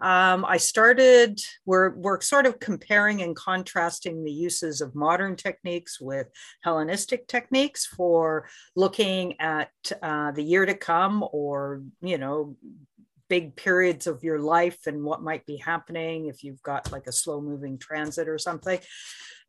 um, 0.00 0.44
I 0.46 0.56
started, 0.56 1.40
we're, 1.66 1.90
we're 1.90 2.20
sort 2.20 2.46
of 2.46 2.58
comparing 2.58 3.22
and 3.22 3.36
contrasting 3.36 4.24
the 4.24 4.32
uses 4.32 4.80
of 4.80 4.94
modern 4.94 5.36
techniques 5.36 6.00
with 6.00 6.28
Hellenistic 6.62 7.26
techniques 7.26 7.86
for 7.86 8.48
looking 8.76 9.38
at 9.40 9.70
uh, 10.02 10.32
the 10.32 10.42
year 10.42 10.64
to 10.64 10.74
come 10.74 11.24
or, 11.32 11.82
you 12.00 12.18
know, 12.18 12.56
big 13.30 13.56
periods 13.56 14.06
of 14.06 14.22
your 14.22 14.40
life 14.40 14.86
and 14.86 15.02
what 15.02 15.22
might 15.22 15.46
be 15.46 15.56
happening 15.56 16.26
if 16.26 16.44
you've 16.44 16.62
got 16.62 16.92
like 16.92 17.06
a 17.06 17.12
slow 17.12 17.40
moving 17.40 17.78
transit 17.78 18.28
or 18.28 18.36
something. 18.38 18.78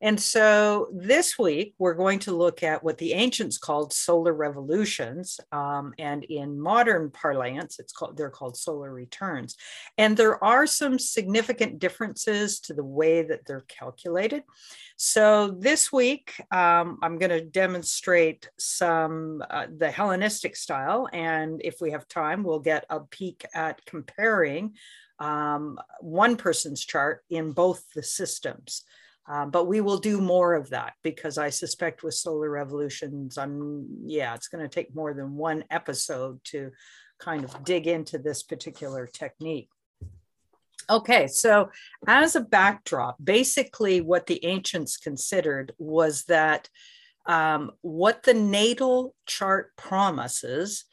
And 0.04 0.20
so 0.20 0.88
this 0.92 1.38
week, 1.38 1.76
we're 1.78 1.94
going 1.94 2.18
to 2.20 2.36
look 2.36 2.64
at 2.64 2.84
what 2.84 2.98
the 2.98 3.14
ancients 3.14 3.60
called 3.60 3.94
solar 3.94 4.34
revolutions. 4.34 5.40
Um, 5.52 5.94
and 6.00 6.24
in 6.24 6.60
modern 6.60 7.12
parlance, 7.12 7.78
it's 7.78 7.94
called, 7.94 8.18
they're 8.18 8.32
called 8.32 8.58
solar 8.58 8.92
returns. 8.92 9.56
And 10.00 10.18
there 10.18 10.44
are 10.44 10.66
some 10.66 10.98
significant 10.98 11.78
differences 11.78 12.60
to 12.62 12.74
the 12.74 12.84
way 12.84 13.22
that 13.22 13.46
they're 13.46 13.66
calculated. 13.68 14.42
So 14.98 15.56
this 15.60 15.92
week, 15.92 16.34
um, 16.52 16.98
I'm 17.04 17.20
going 17.20 17.30
to 17.30 17.46
demonstrate 17.46 18.50
some, 18.58 19.44
uh, 19.52 19.68
the 19.78 19.92
Hellenistic 19.92 20.56
style. 20.56 21.10
And 21.14 21.62
if 21.64 21.76
we 21.80 21.92
have 21.92 22.08
time, 22.08 22.44
we'll 22.44 22.60
get 22.60 22.86
a 22.90 23.02
peek 23.02 23.46
at 23.54 23.71
comparing 23.86 24.76
um, 25.20 25.80
one 26.00 26.36
person's 26.36 26.84
chart 26.84 27.24
in 27.30 27.52
both 27.52 27.84
the 27.94 28.04
systems. 28.04 28.84
Um, 29.28 29.52
but 29.52 29.66
we 29.66 29.82
will 29.82 30.00
do 30.00 30.20
more 30.20 30.56
of 30.56 30.72
that 30.72 30.94
because 31.04 31.38
I 31.38 31.52
suspect 31.52 32.04
with 32.04 32.16
solar 32.16 32.50
revolutions, 32.50 33.38
I'm 33.38 33.88
yeah, 34.04 34.34
it's 34.34 34.48
going 34.48 34.64
to 34.64 34.70
take 34.70 34.96
more 34.96 35.14
than 35.14 35.36
one 35.36 35.64
episode 35.70 36.44
to 36.46 36.72
kind 37.20 37.44
of 37.44 37.64
dig 37.64 37.88
into 37.88 38.18
this 38.18 38.42
particular 38.42 39.08
technique. 39.08 39.70
Okay, 40.90 41.28
so 41.28 41.70
as 42.08 42.36
a 42.36 42.42
backdrop, 42.42 43.16
basically 43.24 44.02
what 44.02 44.26
the 44.26 44.44
ancients 44.44 44.98
considered 44.98 45.72
was 45.78 46.26
that 46.26 46.68
um, 47.28 47.72
what 47.82 48.24
the 48.24 48.34
natal 48.34 49.16
chart 49.28 49.72
promises 49.78 50.86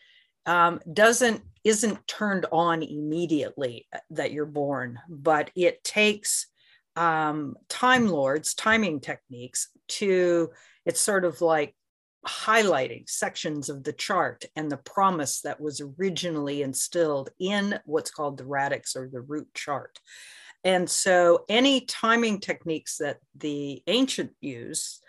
um, 0.48 0.80
doesn't 0.90 1.42
isn't 1.62 2.08
turned 2.08 2.46
on 2.50 2.82
immediately 2.82 3.86
that 4.10 4.32
you're 4.32 4.46
born, 4.46 4.98
but 5.08 5.50
it 5.54 5.84
takes 5.84 6.46
um, 6.96 7.54
time 7.68 8.08
lords 8.08 8.54
timing 8.54 8.98
techniques 9.00 9.68
to 9.88 10.48
it's 10.86 11.00
sort 11.00 11.26
of 11.26 11.42
like 11.42 11.74
highlighting 12.26 13.08
sections 13.08 13.68
of 13.68 13.84
the 13.84 13.92
chart 13.92 14.46
and 14.56 14.72
the 14.72 14.78
promise 14.78 15.42
that 15.42 15.60
was 15.60 15.82
originally 15.98 16.62
instilled 16.62 17.28
in 17.38 17.78
what's 17.84 18.10
called 18.10 18.38
the 18.38 18.46
radix 18.46 18.96
or 18.96 19.08
the 19.12 19.20
root 19.20 19.48
chart. 19.54 19.98
And 20.64 20.88
so 20.88 21.44
any 21.48 21.82
timing 21.82 22.40
techniques 22.40 22.96
that 22.98 23.18
the 23.36 23.82
ancient 23.86 24.32
use 24.40 25.00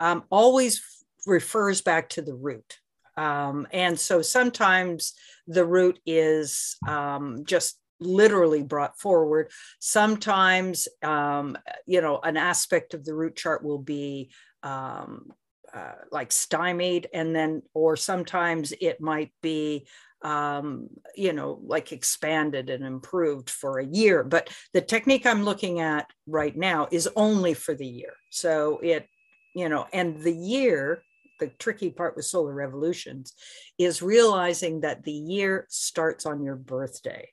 um, 0.00 0.24
always 0.28 0.82
refers 1.24 1.80
back 1.82 2.10
to 2.10 2.22
the 2.22 2.34
root 2.34 2.78
um, 3.18 3.66
and 3.72 3.98
so 3.98 4.22
sometimes 4.22 5.14
the 5.48 5.64
root 5.64 5.98
is 6.06 6.76
um, 6.86 7.44
just 7.44 7.80
literally 7.98 8.62
brought 8.62 8.96
forward. 9.00 9.50
Sometimes, 9.80 10.86
um, 11.02 11.58
you 11.84 12.00
know, 12.00 12.20
an 12.22 12.36
aspect 12.36 12.94
of 12.94 13.04
the 13.04 13.14
root 13.14 13.34
chart 13.34 13.64
will 13.64 13.80
be 13.80 14.30
um, 14.62 15.32
uh, 15.74 15.94
like 16.12 16.30
stymied, 16.30 17.08
and 17.12 17.34
then, 17.34 17.62
or 17.74 17.96
sometimes 17.96 18.72
it 18.80 19.00
might 19.00 19.32
be, 19.42 19.88
um, 20.22 20.88
you 21.16 21.32
know, 21.32 21.60
like 21.64 21.90
expanded 21.90 22.70
and 22.70 22.84
improved 22.84 23.50
for 23.50 23.80
a 23.80 23.86
year. 23.86 24.22
But 24.22 24.48
the 24.72 24.80
technique 24.80 25.26
I'm 25.26 25.42
looking 25.42 25.80
at 25.80 26.06
right 26.28 26.56
now 26.56 26.86
is 26.92 27.08
only 27.16 27.54
for 27.54 27.74
the 27.74 27.86
year. 27.86 28.14
So 28.30 28.78
it, 28.78 29.08
you 29.56 29.68
know, 29.68 29.88
and 29.92 30.18
the 30.22 30.32
year 30.32 31.02
the 31.38 31.48
tricky 31.58 31.90
part 31.90 32.16
with 32.16 32.24
solar 32.24 32.52
revolutions 32.52 33.34
is 33.78 34.02
realizing 34.02 34.80
that 34.80 35.04
the 35.04 35.12
year 35.12 35.66
starts 35.68 36.26
on 36.26 36.42
your 36.42 36.56
birthday. 36.56 37.28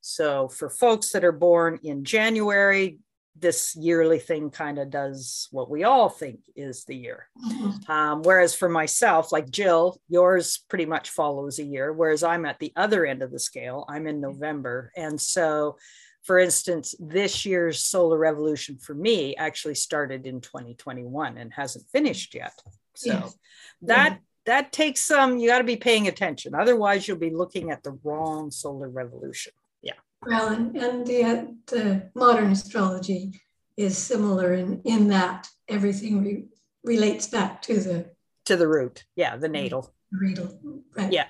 So 0.00 0.48
for 0.48 0.70
folks 0.70 1.10
that 1.12 1.24
are 1.24 1.32
born 1.32 1.80
in 1.82 2.04
January, 2.04 3.00
this 3.38 3.76
yearly 3.76 4.18
thing 4.18 4.50
kind 4.50 4.78
of 4.78 4.90
does 4.90 5.48
what 5.50 5.68
we 5.68 5.84
all 5.84 6.08
think 6.08 6.40
is 6.54 6.84
the 6.84 6.96
year. 6.96 7.28
Mm-hmm. 7.44 7.90
Um, 7.90 8.22
whereas 8.22 8.54
for 8.54 8.68
myself, 8.68 9.32
like 9.32 9.50
Jill, 9.50 10.00
yours 10.08 10.64
pretty 10.68 10.86
much 10.86 11.10
follows 11.10 11.58
a 11.58 11.64
year, 11.64 11.92
whereas 11.92 12.22
I'm 12.22 12.46
at 12.46 12.58
the 12.58 12.72
other 12.76 13.04
end 13.04 13.22
of 13.22 13.30
the 13.30 13.38
scale. 13.38 13.84
I'm 13.88 14.06
in 14.06 14.20
November. 14.20 14.90
And 14.96 15.20
so, 15.20 15.76
for 16.22 16.38
instance, 16.38 16.94
this 16.98 17.44
year's 17.44 17.84
solar 17.84 18.18
revolution 18.18 18.78
for 18.78 18.94
me 18.94 19.36
actually 19.36 19.74
started 19.74 20.26
in 20.26 20.40
2021 20.40 21.36
and 21.36 21.52
hasn't 21.52 21.88
finished 21.90 22.34
yet. 22.34 22.54
So 22.96 23.12
yes. 23.12 23.38
that 23.82 24.12
yeah. 24.12 24.18
that 24.46 24.72
takes 24.72 25.04
some, 25.04 25.38
you 25.38 25.48
got 25.48 25.58
to 25.58 25.64
be 25.64 25.76
paying 25.76 26.08
attention. 26.08 26.54
Otherwise, 26.54 27.06
you'll 27.06 27.18
be 27.18 27.30
looking 27.30 27.70
at 27.70 27.82
the 27.82 27.98
wrong 28.02 28.50
solar 28.50 28.88
revolution. 28.88 29.52
Yeah. 29.82 29.94
Well, 30.26 30.48
and, 30.48 30.76
and 30.76 31.06
the, 31.06 31.24
uh, 31.24 31.44
the 31.66 32.10
modern 32.14 32.52
astrology 32.52 33.40
is 33.76 33.98
similar 33.98 34.54
in, 34.54 34.80
in 34.84 35.08
that 35.08 35.48
everything 35.68 36.24
re- 36.24 36.44
relates 36.84 37.26
back 37.26 37.62
to 37.62 37.80
the 37.80 38.10
to 38.46 38.56
the 38.56 38.68
root. 38.68 39.04
Yeah, 39.16 39.36
the 39.36 39.48
natal. 39.48 39.92
Natal, 40.12 40.58
right. 40.96 41.12
Yeah. 41.12 41.26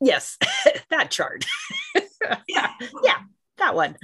Yes, 0.00 0.36
that 0.90 1.10
chart. 1.10 1.44
yeah. 2.48 2.72
yeah, 3.04 3.18
that 3.62 3.74
one. 3.74 3.96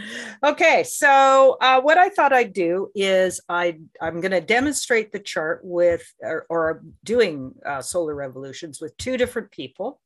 Okay, 0.45 0.85
so 0.85 1.57
uh, 1.61 1.81
what 1.81 1.99
I 1.99 2.09
thought 2.09 2.33
I'd 2.33 2.53
do 2.53 2.91
is 2.95 3.41
I 3.49 3.79
I'm 4.01 4.21
going 4.21 4.33
to 4.33 4.41
demonstrate 4.41 5.11
the 5.11 5.19
chart 5.19 5.61
with 5.63 6.03
or, 6.23 6.47
or 6.49 6.83
doing 7.05 7.55
uh, 7.67 7.83
solar 7.83 8.15
revolutions 8.15 8.81
with 8.81 8.97
two 8.97 9.17
different 9.17 9.51
people. 9.51 10.01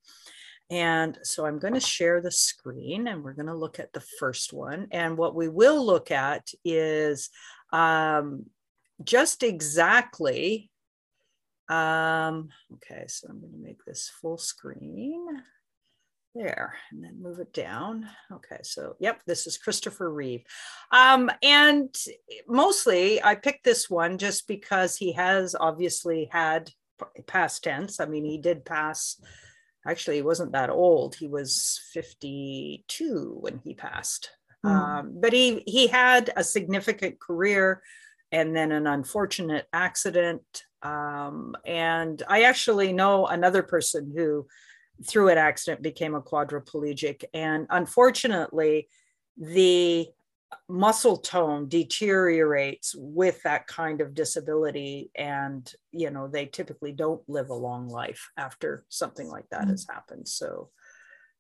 And 0.71 1.19
so 1.23 1.45
I'm 1.45 1.59
going 1.59 1.75
to 1.75 1.81
share 1.81 2.23
the 2.23 2.31
screen 2.31 3.07
and 3.07 3.23
we're 3.23 3.35
going 3.35 3.53
to 3.53 3.55
look 3.55 3.79
at 3.79 3.93
the 3.93 4.05
first 4.19 4.55
one. 4.55 4.89
And 4.91 5.19
what 5.19 5.35
we 5.35 5.49
will 5.49 5.85
look 5.85 6.11
at 6.11 6.49
is 6.65 7.29
um, 7.75 8.47
just 9.05 9.43
exactly, 9.43 10.71
um, 11.69 12.49
okay, 12.75 13.05
so 13.07 13.29
I'm 13.29 13.41
going 13.41 13.53
to 13.53 13.59
make 13.59 13.85
this 13.85 14.11
full 14.21 14.39
screen 14.39 15.27
there 16.35 16.75
and 16.91 17.05
then 17.05 17.23
move 17.23 17.39
it 17.39 17.53
down. 17.53 18.09
Okay, 18.33 18.59
so 18.63 18.97
yep, 19.01 19.21
this 19.27 19.47
is 19.47 19.59
Christopher 19.59 20.11
Reeve. 20.11 20.45
Um, 20.91 21.31
and 21.43 21.95
mostly 22.49 23.23
I 23.23 23.35
picked 23.35 23.65
this 23.65 23.91
one 23.91 24.19
just 24.19 24.49
because 24.49 24.97
he 24.97 25.13
has 25.13 25.55
obviously 25.59 26.29
had 26.31 26.71
past 27.27 27.65
tense. 27.65 28.01
I 28.01 28.07
mean, 28.07 28.25
he 28.25 28.39
did 28.39 28.65
pass 28.65 29.21
actually 29.87 30.17
he 30.17 30.23
wasn't 30.23 30.53
that 30.53 30.71
old 30.71 31.15
he 31.15 31.29
was 31.29 31.81
52 31.93 33.37
when 33.41 33.61
he 33.65 33.75
passed 33.75 34.31
mm. 34.65 34.71
um, 34.71 35.19
but 35.21 35.33
he 35.33 35.63
he 35.67 35.87
had 35.87 36.33
a 36.37 36.45
significant 36.45 37.19
career 37.21 37.83
and 38.31 38.57
then 38.57 38.73
an 38.73 38.87
unfortunate 38.87 39.67
accident 39.73 40.65
um, 40.83 41.55
and 41.67 42.23
i 42.29 42.43
actually 42.43 42.93
know 42.93 43.27
another 43.27 43.63
person 43.63 44.13
who 44.17 44.47
through 45.07 45.29
an 45.29 45.39
accident 45.39 45.83
became 45.83 46.15
a 46.15 46.23
quadriplegic 46.23 47.25
and 47.35 47.67
unfortunately 47.71 48.89
the 49.37 50.07
muscle 50.69 51.17
tone 51.17 51.69
deteriorates 51.69 52.95
with 52.97 53.43
that 53.43 53.67
kind 53.67 54.01
of 54.01 54.15
disability 54.15 55.11
and 55.15 55.73
you 55.93 56.11
know 56.11 56.29
they 56.29 56.47
typically 56.47 56.93
don't 56.93 57.23
live 57.29 57.49
a 57.49 57.55
long 57.55 57.89
life 57.89 58.31
after 58.37 58.85
something 58.89 59.29
like 59.29 59.49
that 59.51 59.63
mm-hmm. 59.63 59.71
has 59.71 59.87
happened 59.91 60.29
so 60.29 60.69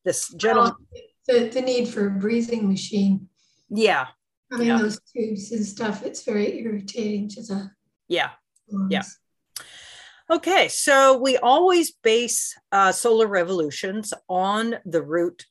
this 0.04 0.32
gentleman 0.34 0.72
the, 1.28 1.48
the 1.48 1.60
need 1.60 1.86
for 1.88 2.06
a 2.06 2.10
breathing 2.10 2.68
machine 2.68 3.28
Yeah. 3.74 4.08
Having 4.50 4.66
Yeah. 4.66 4.78
those 4.78 5.00
tubes 5.10 5.52
and 5.52 5.64
stuff, 5.64 6.04
it's 6.04 6.24
very 6.24 6.58
irritating 6.58 7.28
to 7.30 7.42
the 7.42 7.70
Yeah. 8.08 8.32
lungs. 8.68 8.92
Yeah. 8.92 9.02
Okay, 10.30 10.68
so 10.68 11.18
we 11.18 11.36
always 11.36 11.90
base 11.90 12.54
uh, 12.70 12.92
solar 12.92 13.26
revolutions 13.26 14.14
on 14.28 14.76
the 14.84 15.02
root 15.02 15.46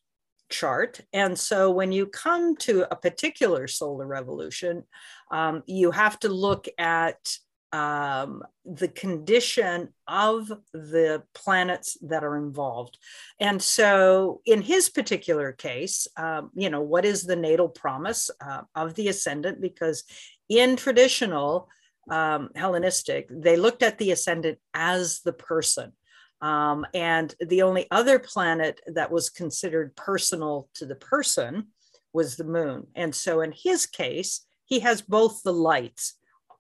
chart. 0.50 1.02
And 1.14 1.38
so 1.38 1.72
when 1.72 1.92
you 1.92 2.06
come 2.08 2.56
to 2.58 2.92
a 2.92 2.96
particular 2.96 3.68
solar 3.68 4.06
revolution, 4.06 4.84
um, 5.30 5.64
you 5.66 5.92
have 5.92 6.20
to 6.20 6.30
look 6.30 6.68
at 6.78 7.38
um, 7.74 8.44
the 8.66 8.90
condition 8.90 9.90
of 10.08 10.52
the 10.74 11.24
planets 11.34 11.98
that 12.02 12.24
are 12.24 12.36
involved. 12.36 12.98
And 13.40 13.62
so 13.62 14.42
in 14.46 14.62
his 14.62 14.90
particular 14.90 15.54
case, 15.54 16.08
um, 16.18 16.52
you 16.54 16.70
know, 16.70 16.82
what 16.82 17.06
is 17.06 17.24
the 17.24 17.36
natal 17.36 17.70
promise 17.70 18.30
uh, 18.46 18.62
of 18.76 18.96
the 18.96 19.08
ascendant? 19.08 19.62
Because 19.62 20.04
in 20.50 20.76
traditional, 20.76 21.70
um, 22.10 22.50
Hellenistic, 22.56 23.28
they 23.30 23.58
looked 23.58 23.84
at 23.84 23.98
the 23.98 24.12
ascendant 24.12 24.60
as 24.74 25.22
the 25.22 25.34
person. 25.34 25.94
Um, 26.42 26.86
and 26.94 27.34
the 27.40 27.62
only 27.62 27.88
other 27.92 28.18
planet 28.18 28.82
that 28.88 29.12
was 29.12 29.30
considered 29.30 29.96
personal 29.96 30.70
to 30.76 30.86
the 30.86 30.96
person 30.96 31.68
was 32.14 32.36
the 32.36 32.44
moon. 32.44 32.88
And 32.96 33.14
so 33.14 33.42
in 33.42 33.54
his 33.56 33.86
case, 33.86 34.46
he 34.66 34.80
has 34.80 35.02
both 35.02 35.44
the 35.44 35.54
lights, 35.54 36.16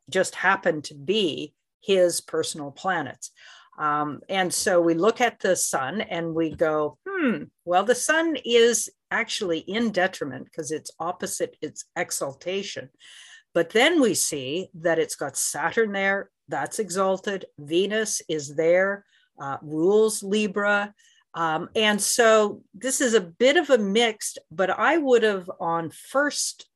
just 0.09 0.35
happen 0.35 0.81
to 0.83 0.93
be 0.93 1.53
his 1.81 2.21
personal 2.21 2.71
planets. 2.71 3.31
Um, 3.79 4.19
and 4.29 4.53
so 4.53 4.81
we 4.81 4.93
look 4.93 5.21
at 5.21 5.39
the 5.39 5.55
sun 5.55 6.01
and 6.01 6.35
we 6.35 6.53
go, 6.53 6.97
hmm, 7.07 7.43
well, 7.65 7.83
the 7.83 7.95
sun 7.95 8.37
is 8.45 8.89
actually 9.09 9.59
in 9.59 9.91
detriment 9.91 10.45
because 10.45 10.71
it's 10.71 10.91
opposite 10.99 11.57
its 11.61 11.85
exaltation. 11.95 12.89
But 13.53 13.71
then 13.71 14.01
we 14.01 14.13
see 14.13 14.69
that 14.75 14.99
it's 14.99 15.15
got 15.15 15.37
Saturn 15.37 15.91
there, 15.91 16.29
that's 16.47 16.79
exalted. 16.79 17.45
Venus 17.59 18.21
is 18.29 18.55
there, 18.55 19.05
uh, 19.39 19.57
rules 19.61 20.23
Libra. 20.23 20.93
Um, 21.33 21.69
and 21.75 22.01
so 22.01 22.61
this 22.73 23.01
is 23.01 23.13
a 23.13 23.21
bit 23.21 23.57
of 23.57 23.69
a 23.69 23.77
mixed, 23.77 24.39
but 24.51 24.69
I 24.69 24.97
would 24.97 25.23
have 25.23 25.49
on 25.59 25.89
first, 25.89 26.67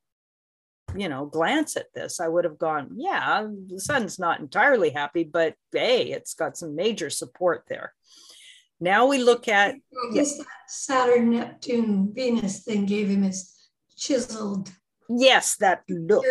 you 0.96 1.10
know, 1.10 1.26
glance 1.26 1.76
at 1.76 1.94
this, 1.94 2.20
I 2.20 2.28
would 2.30 2.46
have 2.46 2.58
gone, 2.58 2.92
yeah, 2.96 3.48
the 3.68 3.80
sun's 3.80 4.18
not 4.18 4.40
entirely 4.40 4.92
happy, 4.92 5.26
but 5.26 5.56
hey, 5.74 6.12
it's 6.12 6.34
got 6.34 6.58
some 6.58 6.76
major 6.76 7.10
support 7.10 7.64
there. 7.68 7.94
Now 8.80 9.08
we 9.08 9.18
look 9.18 9.48
at 9.48 9.76
guess 10.14 10.40
Saturn, 10.68 11.32
Neptune, 11.32 12.14
Venus 12.14 12.64
thing 12.64 12.86
gave 12.86 13.10
him 13.10 13.24
his 13.24 13.54
chiseled 13.98 14.70
yes, 15.10 15.56
that 15.58 15.84
look, 15.90 16.26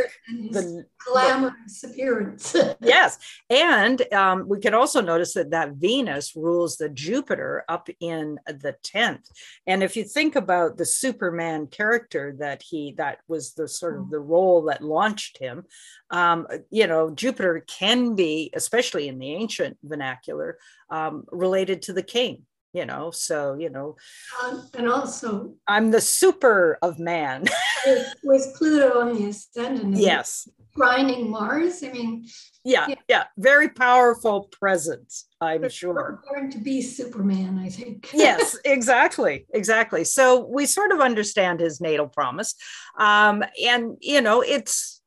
the 0.51 0.85
glamorous 1.05 1.85
appearance. 1.85 2.57
yes 2.81 3.19
and 3.51 4.13
um, 4.13 4.49
we 4.49 4.59
can 4.59 4.75
also 4.75 5.01
notice 5.01 5.35
that 5.35 5.51
that 5.51 5.73
venus 5.75 6.35
rules 6.35 6.77
the 6.77 6.89
jupiter 6.89 7.65
up 7.69 7.89
in 8.01 8.39
the 8.47 8.75
10th 8.83 9.29
and 9.67 9.83
if 9.83 9.97
you 9.97 10.05
think 10.05 10.37
about 10.37 10.77
the 10.77 10.87
superman 10.87 11.67
character 11.67 12.35
that 12.39 12.63
he 12.63 12.95
that 12.97 13.19
was 13.29 13.55
the 13.55 13.69
sort 13.69 13.99
of 13.99 14.11
the 14.11 14.19
role 14.19 14.63
that 14.63 14.83
launched 14.83 15.39
him 15.39 15.65
um, 16.11 16.47
you 16.71 16.87
know 16.87 17.11
jupiter 17.11 17.65
can 17.67 18.15
be 18.15 18.51
especially 18.55 19.09
in 19.09 19.19
the 19.19 19.33
ancient 19.33 19.77
vernacular 19.83 20.59
um, 20.91 21.25
related 21.31 21.83
to 21.83 21.93
the 21.93 22.03
king 22.03 22.43
you 22.75 22.85
know 22.85 23.11
so 23.11 23.55
you 23.55 23.71
know 23.71 23.97
Um, 24.43 24.69
and 24.75 24.89
also 24.91 25.55
i'm 25.67 25.91
the 25.91 26.01
super 26.01 26.77
of 26.83 26.99
man 26.99 27.45
with, 27.87 28.15
with 28.25 28.55
Pluto 28.57 29.01
on 29.01 29.15
the 29.15 29.29
ascendant, 29.29 29.97
yes 29.97 30.47
grinding 30.75 31.31
Mars. 31.31 31.85
I 31.85 31.93
mean, 31.93 32.27
yeah 32.65 32.89
Yeah. 32.89 32.95
yeah 33.09 33.25
very 33.39 33.69
powerful 33.69 34.49
presence 34.51 35.27
i'm 35.41 35.69
sure 35.69 36.21
born 36.29 36.51
to 36.51 36.59
be 36.59 36.83
Superman. 36.83 37.59
I 37.59 37.69
think. 37.69 38.11
yes 38.15 38.59
exactly 38.65 39.47
exactly 39.55 40.03
so 40.05 40.45
we 40.47 40.67
sort 40.67 40.91
of 40.91 41.01
understand 41.01 41.61
his 41.61 41.81
natal 41.81 42.09
promise 42.09 42.55
um, 42.99 43.45
and 43.65 43.97
you 44.01 44.21
know 44.21 44.41
it's 44.43 45.01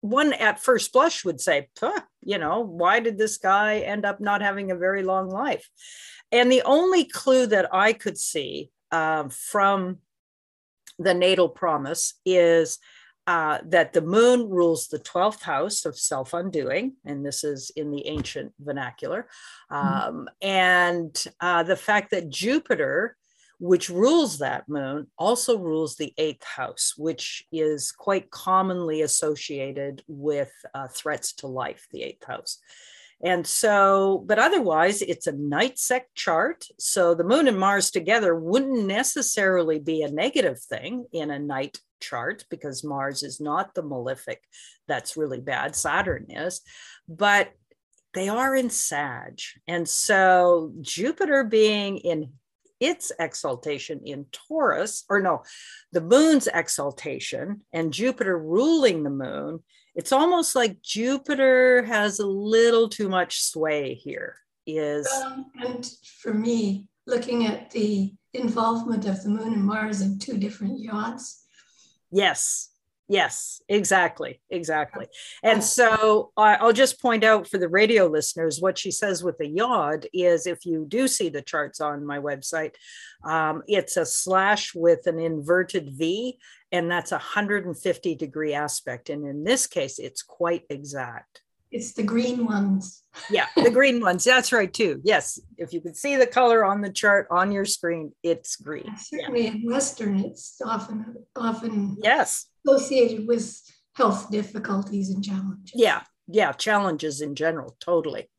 one 0.00 0.32
at 0.32 0.60
first 0.60 0.92
blush 0.92 1.24
would 1.24 1.40
say 1.40 1.68
you 2.22 2.38
know 2.38 2.60
why 2.60 3.00
did 3.00 3.18
this 3.18 3.38
guy 3.38 3.78
end 3.78 4.04
up 4.04 4.20
not 4.20 4.42
having 4.42 4.70
a 4.70 4.76
very 4.76 5.02
long 5.02 5.28
life 5.28 5.68
and 6.30 6.50
the 6.50 6.62
only 6.62 7.04
clue 7.04 7.46
that 7.46 7.72
i 7.74 7.92
could 7.92 8.16
see 8.18 8.70
um, 8.90 9.28
from 9.28 9.98
the 10.98 11.14
natal 11.14 11.48
promise 11.48 12.14
is 12.24 12.78
uh, 13.28 13.58
that 13.62 13.92
the 13.92 14.00
moon 14.00 14.48
rules 14.48 14.88
the 14.88 14.98
12th 14.98 15.42
house 15.42 15.84
of 15.84 15.98
self 15.98 16.32
undoing, 16.32 16.94
and 17.04 17.26
this 17.26 17.44
is 17.44 17.70
in 17.76 17.90
the 17.90 18.06
ancient 18.06 18.54
vernacular. 18.58 19.28
Um, 19.68 20.30
and 20.40 21.14
uh, 21.38 21.62
the 21.62 21.76
fact 21.76 22.10
that 22.12 22.30
Jupiter, 22.30 23.17
which 23.58 23.90
rules 23.90 24.38
that 24.38 24.68
moon, 24.68 25.08
also 25.18 25.58
rules 25.58 25.96
the 25.96 26.14
eighth 26.16 26.44
house, 26.44 26.94
which 26.96 27.44
is 27.50 27.92
quite 27.92 28.30
commonly 28.30 29.02
associated 29.02 30.02
with 30.06 30.52
uh, 30.74 30.88
threats 30.88 31.32
to 31.34 31.46
life, 31.46 31.86
the 31.90 32.02
eighth 32.02 32.24
house. 32.24 32.58
And 33.20 33.44
so, 33.44 34.24
but 34.26 34.38
otherwise, 34.38 35.02
it's 35.02 35.26
a 35.26 35.32
night 35.32 35.78
sect 35.78 36.14
chart. 36.14 36.66
So 36.78 37.14
the 37.14 37.24
moon 37.24 37.48
and 37.48 37.58
Mars 37.58 37.90
together 37.90 38.34
wouldn't 38.36 38.86
necessarily 38.86 39.80
be 39.80 40.02
a 40.02 40.10
negative 40.10 40.60
thing 40.60 41.06
in 41.12 41.32
a 41.32 41.38
night 41.38 41.80
chart 42.00 42.44
because 42.48 42.84
Mars 42.84 43.24
is 43.24 43.40
not 43.40 43.74
the 43.74 43.82
malefic 43.82 44.44
that's 44.86 45.16
really 45.16 45.40
bad. 45.40 45.74
Saturn 45.74 46.26
is, 46.28 46.60
but 47.08 47.50
they 48.14 48.28
are 48.28 48.54
in 48.54 48.70
Sag. 48.70 49.40
And 49.66 49.88
so 49.88 50.72
Jupiter 50.80 51.42
being 51.42 51.98
in 51.98 52.32
its 52.80 53.12
exaltation 53.18 54.00
in 54.04 54.26
Taurus, 54.32 55.04
or 55.08 55.20
no, 55.20 55.42
the 55.92 56.00
moon's 56.00 56.46
exaltation 56.46 57.62
and 57.72 57.92
Jupiter 57.92 58.38
ruling 58.38 59.02
the 59.02 59.10
moon, 59.10 59.60
it's 59.94 60.12
almost 60.12 60.54
like 60.54 60.82
Jupiter 60.82 61.82
has 61.84 62.18
a 62.18 62.26
little 62.26 62.88
too 62.88 63.08
much 63.08 63.42
sway 63.42 63.94
here. 63.94 64.36
Is 64.66 65.08
Um, 65.24 65.46
and 65.64 65.90
for 66.20 66.34
me, 66.34 66.86
looking 67.06 67.46
at 67.46 67.70
the 67.70 68.12
involvement 68.34 69.06
of 69.06 69.22
the 69.22 69.30
Moon 69.30 69.54
and 69.54 69.64
Mars 69.64 70.02
in 70.02 70.18
two 70.18 70.36
different 70.36 70.78
yods, 70.78 71.42
Yes, 72.10 72.70
yes, 73.08 73.60
exactly, 73.68 74.40
exactly. 74.50 75.06
And 75.42 75.62
so 75.62 76.32
I'll 76.36 76.72
just 76.72 77.00
point 77.00 77.24
out 77.24 77.48
for 77.48 77.58
the 77.58 77.68
radio 77.68 78.06
listeners 78.06 78.60
what 78.60 78.78
she 78.78 78.90
says 78.90 79.22
with 79.22 79.38
the 79.38 79.48
yod 79.48 80.06
is 80.12 80.46
if 80.46 80.64
you 80.64 80.86
do 80.86 81.08
see 81.08 81.28
the 81.28 81.42
charts 81.42 81.80
on 81.80 82.06
my 82.06 82.18
website, 82.18 82.74
um, 83.24 83.62
it's 83.66 83.96
a 83.96 84.06
slash 84.06 84.74
with 84.74 85.06
an 85.06 85.18
inverted 85.18 85.90
V, 85.90 86.38
and 86.70 86.90
that's 86.90 87.12
a 87.12 87.16
150 87.16 88.14
degree 88.14 88.54
aspect. 88.54 89.10
And 89.10 89.26
in 89.26 89.44
this 89.44 89.66
case, 89.66 89.98
it's 89.98 90.22
quite 90.22 90.64
exact. 90.70 91.42
It's 91.70 91.92
the 91.92 92.02
green 92.02 92.44
ones. 92.46 93.02
Yeah, 93.30 93.46
the 93.56 93.70
green 93.70 94.00
ones. 94.08 94.24
That's 94.24 94.52
right, 94.52 94.72
too. 94.72 95.00
Yes, 95.04 95.38
if 95.56 95.72
you 95.72 95.80
can 95.80 95.94
see 95.94 96.16
the 96.16 96.26
color 96.26 96.64
on 96.64 96.80
the 96.80 96.90
chart 96.90 97.26
on 97.30 97.52
your 97.52 97.64
screen, 97.64 98.12
it's 98.22 98.56
green. 98.56 98.84
Yeah. 98.86 98.94
certainly 98.96 99.46
in 99.46 99.62
Western, 99.66 100.18
it's 100.20 100.60
often 100.64 101.14
often 101.36 101.96
Yes. 102.02 102.46
associated 102.66 103.26
with 103.26 103.60
health 103.94 104.30
difficulties 104.30 105.10
and 105.10 105.24
challenges. 105.24 105.72
yeah 105.74 106.02
yeah 106.28 106.52
challenges 106.52 107.20
in 107.20 107.34
general 107.34 107.76
totally 107.80 108.30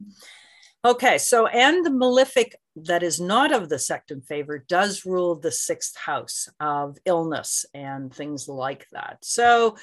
okay 0.85 1.17
so 1.17 1.47
and 1.47 1.85
the 1.85 1.89
malefic 1.89 2.55
that 2.75 3.03
is 3.03 3.19
not 3.19 3.51
of 3.51 3.69
the 3.69 3.79
sect 3.79 4.11
in 4.11 4.21
favor 4.21 4.57
does 4.57 5.05
rule 5.05 5.35
the 5.35 5.51
sixth 5.51 5.97
house 5.97 6.47
of 6.59 6.97
illness 7.05 7.65
and 7.73 8.13
things 8.13 8.47
like 8.47 8.87
that. 8.91 9.17
So 9.21 9.75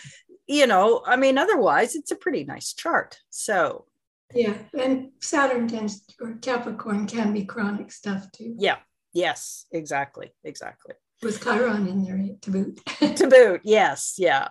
you 0.48 0.66
know 0.68 1.02
i 1.04 1.16
mean 1.16 1.38
otherwise 1.38 1.96
it's 1.96 2.10
a 2.12 2.16
pretty 2.16 2.44
nice 2.44 2.72
chart. 2.72 3.18
So 3.30 3.86
Yeah, 4.34 4.56
and 4.78 5.10
Saturn 5.20 5.68
tends, 5.68 6.04
or 6.20 6.34
Capricorn 6.40 7.06
can 7.06 7.32
be 7.32 7.44
chronic 7.44 7.90
stuff 7.92 8.30
too, 8.32 8.54
yeah 8.58 8.76
yes 9.12 9.66
exactly 9.72 10.32
exactly. 10.44 10.94
With 11.22 11.42
Chiron 11.42 11.88
in 11.88 12.04
there 12.04 12.20
to 12.42 12.50
boot. 12.50 12.80
to 13.16 13.26
boot 13.26 13.60
yes 13.64 14.14
yeah 14.18 14.48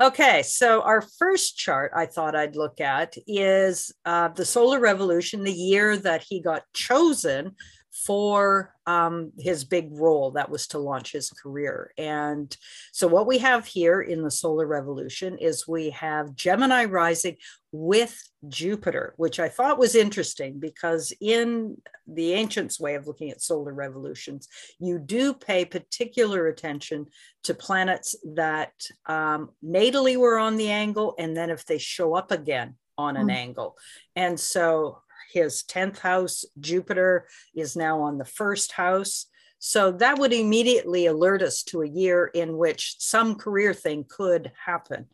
okay 0.00 0.42
so 0.42 0.82
our 0.82 1.00
first 1.00 1.56
chart 1.56 1.92
i 1.94 2.04
thought 2.04 2.34
i'd 2.34 2.56
look 2.56 2.80
at 2.80 3.14
is 3.26 3.92
uh, 4.04 4.28
the 4.28 4.44
solar 4.44 4.80
revolution 4.80 5.44
the 5.44 5.52
year 5.52 5.96
that 5.96 6.24
he 6.28 6.40
got 6.40 6.62
chosen 6.72 7.54
for 7.94 8.74
um, 8.86 9.30
his 9.38 9.64
big 9.64 9.88
role 9.92 10.32
that 10.32 10.50
was 10.50 10.66
to 10.66 10.78
launch 10.78 11.12
his 11.12 11.30
career. 11.30 11.92
And 11.96 12.54
so, 12.92 13.06
what 13.06 13.26
we 13.26 13.38
have 13.38 13.66
here 13.66 14.00
in 14.02 14.22
the 14.22 14.30
solar 14.30 14.66
revolution 14.66 15.38
is 15.38 15.68
we 15.68 15.90
have 15.90 16.34
Gemini 16.34 16.84
rising 16.86 17.36
with 17.70 18.20
Jupiter, 18.48 19.14
which 19.16 19.38
I 19.38 19.48
thought 19.48 19.78
was 19.78 19.94
interesting 19.94 20.58
because 20.58 21.12
in 21.20 21.76
the 22.06 22.32
ancients' 22.32 22.80
way 22.80 22.96
of 22.96 23.06
looking 23.06 23.30
at 23.30 23.40
solar 23.40 23.72
revolutions, 23.72 24.48
you 24.80 24.98
do 24.98 25.32
pay 25.32 25.64
particular 25.64 26.48
attention 26.48 27.06
to 27.44 27.54
planets 27.54 28.16
that 28.34 28.72
um, 29.06 29.50
natally 29.64 30.16
were 30.16 30.38
on 30.38 30.56
the 30.56 30.70
angle, 30.70 31.14
and 31.18 31.36
then 31.36 31.50
if 31.50 31.64
they 31.64 31.78
show 31.78 32.14
up 32.14 32.32
again 32.32 32.74
on 32.96 33.16
an 33.16 33.28
mm. 33.28 33.34
angle. 33.34 33.76
And 34.14 34.38
so 34.38 34.98
his 35.34 35.64
10th 35.64 35.98
house, 35.98 36.44
Jupiter, 36.58 37.26
is 37.54 37.76
now 37.76 38.00
on 38.00 38.16
the 38.16 38.24
first 38.24 38.72
house. 38.72 39.26
So 39.58 39.92
that 39.92 40.18
would 40.18 40.32
immediately 40.32 41.06
alert 41.06 41.42
us 41.42 41.62
to 41.64 41.82
a 41.82 41.88
year 41.88 42.30
in 42.34 42.56
which 42.56 42.96
some 42.98 43.34
career 43.34 43.74
thing 43.74 44.06
could 44.08 44.52
happen. 44.64 45.08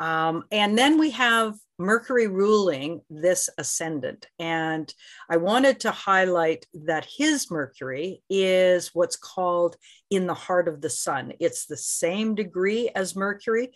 Um, 0.00 0.44
and 0.50 0.76
then 0.76 0.98
we 0.98 1.10
have 1.10 1.54
Mercury 1.78 2.26
ruling 2.26 3.02
this 3.08 3.48
ascendant. 3.58 4.26
And 4.38 4.92
I 5.30 5.36
wanted 5.36 5.80
to 5.80 5.90
highlight 5.90 6.66
that 6.72 7.06
his 7.16 7.50
Mercury 7.50 8.22
is 8.28 8.90
what's 8.94 9.16
called 9.16 9.76
in 10.10 10.26
the 10.26 10.34
heart 10.34 10.68
of 10.68 10.80
the 10.80 10.90
sun. 10.90 11.34
It's 11.38 11.66
the 11.66 11.76
same 11.76 12.34
degree 12.34 12.88
as 12.94 13.14
Mercury. 13.14 13.72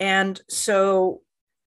And 0.00 0.40
so 0.48 1.22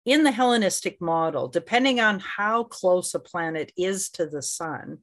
in 0.07 0.23
the 0.23 0.31
Hellenistic 0.31 1.01
model, 1.01 1.49
depending 1.49 1.99
on 1.99 2.19
how 2.19 2.63
close 2.63 3.13
a 3.13 3.19
planet 3.19 3.73
is 3.77 4.09
to 4.11 4.25
the 4.25 4.41
sun, 4.41 4.99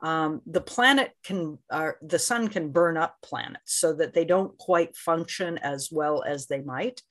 um, 0.00 0.42
the 0.46 0.60
planet 0.60 1.10
can, 1.24 1.58
uh, 1.70 1.92
the 2.00 2.20
sun 2.20 2.46
can 2.46 2.70
burn 2.70 2.96
up 2.96 3.16
planets 3.20 3.74
so 3.74 3.92
that 3.94 4.14
they 4.14 4.24
don't 4.24 4.56
quite 4.56 4.96
function 4.96 5.58
as 5.58 5.90
well 5.90 6.22
as 6.22 6.46
they 6.46 6.60
might. 6.60 7.02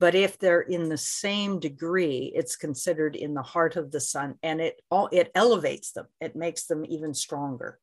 But 0.00 0.16
if 0.16 0.38
they're 0.38 0.62
in 0.62 0.88
the 0.88 0.98
same 0.98 1.60
degree, 1.60 2.32
it's 2.34 2.56
considered 2.56 3.14
in 3.14 3.32
the 3.32 3.42
heart 3.42 3.76
of 3.76 3.92
the 3.92 4.00
sun, 4.00 4.34
and 4.42 4.60
it 4.60 4.80
all 4.90 5.08
it 5.12 5.30
elevates 5.34 5.92
them. 5.92 6.06
It 6.20 6.34
makes 6.34 6.66
them 6.66 6.84
even 6.88 7.14
stronger. 7.14 7.78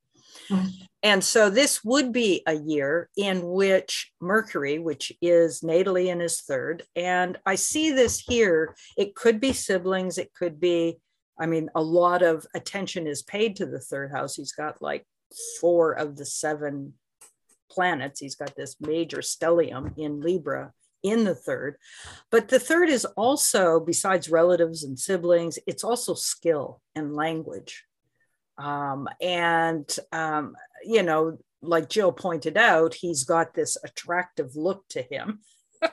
And 1.04 1.24
so 1.24 1.50
this 1.50 1.84
would 1.84 2.12
be 2.12 2.42
a 2.48 2.56
year 2.56 3.10
in 3.15 3.42
which 3.44 4.12
Mercury, 4.20 4.80
which 4.80 5.12
is 5.22 5.62
natally 5.62 6.08
in 6.08 6.20
his 6.20 6.42
third, 6.42 6.84
and 6.96 7.38
I 7.46 7.56
see 7.56 7.92
this 7.92 8.20
here, 8.20 8.75
it 8.98 9.13
could 9.13 9.39
be 9.39 9.54
siblings, 9.54 10.18
it 10.18 10.34
could 10.34 10.60
be, 10.60 10.98
I 11.39 11.46
mean, 11.46 11.70
a 11.75 11.82
lot 11.82 12.24
of 12.24 12.48
attention 12.56 13.08
is 13.08 13.22
paid 13.22 13.56
to 13.58 13.65
the 13.65 13.80
third 13.80 14.12
house. 14.12 14.36
He's 14.36 14.54
got 14.54 14.82
like 14.82 15.06
four 15.60 15.92
of 15.92 16.18
the 16.18 16.25
seven 16.25 16.94
planets. 17.70 18.20
He's 18.20 18.36
got 18.36 18.56
this 18.56 18.77
major 18.80 19.18
stellium 19.18 19.94
in 19.98 20.22
Libra 20.22 20.72
in 21.04 21.24
the 21.24 21.36
third. 21.36 21.77
But 22.32 22.48
the 22.48 22.60
third 22.60 22.89
is 22.89 23.06
also, 23.06 23.80
besides 23.80 24.30
relatives 24.30 24.84
and 24.84 24.98
siblings, 24.98 25.60
it's 25.68 25.84
also 25.84 26.13
skill 26.13 26.82
and 26.96 27.15
language. 27.15 27.84
Um, 28.57 29.07
and, 29.21 29.88
um, 30.12 30.55
you 30.83 31.03
know, 31.03 31.38
like 31.62 31.89
Jill 31.89 32.12
pointed 32.12 32.57
out, 32.57 32.93
he's 32.93 33.24
got 33.24 33.53
this 33.53 33.77
attractive 33.83 34.55
look 34.55 34.88
to 34.89 35.01
him. 35.01 35.39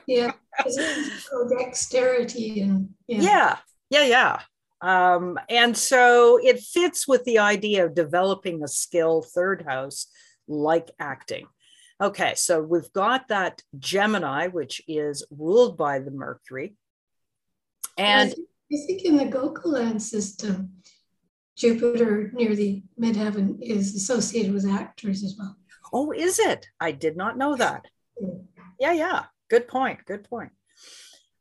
yeah, 0.07 0.31
dexterity 1.57 2.61
and 2.61 2.89
yeah, 3.07 3.57
yeah, 3.89 4.03
yeah. 4.03 4.05
yeah. 4.05 4.39
Um, 4.83 5.39
and 5.49 5.77
so 5.77 6.39
it 6.43 6.59
fits 6.59 7.07
with 7.07 7.23
the 7.23 7.39
idea 7.39 7.85
of 7.85 7.95
developing 7.95 8.63
a 8.63 8.67
skill 8.67 9.21
third 9.21 9.63
house 9.65 10.07
like 10.47 10.91
acting. 10.99 11.47
Okay, 12.01 12.33
so 12.35 12.61
we've 12.61 12.91
got 12.91 13.29
that 13.29 13.61
Gemini, 13.79 14.47
which 14.47 14.81
is 14.87 15.25
ruled 15.31 15.77
by 15.77 15.99
the 15.99 16.11
Mercury. 16.11 16.75
And 17.97 18.31
I 18.31 18.77
think 18.87 19.03
in 19.03 19.15
the 19.15 19.25
Gauquelin 19.25 20.01
system, 20.01 20.73
Jupiter 21.55 22.31
near 22.33 22.55
the 22.55 22.83
midheaven 22.99 23.61
is 23.61 23.95
associated 23.95 24.53
with 24.53 24.67
actors 24.67 25.23
as 25.23 25.35
well. 25.37 25.55
Oh, 25.91 26.11
is 26.11 26.39
it? 26.39 26.67
I 26.79 26.91
did 26.91 27.15
not 27.15 27.37
know 27.37 27.55
that. 27.55 27.85
Yeah, 28.79 28.93
yeah. 28.93 29.25
Good 29.49 29.67
point. 29.67 29.99
Good 30.05 30.23
point. 30.23 30.51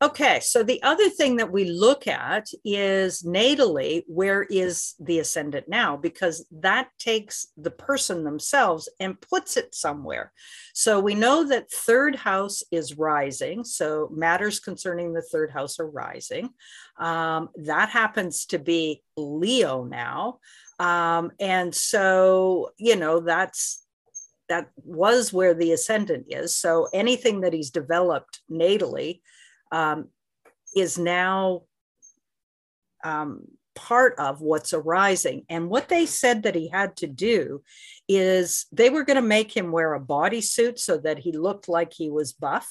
Okay, 0.03 0.41
so 0.41 0.65
the 0.65 0.83
other 0.83 1.09
thing 1.09 1.37
that 1.37 1.53
we 1.53 1.65
look 1.65 2.09
at 2.09 2.49
is 2.65 3.23
natally, 3.23 4.03
where 4.09 4.43
is 4.43 4.95
the 4.99 5.21
ascendant 5.21 5.69
now? 5.69 5.97
Because 5.97 6.45
that 6.51 6.89
takes 6.99 7.47
the 7.57 7.71
person 7.71 8.25
themselves 8.25 8.89
and 8.99 9.21
puts 9.21 9.57
it 9.57 9.77
somewhere. 9.77 10.33
So 10.75 10.99
we 10.99 11.15
know 11.15 11.47
that 11.47 11.71
third 11.71 12.17
house 12.17 12.65
is 12.73 12.99
rising. 12.99 13.63
So 13.63 14.11
matters 14.13 14.59
concerning 14.59 15.13
the 15.13 15.23
third 15.23 15.53
house 15.53 15.79
are 15.79 15.89
rising. 15.89 16.51
Um, 16.99 17.51
that 17.55 17.89
happens 17.91 18.47
to 18.47 18.59
be 18.59 19.05
Leo 19.17 19.85
now. 19.85 20.41
Um, 20.81 21.31
and 21.39 21.73
so, 21.73 22.71
you 22.77 22.97
know, 22.97 23.21
that's 23.21 23.87
that 24.49 24.69
was 24.85 25.33
where 25.33 25.55
the 25.55 25.71
ascendant 25.71 26.27
is. 26.29 26.57
So 26.57 26.89
anything 26.93 27.43
that 27.43 27.53
he's 27.53 27.71
developed 27.71 28.41
natally 28.51 29.21
um, 29.73 30.09
is 30.77 30.99
now 30.99 31.63
um, 33.03 33.47
part 33.75 34.15
of 34.19 34.41
what's 34.41 34.73
arising. 34.73 35.45
And 35.49 35.69
what 35.69 35.89
they 35.89 36.07
said 36.07 36.45
that 36.45 36.55
he 36.55 36.69
had 36.69 36.97
to 36.99 37.07
do 37.07 37.63
is 38.09 38.67
they 38.71 38.91
were 38.91 39.05
going 39.05 39.17
to 39.17 39.23
make 39.23 39.57
him 39.57 39.73
wear 39.73 39.95
a 39.95 40.01
bodysuit 40.01 40.79
so 40.79 40.99
that 40.99 41.19
he 41.19 41.33
looked 41.33 41.69
like 41.69 41.93
he 41.93 42.11
was 42.11 42.33
buff. 42.33 42.71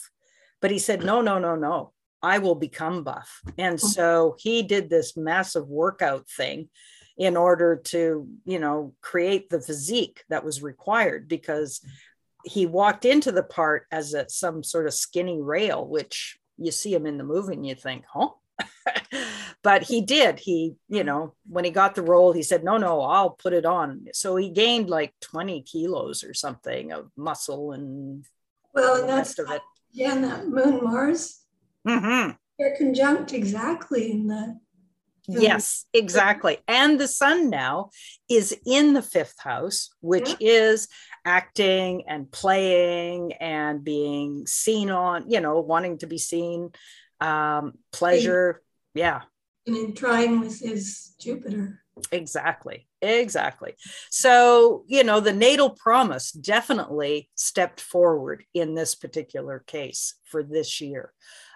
But 0.62 0.72
he 0.72 0.80
said, 0.80 1.04
no, 1.04 1.22
no, 1.22 1.40
no, 1.40 1.56
no, 1.56 1.92
I 2.22 2.38
will 2.38 2.56
become 2.56 3.04
buff. 3.04 3.42
And 3.58 3.78
mm. 3.78 3.82
so 3.82 4.36
he 4.40 4.62
did 4.62 4.90
this 4.90 5.18
massive 5.18 5.68
workout 5.68 6.30
thing 6.30 6.70
in 7.18 7.36
order 7.36 7.82
to, 7.86 8.28
you 8.46 8.60
know, 8.60 8.94
create 9.02 9.50
the 9.50 9.62
physique 9.62 10.24
that 10.30 10.46
was 10.46 10.62
required 10.62 11.28
because 11.28 11.82
he 12.46 12.66
walked 12.66 13.06
into 13.06 13.32
the 13.32 13.44
part 13.44 13.86
as 13.92 14.14
a, 14.14 14.30
some 14.30 14.64
sort 14.64 14.88
of 14.88 14.94
skinny 14.94 15.42
rail, 15.42 15.86
which 15.86 16.38
you 16.62 16.72
see 16.72 16.94
him 16.94 17.06
in 17.06 17.18
the 17.18 17.24
movie 17.24 17.54
and 17.54 17.66
you 17.66 17.76
think, 17.76 18.06
huh? 18.12 18.30
but 19.64 19.84
he 19.84 20.02
did. 20.02 20.40
He, 20.40 20.76
you 20.88 21.04
know, 21.04 21.34
when 21.48 21.66
he 21.66 21.72
got 21.72 21.96
the 21.96 22.02
role, 22.02 22.32
he 22.32 22.44
said, 22.44 22.64
no, 22.64 22.78
no, 22.78 23.02
I'll 23.02 23.32
put 23.32 23.54
it 23.54 23.66
on. 23.66 24.06
So 24.14 24.36
he 24.36 24.50
gained 24.50 24.90
like 24.90 25.14
20 25.22 25.62
kilos 25.64 26.24
or 26.24 26.34
something 26.34 26.92
of 26.92 27.12
muscle 27.18 27.72
and 27.72 28.26
well, 28.74 29.02
and 29.02 29.10
that's 29.10 29.38
of 29.38 29.50
it. 29.52 29.62
Yeah, 29.92 30.14
and 30.16 30.24
that 30.24 30.48
moon 30.48 30.80
Mars. 30.82 31.42
Mm-hmm. 31.86 32.32
They're 32.58 32.78
conjunct 32.78 33.34
exactly 33.34 34.12
in 34.12 34.28
the 34.28 34.60
Yes, 35.28 35.86
exactly. 35.94 36.58
And 36.68 37.00
the 37.00 37.08
sun 37.08 37.50
now 37.50 37.90
is 38.30 38.58
in 38.66 38.94
the 38.94 39.02
fifth 39.02 39.40
house, 39.40 39.90
which 40.02 40.30
yeah. 40.30 40.36
is 40.40 40.88
acting 41.26 42.04
and 42.08 42.32
playing 42.32 43.34
and 43.34 43.84
being 43.84 44.46
seen 44.48 44.90
on, 44.90 45.30
you 45.30 45.40
know, 45.40 45.60
wanting 45.60 45.98
to 46.00 46.08
be 46.08 46.18
seen, 46.18 46.72
um, 47.20 47.74
pleasure. 47.92 48.62
Yeah. 48.94 49.22
And 49.68 49.78
in 49.78 49.94
trying 49.94 50.40
with 50.40 50.60
his 50.60 51.14
Jupiter. 51.20 51.82
Exactly. 52.12 52.88
Exactly. 53.02 53.76
So, 54.10 54.86
you 54.88 55.04
know, 55.04 55.20
the 55.20 55.34
natal 55.34 55.72
promise 55.72 56.32
definitely 56.32 57.30
stepped 57.36 57.80
forward 57.80 58.44
in 58.54 58.76
this 58.76 58.96
particular 58.96 59.64
case 59.68 60.16
for 60.26 60.42
this 60.42 60.82
year. 60.82 61.14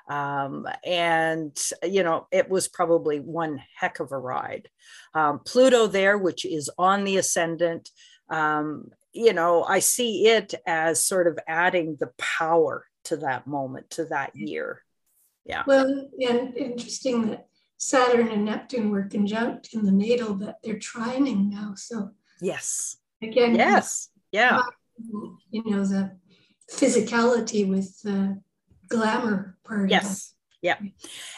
Um, 0.08 0.68
and, 0.84 1.58
you 1.84 2.04
know, 2.04 2.28
it 2.32 2.48
was 2.50 2.68
probably 2.68 3.20
one 3.20 3.62
heck 3.76 4.00
of 4.00 4.12
a 4.12 4.18
ride. 4.18 4.70
Um, 5.16 5.40
Pluto 5.40 5.88
there, 5.88 6.18
which 6.18 6.46
is 6.46 6.70
on 6.78 7.06
the 7.06 7.18
ascendant, 7.18 7.90
um, 8.30 8.92
you 9.16 9.34
know, 9.34 9.64
I 9.64 9.80
see 9.80 10.28
it 10.28 10.54
as 10.68 11.04
sort 11.04 11.28
of 11.28 11.40
adding 11.48 11.98
the 12.00 12.12
power 12.18 12.86
to 13.06 13.18
that 13.18 13.48
moment, 13.48 13.90
to 13.92 14.06
that 14.06 14.36
year. 14.36 14.82
Yeah. 15.46 15.64
Well, 15.66 16.10
and 16.20 16.56
interesting 16.58 17.30
that 17.30 17.48
Saturn 17.78 18.30
and 18.30 18.46
Neptune 18.46 18.90
were 18.90 19.04
conjunct 19.04 19.74
in 19.74 19.86
the 19.86 19.92
natal, 19.92 20.34
but 20.36 20.58
they're 20.64 20.80
trining 20.80 21.50
now. 21.50 21.74
So, 21.76 22.12
yes. 22.42 22.98
Again, 23.22 23.56
yes. 23.56 24.10
Yeah. 24.32 24.62
You 24.98 25.64
know, 25.66 25.86
the 25.86 26.18
physicality 26.72 27.68
with 27.68 28.02
the 28.02 28.42
glamour 28.90 29.58
part. 29.64 29.90
Yes. 29.90 30.34
Yeah. 30.62 30.78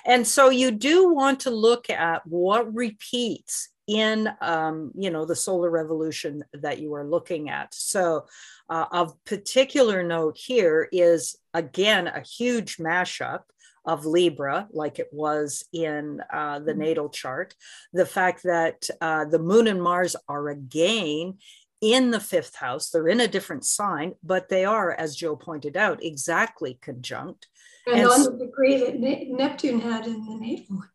And 0.05 0.25
so 0.25 0.49
you 0.49 0.71
do 0.71 1.13
want 1.13 1.41
to 1.41 1.49
look 1.49 1.89
at 1.89 2.25
what 2.25 2.73
repeats 2.73 3.69
in 3.87 4.29
um, 4.41 4.91
you 4.95 5.09
know 5.09 5.25
the 5.25 5.35
solar 5.35 5.69
revolution 5.69 6.43
that 6.53 6.79
you 6.79 6.93
are 6.93 7.05
looking 7.05 7.49
at 7.49 7.73
so 7.73 8.25
uh, 8.69 8.85
of 8.91 9.13
particular 9.25 10.03
note 10.03 10.37
here 10.37 10.89
is 10.91 11.37
again 11.53 12.07
a 12.07 12.21
huge 12.21 12.77
mashup 12.77 13.43
of 13.85 14.05
Libra, 14.05 14.67
like 14.71 14.99
it 14.99 15.07
was 15.13 15.63
in 15.71 16.21
uh, 16.31 16.59
the 16.59 16.71
mm-hmm. 16.71 16.81
natal 16.81 17.09
chart. 17.09 17.55
The 17.93 18.05
fact 18.05 18.43
that 18.43 18.89
uh, 18.99 19.23
the 19.23 19.39
moon 19.39 19.65
and 19.65 19.81
Mars 19.81 20.13
are 20.27 20.49
again 20.49 21.37
in 21.81 22.11
the 22.11 22.19
fifth 22.19 22.55
house. 22.55 22.89
They're 22.89 23.07
in 23.07 23.21
a 23.21 23.27
different 23.27 23.65
sign, 23.65 24.13
but 24.23 24.49
they 24.49 24.65
are, 24.65 24.91
as 24.91 25.15
Joe 25.15 25.35
pointed 25.35 25.77
out, 25.77 26.03
exactly 26.03 26.77
conjunct. 26.81 27.47
And, 27.85 28.01
and 28.01 28.09
on 28.09 28.23
the 28.23 28.45
degree 28.45 28.77
that 28.77 28.99
Neptune 28.99 29.79
had 29.79 30.05
in 30.05 30.25
the 30.25 30.35
natal 30.35 30.77
one. 30.77 30.89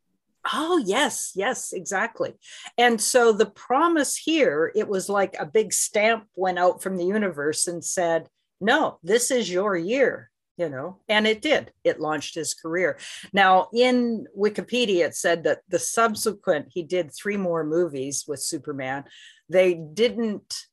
Oh, 0.52 0.82
yes, 0.84 1.32
yes, 1.34 1.72
exactly. 1.72 2.34
And 2.76 3.00
so 3.00 3.32
the 3.32 3.46
promise 3.46 4.16
here, 4.16 4.72
it 4.74 4.88
was 4.88 5.08
like 5.08 5.36
a 5.38 5.46
big 5.46 5.72
stamp 5.72 6.26
went 6.34 6.58
out 6.58 6.82
from 6.82 6.96
the 6.96 7.04
universe 7.04 7.68
and 7.68 7.84
said, 7.84 8.28
no, 8.60 8.98
this 9.02 9.30
is 9.30 9.50
your 9.50 9.76
year, 9.76 10.30
you 10.56 10.68
know, 10.68 10.98
and 11.08 11.26
it 11.26 11.42
did. 11.42 11.72
It 11.84 12.00
launched 12.00 12.34
his 12.34 12.54
career. 12.54 12.98
Now, 13.32 13.68
in 13.72 14.26
Wikipedia, 14.36 15.06
it 15.06 15.14
said 15.14 15.44
that 15.44 15.60
the 15.68 15.78
subsequent, 15.78 16.68
he 16.70 16.82
did 16.82 17.12
three 17.14 17.36
more 17.36 17.64
movies 17.64 18.24
with 18.26 18.40
Superman. 18.40 19.04
They 19.48 19.74
didn't, 19.74 20.66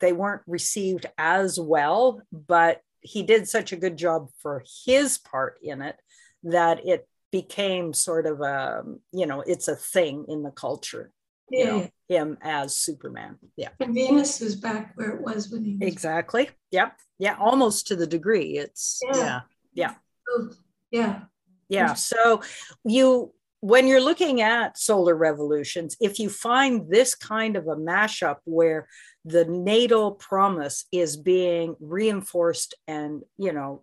they 0.00 0.12
weren't 0.12 0.42
received 0.46 1.06
as 1.16 1.60
well, 1.60 2.22
but 2.32 2.80
he 3.00 3.22
did 3.22 3.48
such 3.48 3.72
a 3.72 3.76
good 3.76 3.96
job 3.96 4.30
for 4.42 4.64
his 4.84 5.18
part 5.18 5.58
in 5.62 5.80
it 5.80 5.96
that 6.42 6.86
it 6.86 7.08
became 7.40 7.92
sort 7.92 8.26
of 8.26 8.40
a 8.40 8.82
you 9.12 9.26
know 9.26 9.40
it's 9.52 9.68
a 9.68 9.76
thing 9.76 10.24
in 10.28 10.42
the 10.42 10.50
culture 10.50 11.12
yeah. 11.50 11.58
you 11.58 11.70
know 11.70 11.88
him 12.08 12.38
as 12.40 12.76
superman. 12.76 13.36
Yeah. 13.56 13.70
And 13.80 13.94
venus 13.94 14.40
is 14.40 14.56
back 14.56 14.92
where 14.94 15.10
it 15.10 15.20
was 15.20 15.50
when 15.50 15.64
he 15.64 15.76
was 15.76 15.88
exactly. 15.88 16.50
Yep. 16.70 16.96
Yeah 17.18 17.36
almost 17.38 17.88
to 17.88 17.96
the 17.96 18.06
degree. 18.06 18.58
It's 18.58 19.00
yeah. 19.12 19.16
yeah. 19.16 19.40
Yeah, 19.74 19.94
oh, 20.30 20.50
yeah. 20.90 21.20
yeah. 21.68 21.94
so 21.94 22.42
you 22.84 23.32
when 23.60 23.86
you're 23.86 24.00
looking 24.00 24.40
at 24.40 24.78
solar 24.78 25.14
revolutions 25.14 25.96
if 26.00 26.18
you 26.18 26.28
find 26.30 26.88
this 26.90 27.14
kind 27.14 27.56
of 27.56 27.66
a 27.66 27.76
mashup 27.76 28.36
where 28.44 28.86
the 29.24 29.44
natal 29.44 30.12
promise 30.12 30.86
is 30.92 31.16
being 31.16 31.74
reinforced 31.80 32.74
and 32.86 33.22
you 33.36 33.52
know 33.52 33.82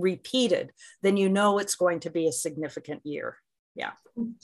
repeated, 0.00 0.72
then 1.02 1.16
you 1.16 1.28
know 1.28 1.58
it's 1.58 1.74
going 1.74 2.00
to 2.00 2.10
be 2.10 2.26
a 2.26 2.32
significant 2.32 3.00
year. 3.04 3.36
Yeah. 3.74 3.92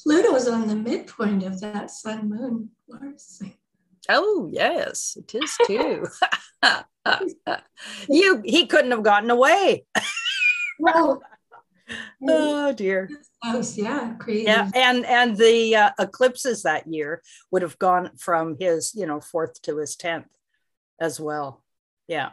Pluto's 0.02 0.48
on 0.48 0.68
the 0.68 0.76
midpoint 0.76 1.42
of 1.42 1.60
that 1.60 1.90
sun 1.90 2.28
moon 2.28 2.70
Mars. 2.88 3.42
Oh 4.08 4.48
yes, 4.52 5.16
it 5.16 5.34
is 5.34 5.56
too. 5.66 6.06
you 8.08 8.42
he 8.44 8.66
couldn't 8.66 8.92
have 8.92 9.02
gotten 9.02 9.30
away. 9.30 9.84
well, 10.78 11.22
oh 12.28 12.72
dear. 12.72 13.10
Yeah, 13.74 14.14
crazy. 14.14 14.44
Yeah, 14.44 14.70
and 14.74 15.04
and 15.06 15.36
the 15.36 15.76
uh, 15.76 15.90
eclipses 15.98 16.62
that 16.62 16.86
year 16.86 17.22
would 17.50 17.62
have 17.62 17.78
gone 17.78 18.10
from 18.16 18.56
his 18.58 18.92
you 18.94 19.06
know 19.06 19.20
fourth 19.20 19.60
to 19.62 19.78
his 19.78 19.96
tenth 19.96 20.28
as 21.00 21.20
well. 21.20 21.64
Yeah. 22.08 22.30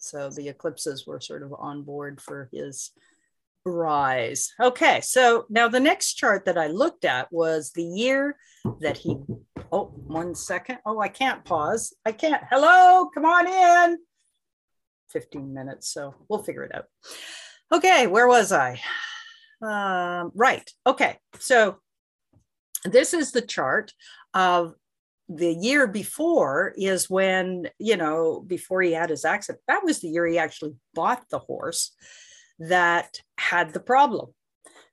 So 0.00 0.30
the 0.30 0.48
eclipses 0.48 1.06
were 1.06 1.20
sort 1.20 1.42
of 1.42 1.54
on 1.56 1.82
board 1.82 2.20
for 2.20 2.48
his 2.52 2.90
rise. 3.64 4.52
Okay, 4.60 5.00
so 5.02 5.44
now 5.48 5.68
the 5.68 5.78
next 5.78 6.14
chart 6.14 6.46
that 6.46 6.58
I 6.58 6.68
looked 6.68 7.04
at 7.04 7.30
was 7.32 7.72
the 7.72 7.84
year 7.84 8.36
that 8.80 8.96
he, 8.96 9.18
oh, 9.70 9.92
one 10.06 10.34
second. 10.34 10.78
Oh, 10.86 11.00
I 11.00 11.08
can't 11.08 11.44
pause. 11.44 11.94
I 12.04 12.12
can't. 12.12 12.42
Hello, 12.50 13.10
come 13.14 13.26
on 13.26 13.46
in. 13.46 13.98
15 15.10 15.52
minutes, 15.52 15.92
so 15.92 16.14
we'll 16.28 16.42
figure 16.42 16.64
it 16.64 16.74
out. 16.74 16.86
Okay, 17.72 18.06
where 18.06 18.26
was 18.26 18.52
I? 18.52 18.80
Um, 19.62 20.32
right, 20.34 20.68
okay, 20.86 21.18
so 21.38 21.76
this 22.84 23.12
is 23.12 23.32
the 23.32 23.42
chart 23.42 23.92
of 24.32 24.74
the 25.32 25.54
year 25.54 25.86
before 25.86 26.74
is 26.76 27.08
when, 27.08 27.68
you 27.78 27.96
know, 27.96 28.42
before 28.44 28.82
he 28.82 28.92
had 28.92 29.10
his 29.10 29.24
accident, 29.24 29.62
that 29.68 29.84
was 29.84 30.00
the 30.00 30.08
year 30.08 30.26
he 30.26 30.38
actually 30.38 30.74
bought 30.92 31.22
the 31.30 31.38
horse 31.38 31.94
that 32.58 33.20
had 33.38 33.72
the 33.72 33.80
problem. 33.80 34.30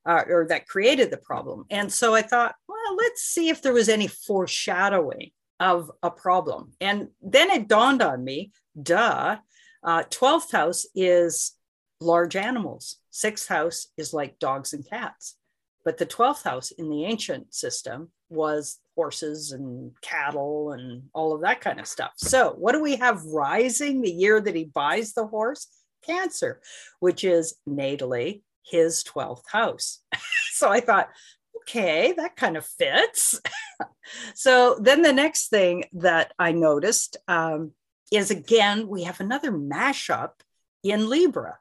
Uh, 0.05 0.23
or 0.29 0.45
that 0.47 0.69
created 0.69 1.11
the 1.11 1.17
problem. 1.17 1.65
And 1.69 1.91
so 1.91 2.15
I 2.15 2.21
thought, 2.21 2.55
well, 2.69 2.95
let's 2.95 3.23
see 3.23 3.49
if 3.49 3.61
there 3.61 3.73
was 3.73 3.89
any 3.89 4.07
foreshadowing 4.07 5.31
of 5.59 5.91
a 6.01 6.09
problem. 6.09 6.71
And 6.79 7.09
then 7.21 7.49
it 7.49 7.67
dawned 7.67 8.01
on 8.01 8.23
me, 8.23 8.53
duh, 8.81 9.35
uh, 9.83 10.03
12th 10.03 10.53
house 10.53 10.85
is 10.95 11.57
large 11.99 12.37
animals. 12.37 12.99
Sixth 13.09 13.49
house 13.49 13.87
is 13.97 14.13
like 14.13 14.39
dogs 14.39 14.71
and 14.71 14.87
cats. 14.89 15.35
But 15.83 15.97
the 15.97 16.05
12th 16.05 16.43
house 16.43 16.71
in 16.71 16.89
the 16.89 17.03
ancient 17.03 17.53
system 17.53 18.11
was 18.29 18.79
horses 18.97 19.51
and 19.51 19.91
cattle 20.01 20.71
and 20.71 21.03
all 21.13 21.33
of 21.33 21.41
that 21.41 21.61
kind 21.61 21.79
of 21.79 21.87
stuff. 21.87 22.13
So, 22.17 22.55
what 22.57 22.73
do 22.73 22.81
we 22.81 22.95
have 22.95 23.23
rising 23.25 24.01
the 24.01 24.11
year 24.11 24.41
that 24.41 24.55
he 24.55 24.65
buys 24.65 25.13
the 25.13 25.27
horse? 25.27 25.67
Cancer, 26.05 26.59
which 26.99 27.23
is 27.23 27.55
natally 27.69 28.41
his 28.65 29.03
12th 29.03 29.43
house. 29.49 29.99
so, 30.51 30.69
I 30.69 30.79
thought, 30.79 31.09
okay, 31.57 32.13
that 32.17 32.35
kind 32.35 32.57
of 32.57 32.65
fits. 32.65 33.39
so, 34.33 34.77
then 34.81 35.03
the 35.03 35.13
next 35.13 35.49
thing 35.49 35.85
that 35.93 36.33
I 36.39 36.51
noticed 36.51 37.17
um, 37.27 37.73
is 38.11 38.31
again, 38.31 38.87
we 38.87 39.03
have 39.03 39.21
another 39.21 39.51
mashup 39.51 40.31
in 40.83 41.07
Libra. 41.07 41.59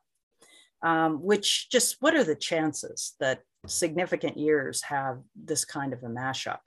Um, 0.83 1.23
which 1.23 1.69
just 1.71 1.97
what 2.01 2.15
are 2.15 2.23
the 2.23 2.37
chances 2.37 3.15
that 3.19 3.41
significant 3.67 4.37
years 4.37 4.83
have 4.83 5.19
this 5.35 5.65
kind 5.65 5.93
of 5.93 6.03
a 6.03 6.07
mashup? 6.07 6.59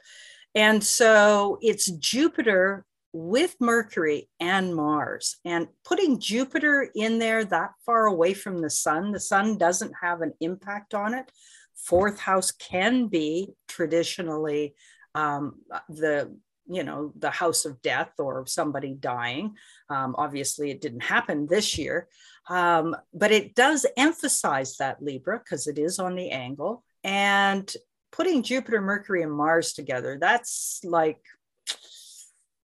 And 0.56 0.84
so 0.84 1.58
it's 1.62 1.90
Jupiter 1.92 2.86
with 3.14 3.56
Mercury 3.60 4.30
and 4.40 4.76
Mars. 4.76 5.38
And 5.46 5.68
putting 5.84 6.20
Jupiter 6.20 6.90
in 6.96 7.20
there 7.20 7.44
that 7.46 7.72
far 7.86 8.06
away 8.06 8.34
from 8.34 8.62
the 8.62 8.70
sun, 8.70 9.12
the 9.12 9.20
sun 9.20 9.58
doesn't 9.58 9.94
have 10.02 10.22
an 10.22 10.34
impact 10.42 10.94
on 10.94 11.14
it. 11.14 11.32
Fourth 11.76 12.20
house 12.20 12.52
can 12.52 13.08
be 13.08 13.54
traditionally 13.68 14.76
um, 15.16 15.56
the 15.88 16.36
you 16.72 16.84
know 16.84 17.12
the 17.18 17.32
house 17.32 17.66
of 17.66 17.82
death 17.82 18.12
or 18.20 18.46
somebody 18.46 18.94
dying 18.94 19.56
um, 19.90 20.14
obviously 20.20 20.70
it 20.70 20.82
didn't 20.82 21.02
happen 21.02 21.48
this 21.48 21.80
year 21.80 22.08
um, 22.48 22.96
but 23.12 23.32
it 23.32 23.56
does 23.56 23.88
emphasize 23.98 24.78
that 24.78 25.02
libra 25.02 25.40
because 25.40 25.66
it 25.66 25.80
is 25.80 25.98
on 25.98 26.16
the 26.16 26.30
angle 26.30 26.84
and 27.04 27.76
putting 28.12 28.44
Jupiter, 28.44 28.82
Mercury, 28.82 29.24
and 29.24 29.32
Mars 29.32 29.74
together, 29.74 30.18
that's 30.20 30.82
like 30.84 31.22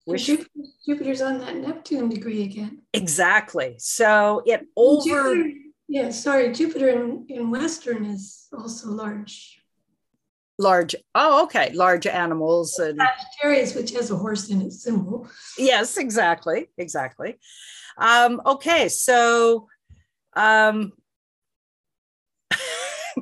wish 0.05 0.25
Jupiter, 0.25 0.49
Jupiter's 0.85 1.21
on 1.21 1.39
that 1.39 1.55
Neptune 1.57 2.09
degree 2.09 2.43
again. 2.43 2.81
Exactly. 2.93 3.75
So 3.79 4.43
it 4.45 4.67
over 4.75 5.35
Jupiter, 5.35 5.51
yeah, 5.87 6.09
sorry, 6.09 6.51
Jupiter 6.53 6.89
in, 6.89 7.25
in 7.29 7.49
Western 7.49 8.05
is 8.05 8.47
also 8.57 8.89
large. 8.89 9.61
Large, 10.57 10.95
oh, 11.15 11.43
okay, 11.45 11.71
large 11.73 12.05
animals 12.05 12.77
and 12.77 12.99
Sagittarius, 12.99 13.73
which 13.73 13.91
has 13.91 14.11
a 14.11 14.15
horse 14.15 14.49
in 14.49 14.61
its 14.61 14.83
symbol. 14.83 15.27
Yes, 15.57 15.97
exactly, 15.97 16.67
exactly. 16.77 17.39
Um, 17.97 18.41
okay, 18.45 18.89
so 18.89 19.67
um 20.33 20.93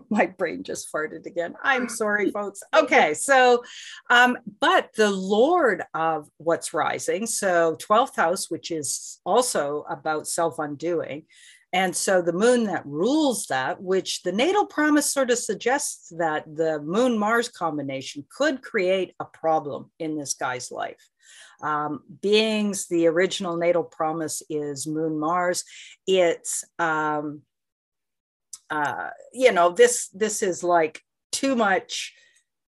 my 0.12 0.26
brain 0.26 0.64
just 0.64 0.92
farted 0.92 1.26
again. 1.26 1.56
I'm 1.64 1.88
sorry, 1.88 2.32
folks. 2.40 2.62
Okay, 2.76 3.14
so, 3.14 3.64
um, 4.10 4.38
but 4.60 4.90
the 4.96 5.12
Lord 5.12 5.84
of 5.94 6.30
what's 6.38 6.74
rising, 6.74 7.26
so 7.28 7.76
12th 7.78 8.16
house, 8.16 8.50
which 8.50 8.72
is 8.72 9.20
also 9.26 9.86
about 9.90 10.28
self 10.28 10.60
undoing. 10.60 11.26
And 11.72 11.96
so 11.96 12.24
the 12.24 12.34
moon 12.34 12.64
that 12.64 12.84
rules 12.86 13.46
that, 13.48 13.80
which 13.80 14.24
the 14.24 14.32
natal 14.32 14.66
promise 14.66 15.14
sort 15.14 15.30
of 15.30 15.38
suggests 15.38 16.12
that 16.18 16.44
the 16.48 16.82
moon 16.82 17.18
Mars 17.18 17.48
combination 17.48 18.26
could 18.36 18.64
create 18.64 19.14
a 19.20 19.26
problem 19.26 19.92
in 20.00 20.18
this 20.18 20.34
guy's 20.34 20.72
life. 20.72 21.08
Um, 21.62 22.02
beings, 22.22 22.88
the 22.88 23.06
original 23.06 23.56
natal 23.56 23.84
promise 23.84 24.42
is 24.50 24.88
moon 24.88 25.20
Mars. 25.20 25.64
It's 26.08 26.64
um, 26.80 27.44
uh, 28.70 29.10
you 29.34 29.52
know 29.52 29.70
this 29.70 30.10
this 30.10 30.42
is 30.42 30.64
like 30.64 31.02
too 31.32 31.56
much 31.56 32.14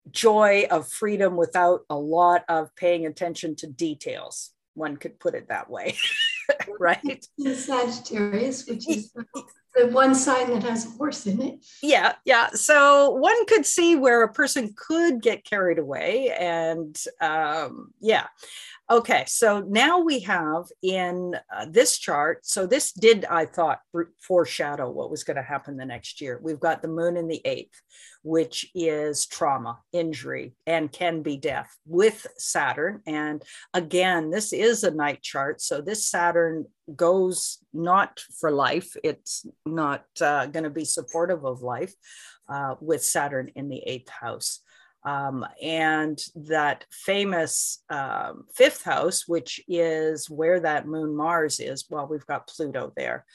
joy 0.10 0.66
of 0.72 0.88
freedom 0.88 1.36
without 1.36 1.82
a 1.90 1.96
lot 1.96 2.44
of 2.50 2.76
paying 2.76 3.06
attention 3.06 3.56
to 3.56 3.68
details 3.68 4.52
one 4.74 4.98
could 4.98 5.20
put 5.20 5.36
it 5.36 5.50
that 5.50 5.70
way 5.70 5.96
right? 6.80 7.26
Sagittarius 7.40 8.68
which 8.68 8.90
is 8.90 9.14
the 9.76 9.88
one 9.88 10.14
sign 10.14 10.50
that 10.52 10.64
has 10.64 10.86
a 10.86 10.90
horse 10.98 11.26
in 11.28 11.42
it 11.42 11.66
yeah 11.82 12.14
yeah 12.26 12.50
so 12.54 13.12
one 13.12 13.46
could 13.46 13.66
see 13.66 13.96
where 13.96 14.24
a 14.24 14.34
person 14.34 14.74
could 14.76 15.22
get 15.22 15.46
carried 15.46 15.80
away 15.80 16.30
and 16.38 16.98
um, 17.22 17.92
yeah 18.00 18.28
Okay, 18.92 19.24
so 19.26 19.62
now 19.62 20.00
we 20.00 20.20
have 20.20 20.66
in 20.82 21.38
uh, 21.56 21.66
this 21.70 21.98
chart, 21.98 22.46
so 22.46 22.68
this 22.68 22.92
did, 22.92 23.24
I 23.24 23.46
thought, 23.46 23.80
foreshadow 24.20 24.90
what 24.90 25.10
was 25.10 25.24
going 25.24 25.38
to 25.38 25.42
happen 25.42 25.78
the 25.78 25.86
next 25.86 26.20
year. 26.20 26.42
We've 26.44 26.60
got 26.60 26.82
the 26.82 26.90
moon 26.90 27.16
in 27.16 27.30
the 27.30 27.40
eighth. 27.46 27.82
Which 28.24 28.70
is 28.76 29.26
trauma, 29.26 29.80
injury, 29.92 30.54
and 30.68 30.92
can 30.92 31.22
be 31.22 31.38
death 31.38 31.76
with 31.86 32.28
Saturn. 32.38 33.02
And 33.08 33.44
again, 33.74 34.30
this 34.30 34.54
is 34.54 34.84
a 34.84 34.92
night 34.92 35.22
chart. 35.22 35.62
So 35.62 35.82
this 35.82 36.08
Saturn 36.08 36.66
goes 36.96 37.60
not 37.74 38.20
for 38.40 38.52
life, 38.52 38.96
it's 39.04 39.46
not 39.66 40.06
uh, 40.22 40.46
going 40.48 40.66
to 40.66 40.70
be 40.70 40.86
supportive 40.86 41.46
of 41.46 41.62
life 41.62 41.94
uh, 42.50 42.76
with 42.80 43.04
Saturn 43.04 43.50
in 43.56 43.70
the 43.70 43.82
eighth 43.86 44.10
house. 44.10 44.60
Um, 45.04 45.46
and 45.62 46.22
that 46.36 46.86
famous 46.92 47.84
um, 47.90 48.44
fifth 48.54 48.84
house, 48.84 49.28
which 49.28 49.60
is 49.68 50.30
where 50.30 50.60
that 50.60 50.86
moon 50.86 51.16
Mars 51.16 51.60
is, 51.60 51.86
well, 51.90 52.08
we've 52.08 52.26
got 52.28 52.48
Pluto 52.48 52.94
there. 52.96 53.26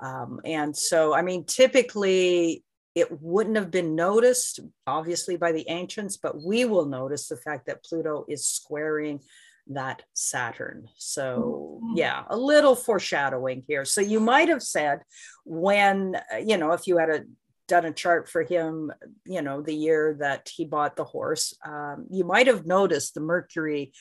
Um, 0.00 0.40
and 0.44 0.76
so, 0.76 1.14
I 1.14 1.22
mean, 1.22 1.44
typically 1.44 2.62
it 2.98 3.20
wouldn't 3.22 3.56
have 3.56 3.70
been 3.70 3.94
noticed, 3.94 4.60
obviously, 4.86 5.36
by 5.36 5.52
the 5.52 5.68
ancients, 5.68 6.16
but 6.16 6.42
we 6.42 6.64
will 6.64 6.86
notice 6.86 7.28
the 7.28 7.36
fact 7.36 7.66
that 7.66 7.84
Pluto 7.84 8.24
is 8.28 8.46
squaring 8.46 9.20
that 9.68 10.02
Saturn. 10.14 10.88
So, 10.96 11.80
mm-hmm. 11.82 11.96
yeah, 11.96 12.24
a 12.28 12.36
little 12.36 12.74
foreshadowing 12.74 13.64
here. 13.66 13.84
So, 13.84 14.00
you 14.00 14.20
might 14.20 14.48
have 14.48 14.62
said 14.62 15.00
when, 15.44 16.16
you 16.44 16.56
know, 16.56 16.72
if 16.72 16.86
you 16.86 16.98
had 16.98 17.10
a 17.10 17.24
done 17.68 17.84
a 17.84 17.92
chart 17.92 18.28
for 18.28 18.42
him, 18.42 18.90
you 19.26 19.42
know, 19.42 19.60
the 19.60 19.74
year 19.74 20.16
that 20.20 20.48
he 20.48 20.64
bought 20.64 20.96
the 20.96 21.04
horse, 21.04 21.54
um, 21.64 22.06
you 22.10 22.24
might 22.24 22.46
have 22.46 22.66
noticed 22.66 23.14
the 23.14 23.20
Mercury, 23.20 23.92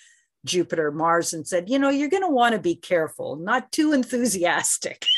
Jupiter, 0.46 0.92
Mars, 0.92 1.34
and 1.34 1.46
said, 1.46 1.70
you 1.70 1.78
know, 1.78 1.90
you're 1.90 2.10
going 2.10 2.24
to 2.24 2.30
want 2.30 2.54
to 2.54 2.62
be 2.62 2.76
careful, 2.76 3.36
not 3.36 3.72
too 3.72 3.94
enthusiastic. 3.94 5.06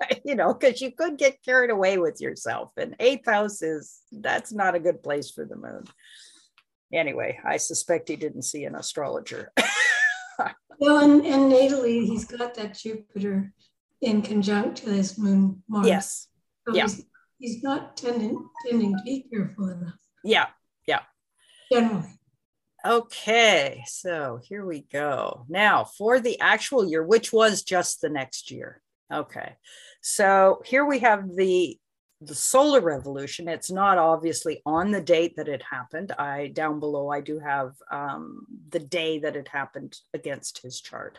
you 0.24 0.34
know, 0.34 0.54
because 0.54 0.80
you 0.80 0.92
could 0.92 1.18
get 1.18 1.42
carried 1.44 1.70
away 1.70 1.98
with 1.98 2.20
yourself. 2.20 2.70
And 2.76 2.96
eighth 3.00 3.26
house 3.26 3.62
is 3.62 4.00
that's 4.12 4.52
not 4.52 4.74
a 4.74 4.80
good 4.80 5.02
place 5.02 5.30
for 5.30 5.44
the 5.44 5.56
moon. 5.56 5.84
Anyway, 6.92 7.38
I 7.44 7.56
suspect 7.56 8.08
he 8.08 8.16
didn't 8.16 8.42
see 8.42 8.64
an 8.64 8.74
astrologer. 8.74 9.52
well, 10.80 10.98
and, 10.98 11.24
and 11.24 11.52
natally, 11.52 12.04
he's 12.04 12.24
got 12.24 12.54
that 12.54 12.76
Jupiter 12.76 13.52
in 14.00 14.22
conjunct 14.22 14.78
to 14.78 14.86
this 14.86 15.16
moon 15.16 15.62
Mars. 15.68 15.86
Yes. 15.86 16.28
So 16.66 16.74
yeah. 16.74 16.82
He's, 16.82 17.04
he's 17.38 17.62
not 17.62 17.96
tending, 17.96 18.44
tending 18.66 18.96
to 18.96 19.02
be 19.04 19.26
careful 19.32 19.68
enough. 19.68 19.94
Yeah. 20.24 20.46
Yeah. 20.86 21.02
Generally. 21.72 22.08
Okay, 22.84 23.84
so 23.86 24.40
here 24.42 24.64
we 24.64 24.80
go. 24.90 25.44
Now, 25.50 25.84
for 25.84 26.18
the 26.18 26.40
actual 26.40 26.88
year, 26.88 27.02
which 27.02 27.30
was 27.30 27.62
just 27.62 28.00
the 28.00 28.08
next 28.08 28.50
year. 28.50 28.80
Okay. 29.12 29.56
So 30.00 30.62
here 30.64 30.84
we 30.84 31.00
have 31.00 31.34
the 31.34 31.76
the 32.22 32.34
solar 32.34 32.82
revolution. 32.82 33.48
It's 33.48 33.70
not 33.70 33.96
obviously 33.96 34.60
on 34.66 34.90
the 34.90 35.00
date 35.00 35.36
that 35.36 35.48
it 35.48 35.62
happened. 35.62 36.12
I 36.12 36.48
down 36.48 36.78
below 36.78 37.08
I 37.10 37.22
do 37.22 37.38
have 37.38 37.72
um, 37.90 38.46
the 38.68 38.78
day 38.78 39.20
that 39.20 39.36
it 39.36 39.48
happened 39.48 39.96
against 40.12 40.60
his 40.62 40.80
chart. 40.82 41.16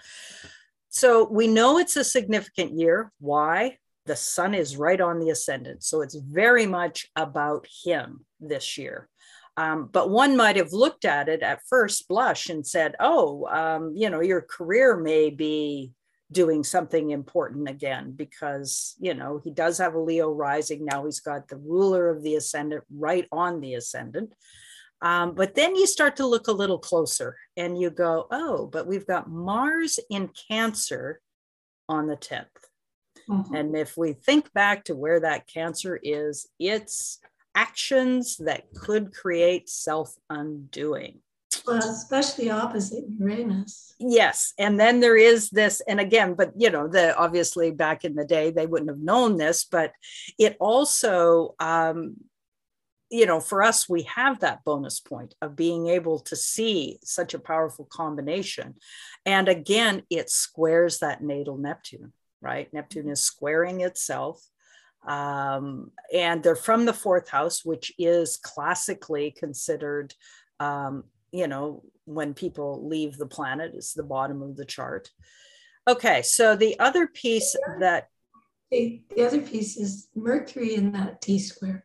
So 0.89 1.27
we 1.27 1.47
know 1.47 1.79
it's 1.79 1.95
a 1.95 2.03
significant 2.03 2.77
year. 2.77 3.11
Why? 3.19 3.77
The 4.05 4.15
sun 4.15 4.53
is 4.53 4.77
right 4.77 4.99
on 5.01 5.19
the 5.19 5.29
ascendant. 5.29 5.83
So 5.83 6.01
it's 6.01 6.15
very 6.15 6.67
much 6.67 7.09
about 7.15 7.67
him 7.83 8.25
this 8.39 8.77
year. 8.77 9.09
Um, 9.57 9.89
but 9.91 10.09
one 10.09 10.37
might 10.37 10.55
have 10.55 10.73
looked 10.73 11.05
at 11.05 11.29
it 11.29 11.41
at 11.41 11.61
first 11.67 12.07
blush 12.07 12.49
and 12.49 12.65
said, 12.65 12.95
oh, 12.99 13.47
um, 13.47 13.93
you 13.95 14.09
know, 14.09 14.21
your 14.21 14.41
career 14.41 14.97
may 14.97 15.29
be 15.29 15.91
doing 16.31 16.63
something 16.63 17.11
important 17.11 17.69
again 17.69 18.13
because 18.15 18.95
you 18.99 19.13
know 19.13 19.41
he 19.43 19.51
does 19.51 19.77
have 19.77 19.95
a 19.95 19.99
leo 19.99 20.31
rising. 20.31 20.85
Now 20.85 21.05
he's 21.05 21.19
got 21.19 21.47
the 21.47 21.57
ruler 21.57 22.09
of 22.09 22.23
the 22.23 22.35
ascendant 22.35 22.83
right 22.89 23.27
on 23.31 23.59
the 23.61 23.75
ascendant. 23.75 24.33
Um, 25.03 25.33
but 25.33 25.55
then 25.55 25.75
you 25.75 25.87
start 25.87 26.15
to 26.17 26.27
look 26.27 26.47
a 26.47 26.51
little 26.51 26.77
closer 26.77 27.35
and 27.57 27.79
you 27.79 27.89
go 27.89 28.27
oh 28.29 28.67
but 28.67 28.85
we've 28.85 29.07
got 29.07 29.29
mars 29.29 29.99
in 30.11 30.29
cancer 30.47 31.19
on 31.89 32.05
the 32.05 32.15
10th 32.15 32.45
mm-hmm. 33.27 33.55
and 33.55 33.75
if 33.75 33.97
we 33.97 34.13
think 34.13 34.53
back 34.53 34.83
to 34.83 34.95
where 34.95 35.19
that 35.19 35.47
cancer 35.47 35.99
is 36.03 36.47
it's 36.59 37.19
actions 37.55 38.37
that 38.37 38.71
could 38.75 39.11
create 39.11 39.67
self 39.69 40.13
undoing 40.29 41.19
well, 41.65 41.77
especially 41.77 42.49
opposite 42.49 43.05
Uranus. 43.19 43.95
Yes, 43.99 44.53
and 44.57 44.79
then 44.79 44.99
there 44.99 45.17
is 45.17 45.49
this, 45.49 45.81
and 45.87 45.99
again, 45.99 46.33
but 46.33 46.51
you 46.57 46.69
know, 46.69 46.87
the 46.87 47.15
obviously 47.15 47.71
back 47.71 48.03
in 48.03 48.15
the 48.15 48.25
day 48.25 48.51
they 48.51 48.65
wouldn't 48.65 48.89
have 48.89 48.99
known 48.99 49.37
this, 49.37 49.63
but 49.63 49.93
it 50.39 50.57
also, 50.59 51.55
um, 51.59 52.15
you 53.09 53.25
know, 53.25 53.39
for 53.39 53.61
us 53.61 53.89
we 53.89 54.03
have 54.03 54.39
that 54.39 54.63
bonus 54.63 54.99
point 54.99 55.35
of 55.41 55.55
being 55.55 55.87
able 55.87 56.19
to 56.19 56.35
see 56.35 56.97
such 57.03 57.33
a 57.33 57.39
powerful 57.39 57.85
combination, 57.85 58.75
and 59.25 59.47
again, 59.47 60.03
it 60.09 60.29
squares 60.29 60.99
that 60.99 61.23
natal 61.23 61.57
Neptune. 61.57 62.13
Right, 62.41 62.73
Neptune 62.73 63.09
is 63.09 63.21
squaring 63.21 63.81
itself. 63.81 64.41
Um, 65.07 65.91
and 66.13 66.43
they're 66.43 66.55
from 66.55 66.85
the 66.85 66.93
fourth 66.93 67.29
house, 67.29 67.65
which 67.65 67.91
is 67.97 68.37
classically 68.37 69.31
considered 69.31 70.13
um, 70.59 71.05
you 71.31 71.47
know, 71.47 71.83
when 72.05 72.33
people 72.33 72.87
leave 72.87 73.17
the 73.17 73.25
planet 73.25 73.73
is 73.75 73.93
the 73.93 74.03
bottom 74.03 74.41
of 74.41 74.55
the 74.55 74.65
chart. 74.65 75.09
Okay, 75.87 76.21
so 76.21 76.55
the 76.55 76.79
other 76.79 77.07
piece 77.07 77.55
that 77.79 78.07
the, 78.71 79.01
the 79.15 79.25
other 79.25 79.41
piece 79.41 79.77
is 79.77 80.07
Mercury 80.15 80.75
in 80.75 80.91
that 80.93 81.21
T 81.21 81.39
square. 81.39 81.83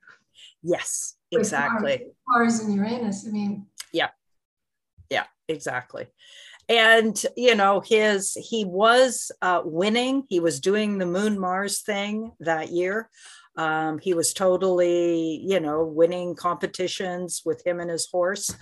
Yes, 0.62 1.16
exactly. 1.32 2.06
Mars, 2.28 2.58
Mars 2.58 2.60
and 2.60 2.74
Uranus. 2.74 3.26
I 3.26 3.30
mean, 3.30 3.66
yeah, 3.92 4.10
yeah, 5.10 5.24
exactly. 5.48 6.06
And 6.68 7.20
you 7.36 7.54
know, 7.54 7.80
his 7.80 8.34
he 8.34 8.64
was 8.64 9.30
uh, 9.42 9.62
winning. 9.64 10.24
He 10.28 10.40
was 10.40 10.60
doing 10.60 10.98
the 10.98 11.06
Moon 11.06 11.38
Mars 11.38 11.82
thing 11.82 12.32
that 12.40 12.70
year. 12.70 13.08
Um, 13.56 13.98
he 13.98 14.12
was 14.12 14.34
totally, 14.34 15.40
you 15.44 15.60
know, 15.60 15.84
winning 15.84 16.34
competitions 16.34 17.42
with 17.44 17.66
him 17.66 17.80
and 17.80 17.90
his 17.90 18.08
horse. 18.10 18.54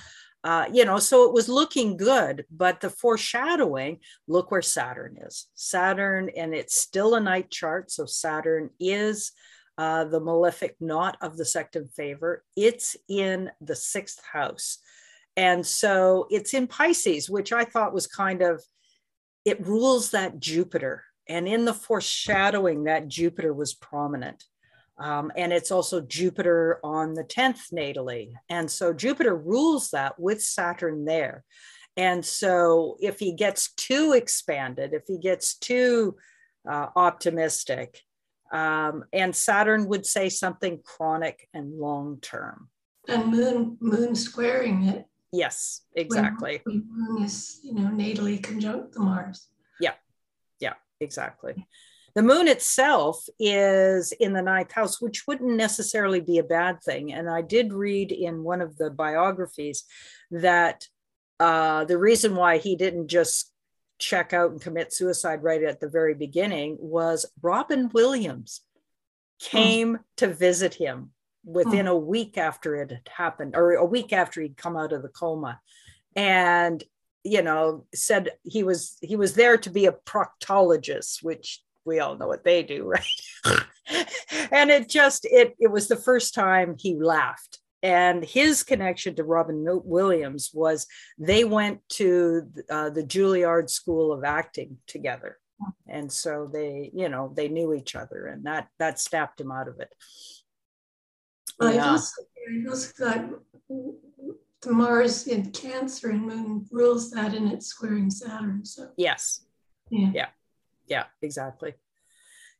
Uh, 0.45 0.67
you 0.71 0.85
know, 0.85 0.99
so 0.99 1.27
it 1.27 1.33
was 1.33 1.49
looking 1.49 1.97
good, 1.97 2.45
but 2.51 2.83
the 2.83 2.91
foreshadowing 2.91 3.99
look 4.29 4.51
where 4.51 4.61
Saturn 4.61 5.17
is. 5.27 5.49
Saturn, 5.55 6.29
and 6.37 6.55
it's 6.55 6.77
still 6.77 7.15
a 7.15 7.21
night 7.21 7.51
chart. 7.51 7.91
So 7.91 8.05
Saturn 8.05 8.69
is 8.79 9.33
uh, 9.79 10.05
the 10.05 10.21
malefic 10.21 10.77
not 10.81 11.17
of 11.23 11.39
the 11.39 11.47
sect 11.47 11.77
in 11.77 11.89
favor. 11.89 12.45
It's 12.57 12.95
in 13.09 13.51
the 13.63 13.75
sixth 13.75 14.23
house. 14.23 14.79
And 15.35 15.67
so 15.67 16.27
it's 16.31 16.53
in 16.53 16.67
Pisces, 16.67 17.31
which 17.31 17.51
I 17.51 17.65
thought 17.65 17.95
was 17.95 18.07
kind 18.07 18.43
of, 18.43 18.63
it 19.47 19.67
rules 19.67 20.11
that 20.11 20.39
Jupiter. 20.39 21.05
And 21.27 21.49
in 21.49 21.65
the 21.65 21.75
foreshadowing, 21.75 22.85
that 22.85 23.09
Jupiter 23.09 23.55
was 23.55 23.73
prominent. 23.73 24.45
Um, 24.99 25.33
and 25.37 25.53
it's 25.53 25.71
also 25.71 26.01
Jupiter 26.01 26.79
on 26.85 27.15
the 27.15 27.25
10th 27.25 27.73
natally. 27.73 28.33
And 28.49 28.71
so 28.71 28.93
Jupiter 28.93 29.35
rules 29.35 29.91
that 29.91 30.19
with 30.19 30.43
Saturn 30.43 31.05
there. 31.05 31.45
And 31.97 32.25
so 32.25 32.97
if 33.01 33.19
he 33.19 33.33
gets 33.33 33.73
too 33.73 34.13
expanded, 34.13 34.93
if 34.93 35.03
he 35.07 35.19
gets 35.19 35.57
too 35.57 36.17
uh, 36.69 36.89
optimistic, 36.97 38.01
um, 38.53 39.05
and 39.13 39.35
Saturn 39.35 39.89
would 39.89 40.07
say 40.07 40.29
something 40.29 40.81
chronic 40.85 41.49
and 41.55 41.79
long 41.79 42.19
term. 42.21 42.69
And 43.09 43.27
Moon 43.27 43.77
Moon 43.81 44.15
squaring 44.15 44.85
it. 44.85 45.07
Yes, 45.33 45.83
exactly. 45.95 46.61
When, 46.65 46.87
moon 46.89 47.25
is, 47.25 47.59
you 47.63 47.75
know, 47.75 47.91
natally 47.91 48.41
conjunct 48.41 48.93
the 48.93 49.01
Mars. 49.01 49.49
Yeah, 49.81 49.95
yeah, 50.61 50.75
exactly. 51.01 51.67
The 52.15 52.23
moon 52.23 52.47
itself 52.47 53.27
is 53.41 54.13
in 54.13 54.33
the 54.33 54.43
ninth 54.43 54.71
house, 54.71 55.01
which 55.01 55.27
wouldn't 55.27 55.57
necessarily 55.57 56.21
be 56.21 56.39
a 56.39 56.45
bad 56.45 56.81
thing. 56.83 57.13
And 57.13 57.29
I 57.29 57.43
did 57.43 57.73
read 57.73 58.13
in 58.13 58.45
one 58.45 58.61
of 58.61 58.77
the 58.77 58.91
biographies 58.91 59.85
that 60.31 60.87
uh, 61.41 61.85
the 61.85 61.99
reason 61.99 62.37
why 62.37 62.59
he 62.59 62.77
didn't 62.77 63.09
just 63.09 63.53
check 63.99 64.33
out 64.33 64.53
and 64.53 64.61
commit 64.61 64.93
suicide 64.93 65.43
right 65.43 65.63
at 65.63 65.81
the 65.81 65.89
very 65.89 66.15
beginning 66.15 66.77
was 66.79 67.27
Robin 67.43 67.91
Williams 67.93 68.61
came 69.41 69.99
to 70.17 70.29
visit 70.29 70.75
him 70.75 71.11
within 71.45 71.89
a 71.89 71.97
week 71.97 72.39
after 72.39 72.77
it 72.77 72.91
had 72.91 73.09
happened, 73.13 73.57
or 73.57 73.73
a 73.73 73.85
week 73.85 74.13
after 74.13 74.41
he'd 74.41 74.57
come 74.57 74.77
out 74.77 74.93
of 74.93 75.03
the 75.03 75.09
coma. 75.09 75.61
And 76.15 76.83
you 77.25 77.43
know 77.43 77.87
said 77.95 78.33
he 78.43 78.63
was 78.63 78.99
he 79.01 79.17
was 79.17 79.35
there 79.35 79.57
to 79.57 79.71
be 79.71 79.87
a 79.87 79.93
proctologist 79.93 81.23
which 81.23 81.64
we 81.85 82.01
all 82.01 82.17
know 82.17 82.27
what 82.27 82.45
they 82.45 82.63
do, 82.63 82.85
right? 83.47 83.61
and 84.51 84.71
it 84.71 84.89
just 84.89 85.25
it 85.25 85.55
it 85.59 85.71
was 85.71 85.89
the 85.89 85.97
first 85.97 86.35
time 86.35 86.77
he 86.79 86.97
laughed. 86.99 87.61
And 87.83 88.25
his 88.25 88.63
connection 88.63 89.15
to 89.17 89.25
Robin 89.25 89.63
Williams 89.85 90.51
was 90.55 90.87
they 91.19 91.45
went 91.45 91.81
to 91.91 92.51
uh, 92.71 92.89
the 92.89 93.03
Juilliard 93.03 93.69
School 93.69 94.11
of 94.11 94.25
Acting 94.25 94.79
together, 94.87 95.39
and 95.87 96.11
so 96.11 96.49
they, 96.51 96.91
you 96.95 97.11
know, 97.11 97.33
they 97.37 97.49
knew 97.49 97.75
each 97.75 97.95
other, 97.95 98.27
and 98.27 98.45
that 98.45 98.69
that 98.79 98.99
snapped 98.99 99.41
him 99.41 99.53
out 99.53 99.69
of 99.69 99.81
it. 99.81 99.95
Yeah. 101.61 101.91
also 101.91 102.23
You've 102.51 102.71
also 102.71 102.93
got 102.99 103.31
Mars 104.67 105.27
in 105.27 105.51
Cancer 105.51 106.11
and 106.11 106.23
Moon 106.23 106.67
rules 106.71 107.11
that 107.11 107.35
and 107.35 107.53
it's 107.53 107.67
squaring 107.67 108.11
Saturn. 108.11 108.65
So 108.65 108.91
yes, 108.97 109.45
yeah, 109.91 110.11
yeah, 110.15 110.29
yeah, 110.87 111.05
exactly. 111.23 111.75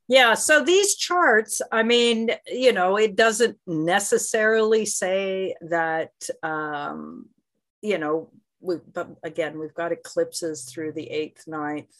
Yeah, 0.07 0.35
so 0.35 0.63
these 0.63 0.95
charts, 0.95 1.61
I 1.71 1.81
mean, 1.81 2.29
you 2.45 2.73
know, 2.73 2.97
it 2.97 3.15
doesn't 3.15 3.57
necessarily 3.65 4.85
say 4.85 5.55
that, 5.61 6.11
um, 6.43 7.27
you 7.81 7.97
know, 7.97 8.29
we, 8.59 8.75
but 8.93 9.09
again, 9.23 9.57
we've 9.57 9.73
got 9.73 9.91
eclipses 9.91 10.65
through 10.65 10.91
the 10.91 11.09
eighth, 11.09 11.47
ninth, 11.47 11.93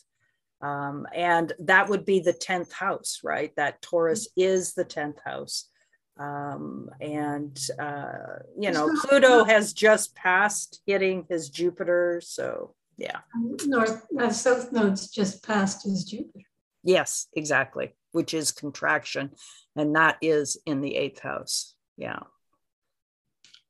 um, 0.62 1.08
and 1.14 1.54
that 1.60 1.90
would 1.90 2.06
be 2.06 2.20
the 2.20 2.34
10th 2.34 2.72
house, 2.72 3.22
right? 3.24 3.52
That 3.56 3.82
Taurus 3.82 4.28
is 4.38 4.74
the 4.74 4.86
10th 4.86 5.20
house. 5.26 5.70
Um, 6.18 6.90
and, 7.02 7.60
uh, 7.78 8.40
you 8.58 8.72
know, 8.72 8.90
Pluto 9.02 9.44
has 9.44 9.74
just 9.74 10.16
passed 10.16 10.82
hitting 10.86 11.26
his 11.30 11.50
Jupiter. 11.50 12.22
So, 12.24 12.74
yeah. 12.98 13.20
North, 13.66 14.06
uh, 14.20 14.30
South 14.30 14.72
Node's 14.72 15.10
just 15.10 15.46
passed 15.46 15.84
his 15.84 16.04
Jupiter. 16.04 16.46
Yes, 16.84 17.28
exactly, 17.34 17.96
which 18.12 18.34
is 18.34 18.52
contraction. 18.52 19.32
And 19.76 19.96
that 19.96 20.18
is 20.22 20.58
in 20.66 20.82
the 20.82 20.96
eighth 20.96 21.20
house. 21.20 21.76
Yeah. 21.98 22.20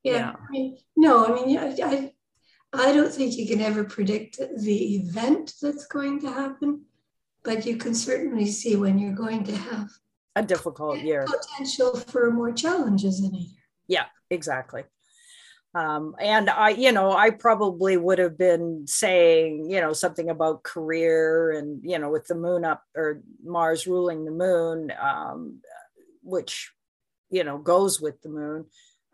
Yeah. 0.04 0.14
yeah. 0.14 0.34
I 0.34 0.52
mean, 0.52 0.78
no, 0.96 1.26
I 1.26 1.46
mean, 1.46 1.58
I, 1.58 1.76
I, 1.84 2.12
I 2.74 2.94
don't 2.94 3.12
think 3.12 3.38
you 3.38 3.48
can 3.48 3.62
ever 3.62 3.84
predict 3.84 4.38
the 4.38 4.96
event 4.96 5.54
that's 5.62 5.88
going 5.88 6.20
to 6.22 6.32
happen, 6.32 6.86
but 7.44 7.66
you 7.66 7.78
can 7.78 7.96
certainly 7.96 8.48
see 8.48 8.76
when 8.76 9.00
you're 9.00 9.14
going 9.14 9.44
to 9.46 9.56
have 9.56 9.90
a 10.36 10.44
difficult 10.44 11.00
year. 11.00 11.26
Potential 11.26 11.96
for 11.96 12.32
more 12.32 12.52
challenges 12.52 13.22
in 13.22 13.34
a 13.34 13.38
year. 13.38 13.64
Yeah, 13.88 14.06
exactly. 14.30 14.84
Um, 15.76 16.16
and 16.22 16.50
I, 16.50 16.70
you 16.70 16.94
know, 16.94 17.12
I 17.12 17.32
probably 17.32 17.98
would 17.98 18.18
have 18.18 18.38
been 18.38 18.86
saying, 18.88 19.70
you 19.70 19.82
know, 19.82 19.92
something 19.92 20.30
about 20.30 20.64
career 20.64 21.52
and, 21.52 21.82
you 21.84 22.00
know, 22.00 22.10
with 22.10 22.28
the 22.28 22.36
moon 22.36 22.64
up 22.64 22.82
or 22.96 23.22
Mars 23.44 23.86
ruling 23.86 24.24
the 24.24 24.32
moon, 24.32 24.94
um, 25.00 25.60
which, 26.24 26.72
you 27.30 27.44
know, 27.44 27.58
goes 27.58 28.00
with 28.00 28.22
the 28.22 28.30
moon, 28.30 28.66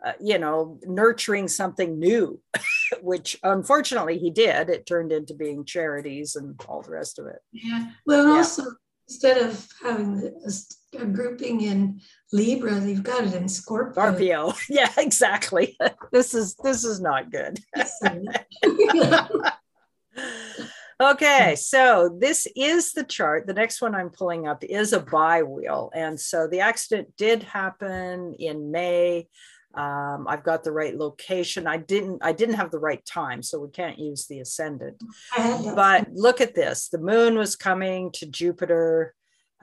uh, 0.05 0.11
you 0.21 0.37
know, 0.37 0.79
nurturing 0.83 1.47
something 1.47 1.97
new, 1.97 2.39
which 3.01 3.39
unfortunately 3.41 4.19
he 4.19 4.29
did. 4.29 4.69
It 4.69 4.85
turned 4.85 5.11
into 5.11 5.33
being 5.33 5.65
charities 5.65 6.35
and 6.35 6.61
all 6.67 6.83
the 6.83 6.91
rest 6.91 7.17
of 7.17 7.25
it. 7.25 7.39
Yeah. 7.51 7.87
Well, 8.05 8.27
yeah. 8.27 8.33
also, 8.35 8.65
instead 9.11 9.37
of 9.37 9.67
having 9.83 10.31
a, 10.45 11.01
a, 11.01 11.05
grouping 11.05 11.59
in 11.61 11.99
Libra, 12.31 12.75
they've 12.75 13.03
got 13.03 13.25
it 13.25 13.33
in 13.33 13.49
Scorpio. 13.49 13.91
Scorpio. 13.91 14.53
Yeah, 14.69 14.89
exactly. 14.97 15.77
This 16.13 16.33
is 16.33 16.55
this 16.55 16.83
is 16.83 16.99
not 16.99 17.31
good. 17.31 17.59
okay, 21.01 21.55
so 21.55 22.17
this 22.19 22.47
is 22.55 22.91
the 22.91 23.05
chart. 23.05 23.47
The 23.47 23.53
next 23.53 23.81
one 23.81 23.95
I'm 23.95 24.09
pulling 24.09 24.45
up 24.45 24.63
is 24.63 24.91
a 24.91 24.99
bi-wheel. 24.99 25.89
And 25.95 26.19
so 26.19 26.47
the 26.47 26.59
accident 26.59 27.15
did 27.17 27.43
happen 27.43 28.33
in 28.39 28.71
May 28.71 29.29
um, 29.73 30.27
I've 30.27 30.43
got 30.43 30.63
the 30.63 30.71
right 30.71 30.95
location. 30.95 31.67
I 31.67 31.77
didn't 31.77 32.19
I 32.21 32.33
didn't 32.33 32.55
have 32.55 32.71
the 32.71 32.79
right 32.79 33.03
time, 33.05 33.41
so 33.41 33.59
we 33.59 33.69
can't 33.69 33.99
use 33.99 34.27
the 34.27 34.39
ascendant. 34.39 35.01
But 35.37 36.07
look 36.13 36.41
at 36.41 36.55
this. 36.55 36.89
The 36.89 36.97
moon 36.97 37.37
was 37.37 37.55
coming 37.55 38.11
to 38.13 38.25
Jupiter. 38.25 39.13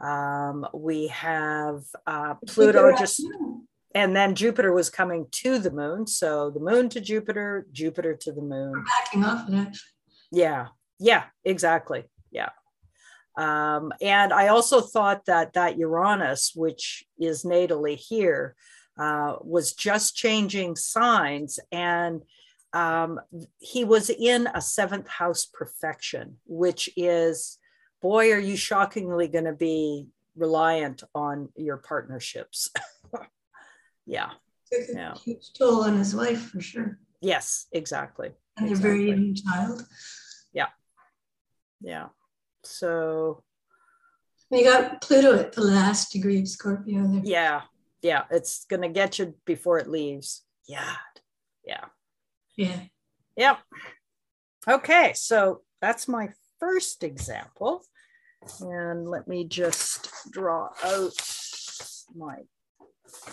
Um, 0.00 0.66
we 0.72 1.08
have 1.08 1.82
uh, 2.06 2.34
Pluto 2.46 2.96
just 2.96 3.22
and 3.94 4.14
then 4.14 4.34
Jupiter 4.34 4.72
was 4.72 4.90
coming 4.90 5.26
to 5.32 5.58
the 5.58 5.70
moon. 5.70 6.06
So 6.06 6.50
the 6.50 6.60
moon 6.60 6.88
to 6.90 7.00
Jupiter, 7.00 7.66
Jupiter 7.72 8.14
to 8.14 8.32
the 8.32 8.42
moon. 8.42 8.84
Backing 8.84 9.24
off. 9.24 9.48
Yeah, 10.30 10.68
yeah, 11.00 11.24
exactly. 11.44 12.04
Yeah. 12.30 12.50
Um, 13.36 13.92
and 14.00 14.32
I 14.32 14.48
also 14.48 14.80
thought 14.80 15.24
that 15.26 15.52
that 15.54 15.78
Uranus, 15.78 16.52
which 16.54 17.04
is 17.18 17.44
natally 17.44 17.96
here, 17.96 18.56
uh, 18.98 19.36
was 19.40 19.72
just 19.72 20.16
changing 20.16 20.76
signs 20.76 21.58
and 21.72 22.22
um, 22.72 23.20
he 23.58 23.84
was 23.84 24.10
in 24.10 24.48
a 24.54 24.60
seventh 24.60 25.08
house 25.08 25.46
perfection, 25.46 26.36
which 26.46 26.90
is, 26.96 27.58
boy, 28.02 28.30
are 28.32 28.38
you 28.38 28.56
shockingly 28.56 29.26
going 29.26 29.46
to 29.46 29.54
be 29.54 30.08
reliant 30.38 31.02
on 31.14 31.48
your 31.56 31.76
partnerships. 31.76 32.70
yeah. 34.06 34.30
yeah. 34.92 35.14
Huge 35.24 35.52
toll 35.52 35.82
on 35.82 35.98
his 35.98 36.14
wife 36.14 36.50
for 36.50 36.60
sure. 36.60 36.98
Yes, 37.20 37.66
exactly. 37.72 38.30
And 38.56 38.70
exactly. 38.70 38.90
a 38.90 38.92
very 38.92 39.10
young 39.10 39.34
child. 39.34 39.86
Yeah. 40.52 40.68
Yeah. 41.80 42.06
So 42.62 43.42
you 44.50 44.64
got 44.64 45.00
Pluto 45.00 45.38
at 45.38 45.52
the 45.52 45.62
last 45.62 46.12
degree 46.12 46.40
of 46.40 46.48
Scorpio 46.48 47.06
there. 47.06 47.20
Yeah, 47.24 47.62
yeah, 48.02 48.24
it's 48.30 48.64
gonna 48.66 48.88
get 48.88 49.18
you 49.18 49.34
before 49.44 49.78
it 49.78 49.88
leaves. 49.88 50.44
Yeah, 50.66 50.96
yeah, 51.64 51.84
yeah, 52.56 52.80
yep. 53.36 53.58
Okay, 54.66 55.12
so 55.14 55.62
that's 55.80 56.08
my 56.08 56.30
first 56.60 57.02
example, 57.04 57.82
and 58.60 59.08
let 59.08 59.28
me 59.28 59.44
just 59.44 60.10
draw 60.30 60.68
out 60.84 61.12
my 62.14 62.36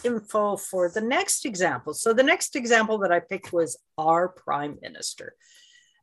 info 0.04 0.58
for 0.58 0.89
the 0.89 1.01
next 1.01 1.45
example. 1.45 1.93
So 1.93 2.13
the 2.13 2.23
next 2.23 2.56
example 2.56 2.97
that 2.99 3.12
I 3.12 3.19
picked 3.19 3.54
was 3.54 3.78
our 3.97 4.30
prime 4.30 4.78
minister. 4.82 5.34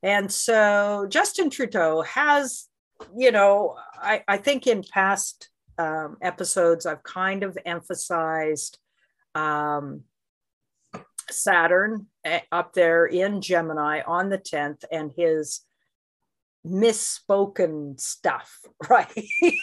And 0.03 0.31
so 0.33 1.07
Justin 1.09 1.51
Trudeau 1.51 2.03
has, 2.03 2.67
you 3.17 3.31
know, 3.31 3.77
I, 3.95 4.25
I 4.27 4.37
think 4.37 4.67
in 4.67 4.83
past 4.83 5.49
um, 5.79 6.17
episodes, 6.21 6.87
I've 6.87 7.03
kind 7.03 7.43
of 7.43 7.59
emphasized 7.65 8.79
um, 9.35 10.03
Saturn 11.31 12.07
eh, 12.25 12.41
up 12.51 12.73
there 12.75 13.07
in 13.07 13.41
Gemini 13.41 14.03
on 14.07 14.29
the 14.29 14.39
10th 14.39 14.85
and 14.91 15.13
his 15.17 15.61
misspoken 16.67 17.99
stuff, 18.01 18.59
right? 18.89 19.13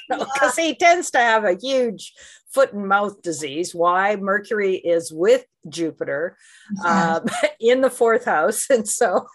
Because 0.10 0.58
yeah. 0.58 0.64
he 0.66 0.76
tends 0.76 1.12
to 1.12 1.20
have 1.20 1.46
a 1.46 1.58
huge 1.60 2.14
foot 2.52 2.74
and 2.74 2.88
mouth 2.88 3.22
disease. 3.22 3.74
Why? 3.74 4.16
Mercury 4.16 4.76
is 4.76 5.12
with 5.12 5.46
Jupiter 5.68 6.38
um, 6.86 7.26
in 7.60 7.82
the 7.82 7.90
fourth 7.90 8.26
house. 8.26 8.70
And 8.70 8.88
so, 8.88 9.28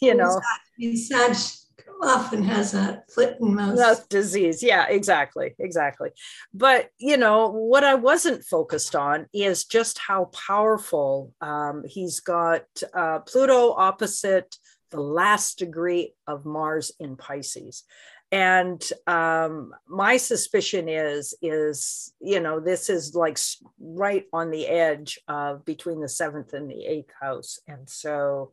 you 0.00 0.14
know, 0.14 0.40
he's 0.76 1.08
such 1.08 1.63
often 2.04 2.42
has 2.44 2.72
that 2.72 3.10
foot 3.10 3.40
and 3.40 3.54
mouth. 3.54 3.76
mouth 3.76 4.08
disease. 4.08 4.62
Yeah, 4.62 4.86
exactly, 4.88 5.54
exactly. 5.58 6.10
But 6.52 6.90
you 6.98 7.16
know 7.16 7.48
what 7.48 7.84
I 7.84 7.94
wasn't 7.94 8.44
focused 8.44 8.94
on 8.94 9.26
is 9.32 9.64
just 9.64 9.98
how 9.98 10.26
powerful 10.26 11.32
um, 11.40 11.84
he's 11.86 12.20
got. 12.20 12.64
Uh, 12.92 13.20
Pluto 13.20 13.72
opposite 13.72 14.56
the 14.90 15.00
last 15.00 15.58
degree 15.58 16.14
of 16.26 16.46
Mars 16.46 16.92
in 17.00 17.16
Pisces. 17.16 17.82
And 18.30 18.82
um, 19.06 19.72
my 19.86 20.16
suspicion 20.16 20.88
is, 20.88 21.34
is 21.42 22.12
you 22.20 22.40
know, 22.40 22.58
this 22.60 22.88
is 22.88 23.14
like 23.14 23.38
right 23.78 24.24
on 24.32 24.50
the 24.50 24.66
edge 24.66 25.18
of 25.28 25.64
between 25.64 26.00
the 26.00 26.08
seventh 26.08 26.52
and 26.52 26.68
the 26.68 26.84
eighth 26.84 27.12
house, 27.20 27.60
and 27.68 27.88
so 27.88 28.52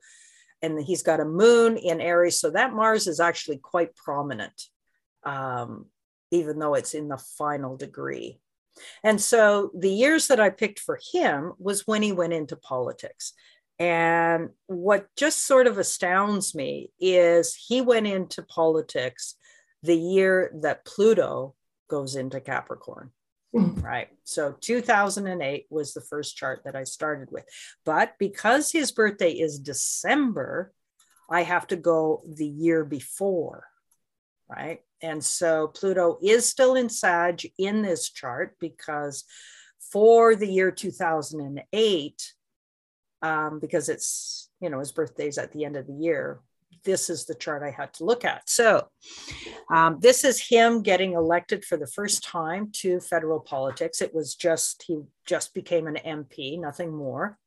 and 0.61 0.81
he's 0.81 1.03
got 1.03 1.19
a 1.19 1.25
moon 1.25 1.77
in 1.77 2.01
Aries. 2.01 2.39
So 2.39 2.51
that 2.51 2.73
Mars 2.73 3.07
is 3.07 3.19
actually 3.19 3.57
quite 3.57 3.95
prominent, 3.95 4.67
um, 5.23 5.87
even 6.31 6.59
though 6.59 6.75
it's 6.75 6.93
in 6.93 7.07
the 7.07 7.17
final 7.37 7.77
degree. 7.77 8.39
And 9.03 9.19
so 9.19 9.71
the 9.77 9.91
years 9.91 10.27
that 10.27 10.39
I 10.39 10.49
picked 10.49 10.79
for 10.79 10.99
him 11.13 11.53
was 11.59 11.85
when 11.85 12.01
he 12.01 12.11
went 12.11 12.33
into 12.33 12.55
politics. 12.55 13.33
And 13.79 14.49
what 14.67 15.07
just 15.17 15.45
sort 15.45 15.67
of 15.67 15.77
astounds 15.77 16.53
me 16.53 16.91
is 16.99 17.55
he 17.55 17.81
went 17.81 18.07
into 18.07 18.43
politics 18.43 19.35
the 19.83 19.97
year 19.97 20.51
that 20.61 20.85
Pluto 20.85 21.55
goes 21.89 22.15
into 22.15 22.39
Capricorn. 22.39 23.11
Mm. 23.53 23.83
Right. 23.83 24.07
So 24.23 24.55
2008 24.59 25.65
was 25.69 25.93
the 25.93 26.01
first 26.01 26.37
chart 26.37 26.61
that 26.65 26.75
I 26.75 26.83
started 26.83 27.29
with. 27.31 27.45
But 27.85 28.13
because 28.17 28.71
his 28.71 28.91
birthday 28.91 29.31
is 29.31 29.59
December, 29.59 30.71
I 31.29 31.43
have 31.43 31.67
to 31.67 31.75
go 31.75 32.23
the 32.27 32.47
year 32.47 32.85
before. 32.85 33.65
Right. 34.49 34.81
And 35.01 35.23
so 35.23 35.67
Pluto 35.67 36.17
is 36.21 36.45
still 36.47 36.75
in 36.75 36.89
Sag 36.89 37.49
in 37.57 37.81
this 37.81 38.09
chart 38.09 38.55
because 38.59 39.23
for 39.91 40.35
the 40.35 40.47
year 40.47 40.71
2008, 40.71 42.33
um, 43.21 43.59
because 43.59 43.89
it's, 43.89 44.49
you 44.59 44.69
know, 44.69 44.79
his 44.79 44.91
birthday's 44.91 45.37
at 45.37 45.51
the 45.51 45.65
end 45.65 45.75
of 45.75 45.87
the 45.87 45.93
year, 45.93 46.39
this 46.83 47.09
is 47.09 47.25
the 47.25 47.35
chart 47.35 47.63
I 47.63 47.71
had 47.71 47.93
to 47.95 48.05
look 48.05 48.25
at. 48.25 48.49
So 48.49 48.87
um, 49.71 49.97
this 49.99 50.23
is 50.23 50.47
him 50.47 50.81
getting 50.81 51.13
elected 51.13 51.65
for 51.65 51.77
the 51.77 51.87
first 51.87 52.23
time 52.23 52.69
to 52.77 52.99
federal 52.99 53.39
politics. 53.39 54.01
It 54.01 54.13
was 54.13 54.35
just, 54.35 54.83
he 54.87 55.01
just 55.25 55.53
became 55.53 55.87
an 55.87 55.97
MP, 56.05 56.59
nothing 56.59 56.93
more. 56.95 57.37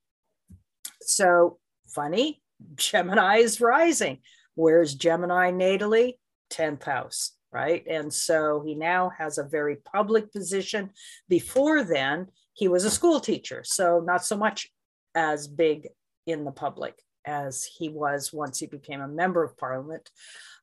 so 1.00 1.58
funny, 1.88 2.40
Gemini 2.76 3.36
is 3.38 3.60
rising. 3.60 4.18
Where's 4.54 4.94
Gemini 4.94 5.50
natally? 5.50 6.14
10th 6.52 6.84
house, 6.84 7.32
right? 7.52 7.84
And 7.88 8.12
so 8.12 8.62
he 8.64 8.74
now 8.74 9.10
has 9.18 9.38
a 9.38 9.44
very 9.44 9.76
public 9.76 10.32
position. 10.32 10.90
Before 11.28 11.82
then, 11.82 12.28
he 12.52 12.68
was 12.68 12.84
a 12.84 12.90
school 12.90 13.20
teacher, 13.20 13.62
so 13.64 14.00
not 14.00 14.24
so 14.24 14.36
much 14.36 14.68
as 15.14 15.48
big 15.48 15.88
in 16.26 16.44
the 16.44 16.52
public 16.52 17.03
as 17.26 17.64
he 17.64 17.88
was 17.88 18.32
once 18.32 18.58
he 18.58 18.66
became 18.66 19.00
a 19.00 19.08
member 19.08 19.42
of 19.42 19.56
parliament. 19.56 20.10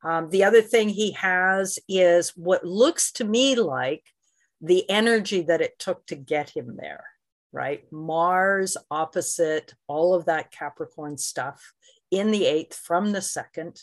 Um, 0.04 0.30
the 0.30 0.43
other 0.43 0.62
thing 0.62 0.89
he 0.89 1.12
has 1.12 1.80
is 1.88 2.32
what 2.36 2.65
looks 2.65 3.12
to 3.13 3.24
me 3.24 3.56
like 3.56 4.06
the 4.62 4.89
energy 4.89 5.41
that 5.41 5.62
it 5.62 5.78
took 5.80 6.06
to 6.08 6.15
get 6.15 6.50
him 6.50 6.78
there, 6.78 7.06
right? 7.52 7.84
Mars 7.91 8.78
opposite 8.89 9.74
all 9.88 10.13
of 10.13 10.26
that 10.26 10.52
Capricorn 10.52 11.17
stuff 11.17 11.74
in 12.12 12.32
the 12.32 12.45
eighth 12.45 12.76
from 12.76 13.12
the 13.12 13.21
second, 13.21 13.82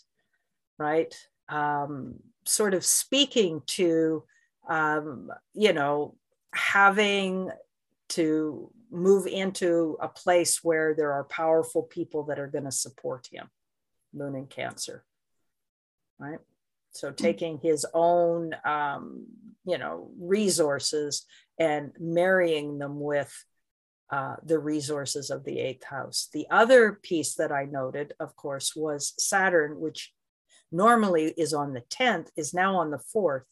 right? 0.79 1.15
Um, 1.49 2.17
sort 2.45 2.75
of 2.75 2.85
speaking 2.85 3.63
to, 3.67 4.25
um, 4.69 5.31
you 5.55 5.73
know, 5.73 6.15
having 6.55 7.51
to 8.11 8.71
move 8.91 9.27
into 9.27 9.97
a 10.01 10.09
place 10.09 10.63
where 10.63 10.95
there 10.95 11.13
are 11.13 11.25
powerful 11.25 11.83
people 11.83 12.25
that 12.25 12.39
are 12.39 12.47
going 12.47 12.65
to 12.65 12.73
support 12.73 13.29
him, 13.31 13.49
moon 14.13 14.35
in 14.35 14.47
Cancer, 14.47 15.05
right? 16.19 16.39
So 16.93 17.11
taking 17.11 17.59
his 17.59 17.87
own, 17.95 18.55
um, 18.65 19.27
you 19.65 19.79
know, 19.79 20.11
resources 20.19 21.27
and 21.59 21.93
marrying 21.99 22.79
them 22.79 22.99
with 22.99 23.33
uh, 24.11 24.37
the 24.43 24.59
resources 24.59 25.31
of 25.31 25.45
the 25.45 25.59
eighth 25.59 25.85
house. 25.85 26.29
The 26.33 26.47
other 26.51 26.99
piece 27.03 27.35
that 27.35 27.53
I 27.53 27.67
noted, 27.67 28.15
of 28.19 28.35
course, 28.37 28.75
was 28.75 29.13
Saturn, 29.19 29.79
which 29.79 30.13
normally 30.73 31.35
is 31.37 31.53
on 31.53 31.73
the 31.73 31.83
10th, 31.83 32.29
is 32.37 32.55
now 32.55 32.77
on 32.77 32.91
the 32.91 33.01
4th. 33.15 33.43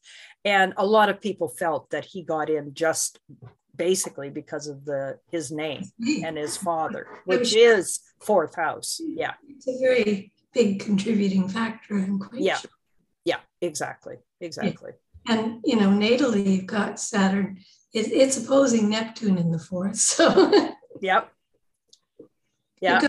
And 0.45 0.73
a 0.77 0.87
lot 0.87 1.09
of 1.09 1.21
people 1.21 1.49
felt 1.49 1.91
that 1.91 2.07
he 2.07 2.23
got 2.23 2.49
in 2.49 2.75
just 2.75 3.19
basically 3.77 4.31
because 4.31 4.67
of 4.67 4.85
the 4.85 5.19
his 5.31 5.51
name 5.51 5.85
and 6.25 6.37
his 6.37 6.57
father, 6.57 7.07
which 7.25 7.55
is 7.55 8.01
fourth 8.21 8.55
house. 8.55 9.01
Yeah. 9.05 9.35
It's 9.49 9.69
a 9.69 9.79
very 9.79 10.33
big 10.53 10.81
contributing 10.81 11.49
factor, 11.49 11.95
I'm 11.95 12.19
quite 12.19 12.41
yeah. 12.41 12.57
sure. 12.57 12.71
Yeah, 13.25 13.41
exactly. 13.61 14.17
Exactly. 14.41 14.93
And 15.29 15.61
you 15.65 15.77
know, 15.77 15.89
natally 15.89 16.47
you've 16.47 16.67
got 16.67 17.01
Saturn 17.01 17.59
it, 17.93 18.13
it's 18.13 18.37
opposing 18.37 18.91
Neptune 18.91 19.39
in 19.39 19.51
the 19.51 19.59
fourth. 19.59 19.97
So 19.97 20.75
yep. 21.01 21.33
Yeah. 22.81 23.07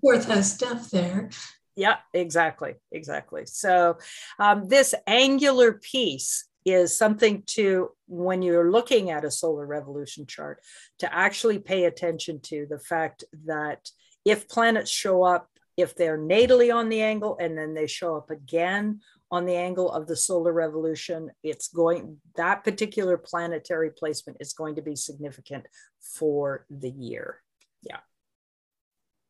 Fourth 0.00 0.26
house 0.26 0.52
stuff 0.52 0.90
there. 0.90 1.30
Yeah, 1.76 1.96
exactly. 2.12 2.74
Exactly. 2.92 3.46
So 3.46 3.98
um, 4.38 4.68
this 4.68 4.94
angular 5.06 5.72
piece 5.72 6.44
is 6.64 6.96
something 6.96 7.42
to 7.46 7.90
when 8.06 8.42
you're 8.42 8.70
looking 8.70 9.10
at 9.10 9.24
a 9.24 9.30
solar 9.30 9.66
revolution 9.66 10.26
chart 10.26 10.62
to 10.98 11.14
actually 11.14 11.58
pay 11.58 11.84
attention 11.84 12.40
to 12.40 12.66
the 12.68 12.78
fact 12.78 13.24
that 13.46 13.90
if 14.24 14.48
planets 14.48 14.90
show 14.90 15.22
up 15.22 15.48
if 15.80 15.94
they're 15.94 16.18
natally 16.18 16.74
on 16.74 16.88
the 16.88 17.00
angle 17.00 17.36
and 17.40 17.56
then 17.56 17.74
they 17.74 17.86
show 17.86 18.16
up 18.16 18.30
again 18.30 19.00
on 19.30 19.46
the 19.46 19.54
angle 19.54 19.90
of 19.90 20.06
the 20.06 20.16
solar 20.16 20.52
revolution, 20.52 21.30
it's 21.42 21.68
going, 21.68 22.18
that 22.36 22.64
particular 22.64 23.16
planetary 23.16 23.90
placement 23.90 24.38
is 24.40 24.52
going 24.52 24.74
to 24.74 24.82
be 24.82 24.96
significant 24.96 25.64
for 26.00 26.66
the 26.68 26.90
year. 26.90 27.40
Yeah. 27.82 28.00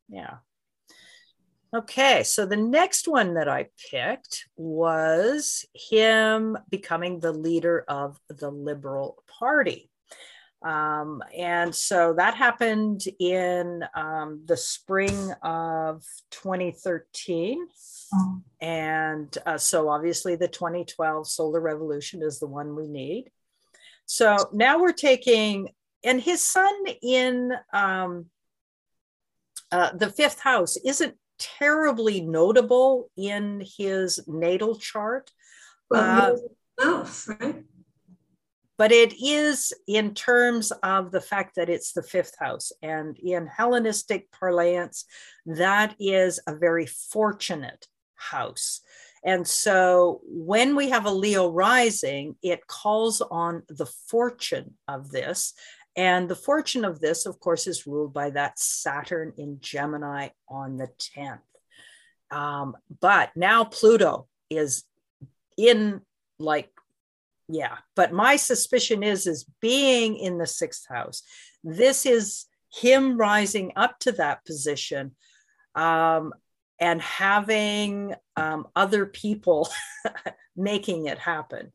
Yeah. 0.09 0.37
Okay, 1.73 2.23
so 2.23 2.45
the 2.45 2.57
next 2.57 3.07
one 3.07 3.35
that 3.35 3.47
I 3.47 3.67
picked 3.89 4.45
was 4.57 5.65
him 5.73 6.57
becoming 6.69 7.19
the 7.19 7.31
leader 7.31 7.85
of 7.87 8.19
the 8.27 8.51
Liberal 8.51 9.23
Party. 9.39 9.89
Um, 10.63 11.23
and 11.35 11.73
so 11.73 12.13
that 12.17 12.35
happened 12.35 13.03
in 13.19 13.85
um, 13.95 14.41
the 14.45 14.57
spring 14.57 15.31
of 15.43 16.03
2013. 16.31 17.65
Oh. 18.13 18.41
And 18.59 19.35
uh, 19.45 19.57
so 19.57 19.87
obviously 19.87 20.35
the 20.35 20.49
2012 20.49 21.25
solar 21.27 21.61
revolution 21.61 22.21
is 22.21 22.39
the 22.39 22.47
one 22.47 22.75
we 22.75 22.89
need. 22.89 23.31
So 24.05 24.35
now 24.51 24.77
we're 24.77 24.91
taking, 24.91 25.69
and 26.03 26.19
his 26.19 26.43
son 26.43 26.73
in 27.01 27.53
um, 27.71 28.25
uh, 29.71 29.93
the 29.93 30.09
fifth 30.09 30.41
house 30.41 30.75
isn't 30.85 31.15
terribly 31.41 32.21
notable 32.21 33.09
in 33.17 33.65
his 33.77 34.19
natal 34.27 34.75
chart. 34.75 35.31
Well, 35.89 36.39
uh, 36.81 37.05
right? 37.39 37.63
but 38.81 38.91
it 38.91 39.13
is 39.21 39.73
in 39.87 40.13
terms 40.13 40.71
of 40.81 41.11
the 41.11 41.21
fact 41.21 41.55
that 41.55 41.69
it's 41.69 41.93
the 41.93 42.01
fifth 42.01 42.35
house. 42.39 42.71
And 42.81 43.17
in 43.19 43.45
Hellenistic 43.45 44.31
parlance, 44.31 45.05
that 45.45 45.95
is 45.99 46.39
a 46.47 46.55
very 46.55 46.85
fortunate 46.87 47.85
house. 48.15 48.81
And 49.23 49.47
so 49.47 50.21
when 50.23 50.75
we 50.75 50.89
have 50.89 51.05
a 51.05 51.11
Leo 51.11 51.51
rising, 51.51 52.37
it 52.41 52.65
calls 52.65 53.21
on 53.21 53.61
the 53.69 53.85
fortune 53.85 54.73
of 54.87 55.11
this. 55.11 55.53
And 55.95 56.29
the 56.29 56.35
fortune 56.35 56.85
of 56.85 56.99
this, 56.99 57.25
of 57.25 57.39
course, 57.39 57.67
is 57.67 57.85
ruled 57.85 58.13
by 58.13 58.29
that 58.31 58.57
Saturn 58.59 59.33
in 59.37 59.57
Gemini 59.59 60.29
on 60.47 60.77
the 60.77 60.89
10th. 61.17 61.39
Um, 62.31 62.77
but 63.01 63.31
now 63.35 63.65
Pluto 63.65 64.27
is 64.49 64.83
in 65.57 66.01
like 66.39 66.69
yeah 67.47 67.77
but 67.95 68.11
my 68.11 68.35
suspicion 68.35 69.03
is 69.03 69.27
is 69.27 69.45
being 69.59 70.15
in 70.15 70.37
the 70.37 70.47
sixth 70.47 70.87
house. 70.89 71.23
This 71.63 72.05
is 72.05 72.45
him 72.73 73.17
rising 73.17 73.73
up 73.75 73.99
to 73.99 74.13
that 74.13 74.45
position 74.45 75.11
um, 75.75 76.33
and 76.79 77.01
having 77.01 78.15
um, 78.37 78.67
other 78.75 79.05
people 79.05 79.69
making 80.55 81.07
it 81.07 81.19
happen 81.19 81.71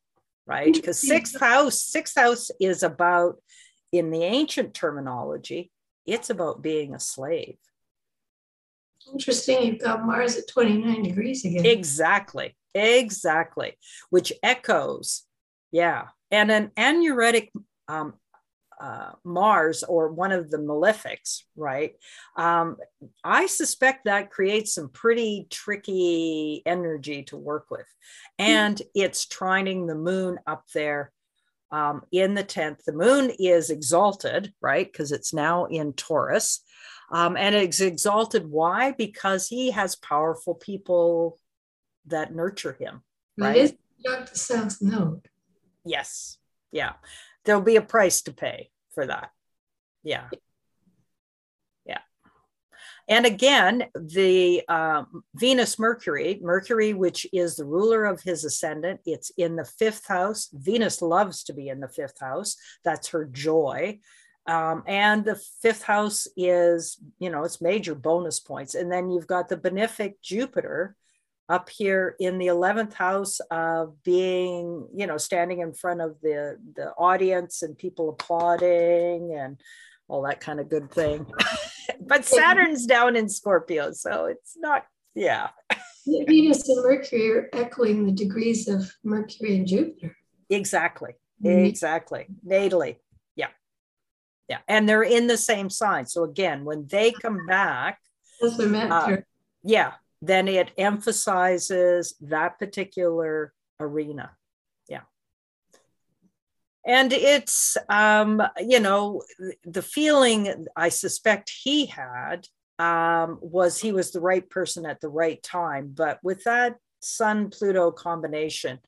right? 0.47 0.73
Because 0.73 0.99
sixth 0.99 1.39
house 1.39 1.83
sixth 1.83 2.17
house 2.17 2.51
is 2.61 2.83
about 2.83 3.37
in 3.93 4.11
the 4.11 4.23
ancient 4.23 4.75
terminology 4.75 5.71
it's 6.07 6.31
about 6.31 6.63
being 6.63 6.95
a 6.95 7.01
slave 7.01 7.57
interesting 9.13 9.63
you've 9.63 9.81
got 9.81 10.05
mars 10.05 10.37
at 10.37 10.49
29 10.49 11.03
degrees 11.03 11.45
again 11.45 11.65
exactly 11.65 12.57
exactly 12.75 13.77
which 14.11 14.33
echoes 14.43 15.27
yeah. 15.77 16.07
And 16.31 16.51
an 16.51 16.71
anaretic 16.77 17.53
um, 17.89 18.15
uh, 18.81 19.13
Mars 19.25 19.83
or 19.83 20.11
one 20.11 20.33
of 20.33 20.51
the 20.51 20.59
malefics, 20.59 21.43
right? 21.55 21.95
Um, 22.37 22.77
I 23.25 23.47
suspect 23.47 24.05
that 24.05 24.31
creates 24.31 24.75
some 24.75 24.89
pretty 24.89 25.47
tricky 25.51 26.63
energy 26.67 27.23
to 27.25 27.37
work 27.37 27.67
with. 27.71 27.87
And 28.39 28.81
it's 28.95 29.27
trining 29.27 29.87
the 29.87 29.95
moon 29.95 30.39
up 30.47 30.65
there 30.75 31.13
um, 31.71 32.03
in 32.13 32.35
the 32.35 32.45
10th. 32.45 32.85
The 32.85 32.93
moon 32.93 33.31
is 33.39 33.71
exalted, 33.71 34.53
right? 34.61 34.91
Because 34.91 35.13
it's 35.13 35.33
now 35.33 35.67
in 35.67 35.93
Taurus. 35.93 36.63
Um, 37.13 37.37
and 37.37 37.55
it's 37.55 37.81
exalted. 37.81 38.47
Why? 38.49 38.93
Because 38.93 39.49
he 39.49 39.71
has 39.71 39.97
powerful 39.97 40.55
people 40.55 41.39
that 42.07 42.35
nurture 42.35 42.77
him. 42.79 43.03
Right? 43.39 43.57
It 43.57 43.63
is 43.63 44.31
the 44.31 44.39
South 44.39 44.79
Node. 44.81 45.29
Yes. 45.85 46.39
Yeah. 46.73 46.95
There'll 47.45 47.63
be 47.63 47.77
a 47.77 47.83
price 47.83 48.23
to 48.23 48.33
pay 48.33 48.71
for 48.95 49.07
that. 49.07 49.31
Yeah. 50.03 50.29
And 53.09 53.25
again, 53.25 53.85
the 53.95 54.63
um, 54.69 55.23
Venus 55.35 55.79
Mercury, 55.79 56.41
Mercury, 56.43 56.93
which 56.93 57.27
is 57.33 57.57
the 57.57 57.65
ruler 57.65 58.05
of 58.05 58.21
his 58.21 58.45
ascendant, 58.45 59.01
it's 59.07 59.31
in 59.37 59.55
the 59.55 59.65
fifth 59.65 60.07
house. 60.07 60.49
Venus 60.53 61.01
loves 61.01 61.45
to 61.45 61.53
be 61.53 61.69
in 61.69 61.81
the 61.81 61.89
fifth 61.89 62.19
house. 62.19 62.57
That's 62.85 63.09
her 63.09 63.25
joy. 63.25 64.01
Um, 64.49 64.83
and 64.87 65.25
the 65.25 65.41
fifth 65.63 65.83
house 65.83 66.27
is, 66.37 66.99
you 67.19 67.31
know, 67.31 67.45
it's 67.45 67.61
major 67.61 67.95
bonus 67.95 68.41
points. 68.41 68.75
And 68.75 68.91
then 68.91 69.11
you've 69.11 69.27
got 69.27 69.49
the 69.49 69.57
benefic 69.57 70.15
Jupiter, 70.23 70.97
up 71.49 71.69
here 71.71 72.17
in 72.19 72.39
the 72.39 72.49
11th 72.49 72.93
house 72.95 73.39
of 73.51 74.03
being 74.03 74.89
you 74.95 75.07
know 75.07 75.17
standing 75.17 75.61
in 75.61 75.73
front 75.73 76.01
of 76.01 76.21
the 76.21 76.59
the 76.75 76.91
audience 76.93 77.63
and 77.63 77.79
people 77.79 78.09
applauding 78.09 79.33
and 79.39 79.61
all 80.09 80.23
that 80.23 80.41
kind 80.41 80.61
of 80.61 80.69
good 80.69 80.91
thing 80.91 81.27
but 82.01 82.25
saturn's 82.25 82.87
down 82.87 83.17
in 83.17 83.29
scorpio 83.29 83.93
so 83.93 84.27
it's 84.27 84.57
not 84.57 84.87
yeah 85.15 85.49
venus 86.27 86.69
and 86.69 86.83
mercury 86.83 87.31
are 87.31 87.49
echoing 87.53 88.07
the 88.07 88.13
degrees 88.13 88.69
of 88.69 88.91
mercury 89.05 89.57
and 89.57 89.67
jupiter 89.67 90.17
exactly 90.51 91.13
mm-hmm. 91.43 91.65
exactly 91.65 92.27
natally 92.47 92.97
yeah 93.35 93.49
yeah 94.49 94.59
and 94.69 94.89
they're 94.89 95.03
in 95.03 95.27
the 95.27 95.37
same 95.37 95.69
sign 95.69 96.07
so 96.07 96.25
again 96.25 96.65
when 96.65 96.87
they 96.89 97.13
come 97.13 97.47
back 97.47 97.99
That's 98.41 98.59
what 98.59 98.69
meant. 98.69 98.93
Uh, 98.93 99.17
yeah, 99.63 99.93
then 100.23 100.49
it 100.49 100.71
emphasizes 100.79 102.15
that 102.21 102.59
particular 102.59 103.53
arena. 103.81 104.31
Yeah. 106.87 107.01
And 107.01 107.13
it's, 107.13 107.77
um, 107.89 108.43
you 108.59 108.81
know, 108.81 109.23
the 109.65 109.83
feeling 109.83 110.67
I 110.77 110.89
suspect 110.89 111.51
he 111.51 111.87
had 111.87 112.47
um, 112.79 113.39
was 113.41 113.79
he 113.79 113.93
was 113.93 114.13
the 114.13 114.21
right 114.21 114.49
person 114.49 114.87
at 114.87 115.01
the 115.01 115.09
right 115.09 115.43
time. 115.43 115.93
But 115.95 116.19
with 116.23 116.45
that 116.45 116.77
Sun 117.01 117.51
Pluto 117.51 117.91
combination, 117.91 118.79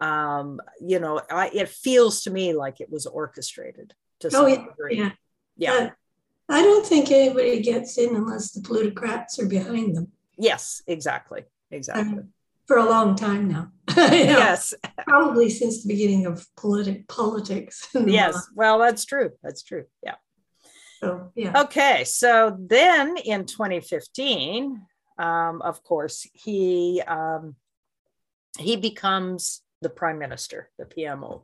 um, 0.00 0.60
you 0.80 0.98
know, 0.98 1.20
I, 1.30 1.50
it 1.54 1.68
feels 1.68 2.22
to 2.22 2.30
me 2.30 2.52
like 2.54 2.80
it 2.80 2.90
was 2.90 3.06
orchestrated 3.06 3.94
to 4.20 4.28
oh, 4.28 4.30
some 4.30 4.66
degree. 4.66 4.98
Yeah. 4.98 5.10
Yeah. 5.56 5.72
Uh, 5.72 5.90
I 6.48 6.62
don't 6.62 6.86
think 6.86 7.10
anybody 7.10 7.62
gets 7.62 7.96
in 7.96 8.14
unless 8.14 8.52
the 8.52 8.60
plutocrats 8.60 9.38
are 9.38 9.46
behind 9.46 9.96
them. 9.96 10.12
Yes, 10.36 10.82
exactly. 10.86 11.44
Exactly. 11.70 12.18
Um, 12.18 12.28
for 12.66 12.78
a 12.78 12.84
long 12.84 13.14
time 13.16 13.48
now. 13.48 13.70
yes. 13.96 14.74
Probably 15.06 15.50
since 15.50 15.82
the 15.82 15.88
beginning 15.88 16.26
of 16.26 16.46
politi- 16.58 17.06
politics. 17.08 17.88
yes. 17.94 18.34
Law. 18.34 18.40
Well, 18.54 18.78
that's 18.78 19.04
true. 19.04 19.30
That's 19.42 19.62
true. 19.62 19.84
Yeah. 20.02 20.14
So, 21.00 21.32
yeah. 21.34 21.62
Okay. 21.62 22.04
So 22.04 22.56
then 22.58 23.16
in 23.18 23.44
2015, 23.44 24.80
um, 25.18 25.62
of 25.62 25.82
course, 25.82 26.26
he 26.32 27.02
um, 27.06 27.56
he 28.58 28.76
becomes 28.76 29.62
the 29.82 29.90
prime 29.90 30.18
minister, 30.18 30.70
the 30.78 30.86
PMO. 30.86 31.42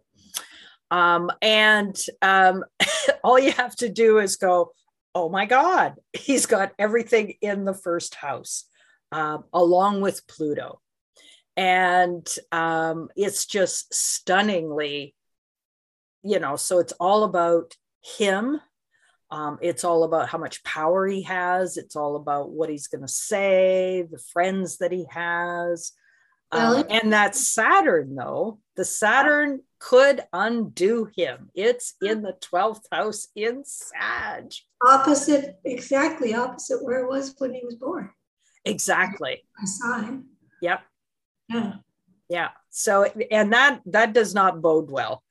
Um, 0.91 1.31
and 1.41 1.97
um, 2.23 2.65
all 3.25 3.39
you 3.39 3.53
have 3.53 3.77
to 3.77 3.89
do 3.89 4.19
is 4.19 4.37
go, 4.37 4.73
oh 5.15 5.29
my 5.29 5.47
God, 5.47 5.95
he's 6.13 6.47
got 6.47 6.73
everything 6.79 7.35
in 7.43 7.65
the 7.65 7.75
first 7.75 8.15
house, 8.15 8.65
um, 9.13 9.45
along 9.53 10.01
with 10.01 10.27
Pluto. 10.27 10.81
And 11.57 12.27
um, 12.53 13.09
it's 13.17 13.47
just 13.47 13.93
stunningly, 13.93 15.15
you 16.23 16.39
know, 16.39 16.57
so 16.57 16.79
it's 16.79 16.93
all 16.93 17.25
about 17.25 17.77
him. 18.03 18.61
Um, 19.31 19.59
it's 19.61 19.85
all 19.85 20.05
about 20.05 20.29
how 20.29 20.39
much 20.39 20.65
power 20.65 21.07
he 21.07 21.23
has. 21.23 21.77
It's 21.77 21.97
all 21.97 22.17
about 22.17 22.51
what 22.51 22.69
he's 22.69 22.89
going 22.89 23.03
to 23.03 23.09
say, 23.09 24.07
the 24.11 24.23
friends 24.33 24.79
that 24.79 24.91
he 24.91 25.07
has. 25.11 25.93
Um, 26.53 26.85
and 26.91 27.13
that 27.13 27.37
Saturn, 27.37 28.17
though, 28.17 28.59
the 28.77 28.85
Saturn 28.85 29.61
could 29.79 30.23
undo 30.33 31.09
him. 31.17 31.51
It's 31.55 31.95
in 32.03 32.23
the 32.23 32.37
12th 32.41 32.85
house 32.91 33.29
in 33.37 33.63
Sag. 33.65 34.53
Opposite, 34.85 35.61
exactly 35.65 36.35
opposite 36.35 36.83
where 36.83 37.05
it 37.05 37.09
was 37.09 37.35
when 37.39 37.55
he 37.55 37.63
was 37.65 37.77
born. 37.77 38.11
Exactly. 38.65 39.45
A 39.63 39.67
sign. 39.67 40.25
Yep. 40.61 40.81
Yeah. 41.51 41.73
Yeah. 42.29 42.49
So, 42.71 43.05
and 43.31 43.53
that 43.53 43.81
that 43.87 44.13
does 44.13 44.35
not 44.35 44.63
bode 44.63 44.91
well. 44.91 45.23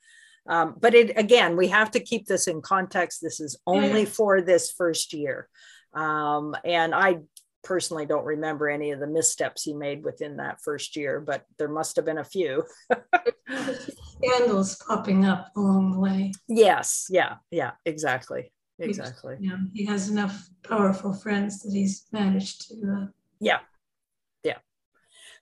Um, 0.48 0.76
but 0.80 0.94
it 0.96 1.18
again, 1.18 1.56
we 1.56 1.68
have 1.68 1.92
to 1.92 2.00
keep 2.00 2.26
this 2.26 2.48
in 2.48 2.62
context. 2.62 3.20
This 3.22 3.40
is 3.40 3.58
only 3.66 4.06
for 4.06 4.42
this 4.42 4.72
first 4.72 5.14
year. 5.14 5.48
Um, 5.94 6.56
and 6.66 6.94
I 6.94 7.20
personally 7.64 8.06
don't 8.06 8.26
remember 8.26 8.70
any 8.70 8.92
of 8.92 9.00
the 9.00 9.08
missteps 9.08 9.64
he 9.64 9.74
made 9.74 10.04
within 10.04 10.38
that 10.38 10.62
first 10.62 10.96
year, 10.96 11.20
but 11.20 11.46
there 11.58 11.68
must 11.68 11.96
have 11.96 12.06
been 12.06 12.18
a 12.18 12.24
few. 12.24 12.64
Scandals 13.50 14.76
popping 14.88 15.26
up 15.26 15.52
along 15.56 15.92
the 15.92 16.00
way. 16.00 16.34
Yes, 16.48 17.08
yeah, 17.10 17.36
yeah, 17.52 17.72
exactly, 17.86 18.52
exactly. 18.80 19.36
Yeah, 19.40 19.58
he 19.74 19.86
has 19.86 20.10
enough 20.10 20.50
powerful 20.64 21.14
friends 21.14 21.62
that 21.62 21.74
he's 21.74 22.06
managed 22.12 22.70
to. 22.70 22.76
Uh, 22.76 23.06
yeah, 23.40 23.60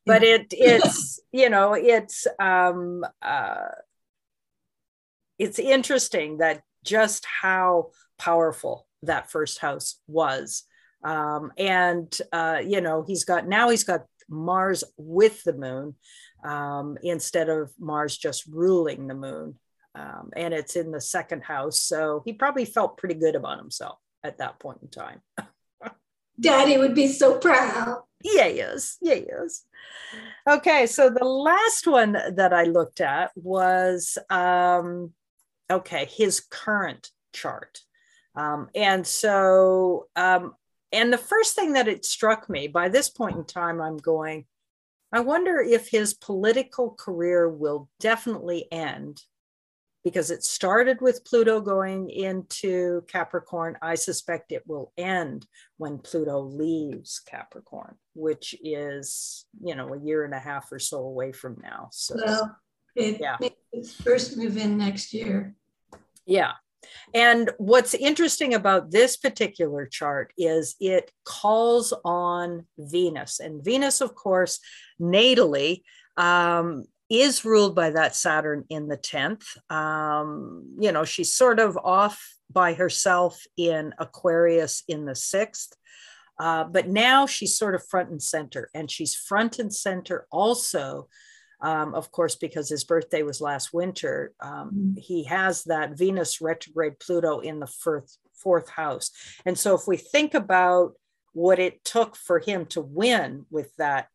but 0.08 0.24
it 0.24 0.48
it's 0.52 1.20
you 1.32 1.50
know 1.50 1.74
it's 1.74 2.26
um 2.40 3.04
uh 3.22 3.70
it's 5.38 5.60
interesting 5.60 6.38
that 6.40 6.62
just 6.84 7.26
how 7.26 7.92
powerful 8.18 8.88
that 9.04 9.30
first 9.30 9.60
house 9.60 10.00
was. 10.08 10.64
Um, 11.04 11.52
and 11.58 12.16
uh, 12.32 12.62
you 12.66 12.82
know 12.82 13.04
he's 13.08 13.24
got 13.24 13.48
now 13.48 13.70
he's 13.70 13.84
got 13.84 14.06
mars 14.30 14.84
with 14.98 15.44
the 15.44 15.54
moon 15.54 15.96
um, 16.44 16.98
instead 17.04 17.50
of 17.50 17.72
mars 17.80 18.18
just 18.18 18.46
ruling 18.48 19.08
the 19.08 19.14
moon. 19.14 19.60
Um, 19.94 20.30
and 20.36 20.54
it's 20.54 20.76
in 20.76 20.92
the 20.92 21.02
second 21.02 21.44
house 21.44 21.80
so 21.82 22.22
he 22.24 22.34
probably 22.34 22.66
felt 22.66 22.98
pretty 22.98 23.16
good 23.16 23.34
about 23.36 23.58
himself 23.58 23.98
at 24.24 24.38
that 24.38 24.60
point 24.60 24.78
in 24.84 24.90
time 24.90 25.22
daddy 26.40 26.78
would 26.78 26.96
be 26.96 27.08
so 27.08 27.38
proud. 27.38 28.04
Yeah 28.24 28.48
yes 28.48 28.98
yeah 29.02 29.20
yes 29.28 29.64
okay 30.50 30.88
so 30.88 31.10
the 31.10 31.24
last 31.24 31.86
one 31.86 32.18
that 32.34 32.52
i 32.52 32.64
looked 32.64 33.00
at 33.00 33.32
was 33.36 34.18
um 34.32 35.14
okay 35.70 36.06
his 36.06 36.40
current 36.40 37.12
chart. 37.38 37.82
Um, 38.36 38.70
and 38.76 39.06
so 39.06 40.08
um, 40.16 40.54
and 40.92 41.12
the 41.12 41.18
first 41.18 41.56
thing 41.56 41.74
that 41.74 41.88
it 41.88 42.06
struck 42.06 42.50
me 42.50 42.68
by 42.68 42.90
this 42.90 43.10
point 43.10 43.38
in 43.38 43.46
time, 43.46 43.82
I'm 43.82 43.98
going, 43.98 44.46
I 45.12 45.20
wonder 45.22 45.60
if 45.60 45.90
his 45.90 46.14
political 46.14 46.92
career 46.92 47.50
will 47.50 47.90
definitely 48.00 48.68
end 48.72 49.22
because 50.08 50.32
it 50.32 50.42
started 50.42 51.02
with 51.02 51.26
Pluto 51.26 51.60
going 51.60 52.10
into 52.10 53.02
Capricorn. 53.10 53.78
I 53.82 53.96
suspect 53.96 54.54
it 54.54 54.64
will 54.66 54.94
end 54.98 55.46
when 55.76 55.98
Pluto 55.98 56.40
leaves 56.40 57.20
Capricorn, 57.20 57.96
which 58.14 58.56
is, 58.64 59.46
you 59.62 59.76
know, 59.76 59.94
a 59.94 60.00
year 60.00 60.24
and 60.24 60.34
a 60.34 60.40
half 60.40 60.72
or 60.72 60.80
so 60.80 61.00
away 61.00 61.34
from 61.34 61.58
now. 61.62 61.90
So, 61.92 62.16
well, 62.26 62.58
it 62.96 63.18
yeah. 63.20 63.36
its 63.74 63.96
first 63.96 64.38
move 64.38 64.56
in 64.56 64.78
next 64.78 65.14
year. 65.14 65.54
Yeah. 66.26 66.54
And 67.14 67.52
what's 67.58 67.94
interesting 67.94 68.54
about 68.54 68.90
this 68.90 69.18
particular 69.18 69.88
chart 69.88 70.32
is 70.38 70.78
it 70.80 71.12
calls 71.26 71.94
on 72.06 72.66
Venus. 72.78 73.42
And 73.42 73.62
Venus, 73.62 74.00
of 74.00 74.16
course, 74.16 74.62
natally, 75.02 75.82
um, 76.16 76.86
is 77.10 77.46
ruled 77.46 77.76
by 77.76 77.92
that 77.92 78.16
Saturn 78.16 78.66
in 78.70 78.88
the 78.88 78.98
10th. 78.98 79.46
Um, 79.72 80.76
you 80.80 80.92
know, 80.92 81.06
she's 81.06 81.34
sort 81.34 81.60
of 81.60 81.78
off 81.78 82.22
by 82.52 82.74
herself 82.74 83.44
in 83.56 83.94
Aquarius 83.98 84.84
in 84.88 85.06
the 85.06 85.14
6th. 85.14 85.74
Uh, 86.40 86.66
but 86.66 86.88
now 86.88 87.26
she's 87.26 87.58
sort 87.58 87.74
of 87.74 87.88
front 87.88 88.10
and 88.10 88.22
center, 88.22 88.70
and 88.76 88.92
she's 88.92 89.16
front 89.16 89.58
and 89.58 89.74
center 89.74 90.28
also 90.32 91.08
um, 91.60 91.96
of 91.96 92.12
course, 92.12 92.36
because 92.36 92.70
his 92.70 92.84
birthday 92.84 93.24
was 93.24 93.42
last 93.42 93.74
winter, 93.74 94.34
um, 94.40 94.72
mm-hmm. 94.72 95.00
he 95.00 95.24
has 95.24 95.64
that 95.64 95.98
Venus 95.98 96.40
retrograde 96.40 97.00
Pluto 97.00 97.40
in 97.40 97.60
the 97.60 97.68
fourth, 97.68 98.16
fourth 98.34 98.70
house. 98.70 99.12
And 99.46 99.58
so, 99.58 99.74
if 99.74 99.88
we 99.88 99.98
think 99.98 100.34
about 100.34 100.94
what 101.34 101.60
it 101.60 101.84
took 101.84 102.16
for 102.16 102.40
him 102.40 102.66
to 102.68 102.82
win 102.82 103.46
with 103.50 103.76
that 103.78 104.08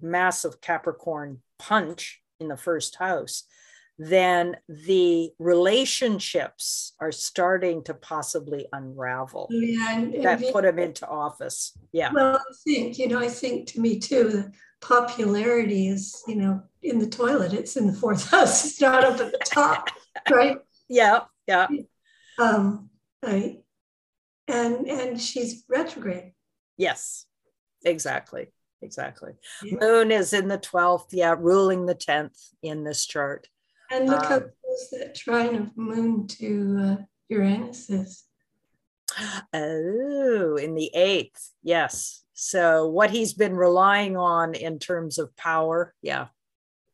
massive 0.00 0.60
Capricorn 0.60 1.42
punch 1.60 2.22
in 2.40 2.48
the 2.48 2.56
first 2.56 2.96
house, 2.96 3.44
then 3.98 4.56
the 4.66 5.30
relationships 5.38 6.94
are 7.00 7.12
starting 7.12 7.84
to 7.84 7.92
possibly 7.92 8.66
unravel 8.72 9.48
oh, 9.52 9.54
yeah, 9.54 9.98
and, 9.98 10.24
that 10.24 10.42
put 10.52 10.64
him 10.64 10.78
into 10.78 11.06
office. 11.06 11.76
Yeah. 11.92 12.10
Well, 12.12 12.36
I 12.36 12.54
think, 12.64 12.98
you 12.98 13.08
know, 13.08 13.18
I 13.18 13.28
think 13.28 13.68
to 13.68 13.80
me 13.80 13.98
too, 13.98 14.50
popularity 14.80 15.88
is, 15.88 16.22
you 16.26 16.36
know, 16.36 16.62
in 16.82 16.98
the 16.98 17.06
toilet. 17.06 17.52
It's 17.52 17.76
in 17.76 17.86
the 17.86 17.92
fourth 17.92 18.30
house. 18.30 18.64
It's 18.64 18.80
not 18.80 19.04
up 19.04 19.20
at 19.20 19.32
the 19.32 19.40
top, 19.44 19.88
right? 20.30 20.56
Yeah, 20.88 21.20
yeah. 21.46 21.68
Um, 22.38 22.88
right. 23.22 23.58
And 24.48 24.88
and 24.88 25.20
she's 25.20 25.62
retrograde. 25.68 26.32
Yes, 26.78 27.26
exactly. 27.84 28.48
Exactly. 28.82 29.32
Yeah. 29.62 29.76
Moon 29.80 30.10
is 30.10 30.32
in 30.32 30.48
the 30.48 30.58
12th, 30.58 31.08
yeah, 31.12 31.34
ruling 31.38 31.86
the 31.86 31.94
10th 31.94 32.52
in 32.62 32.84
this 32.84 33.06
chart. 33.06 33.48
And 33.90 34.08
look 34.08 34.20
um, 34.20 34.26
how 34.26 34.38
close 34.38 34.88
that 34.92 35.14
trine 35.14 35.54
of 35.56 35.76
moon 35.76 36.26
to 36.28 36.78
uh, 36.80 36.96
Uranus 37.28 37.90
is. 37.90 38.24
Oh, 39.52 40.56
in 40.56 40.74
the 40.74 40.90
eighth, 40.94 41.50
yes. 41.62 42.22
So 42.32 42.88
what 42.88 43.10
he's 43.10 43.34
been 43.34 43.54
relying 43.54 44.16
on 44.16 44.54
in 44.54 44.78
terms 44.78 45.18
of 45.18 45.34
power, 45.36 45.94
yeah, 46.00 46.28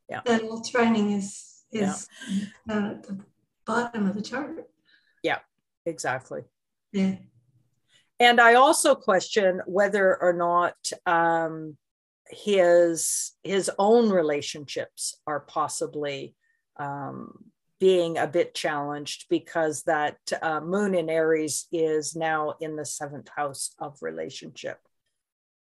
yeah. 0.08 0.22
That 0.24 0.42
little 0.42 0.62
trining 0.62 1.16
is 1.16 1.62
is 1.70 2.08
yeah. 2.28 2.46
uh, 2.74 2.90
at 2.92 3.02
the 3.02 3.20
bottom 3.66 4.08
of 4.08 4.14
the 4.14 4.22
chart. 4.22 4.68
Yeah, 5.22 5.38
exactly. 5.84 6.42
Yeah. 6.92 7.16
And 8.18 8.40
I 8.40 8.54
also 8.54 8.94
question 8.94 9.60
whether 9.66 10.16
or 10.20 10.32
not 10.32 10.74
um, 11.04 11.76
his 12.28 13.32
his 13.42 13.70
own 13.78 14.10
relationships 14.10 15.14
are 15.26 15.40
possibly 15.40 16.34
um, 16.78 17.50
being 17.78 18.16
a 18.16 18.26
bit 18.26 18.54
challenged 18.54 19.26
because 19.28 19.82
that 19.82 20.16
uh, 20.40 20.60
moon 20.60 20.94
in 20.94 21.10
Aries 21.10 21.66
is 21.72 22.16
now 22.16 22.54
in 22.60 22.76
the 22.76 22.86
seventh 22.86 23.28
house 23.28 23.74
of 23.78 23.98
relationship. 24.00 24.78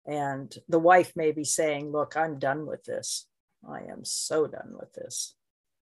And 0.05 0.53
the 0.67 0.79
wife 0.79 1.13
may 1.15 1.31
be 1.31 1.43
saying, 1.43 1.91
Look, 1.91 2.17
I'm 2.17 2.39
done 2.39 2.65
with 2.65 2.83
this. 2.83 3.27
I 3.67 3.81
am 3.83 4.03
so 4.03 4.47
done 4.47 4.73
with 4.77 4.91
this. 4.93 5.35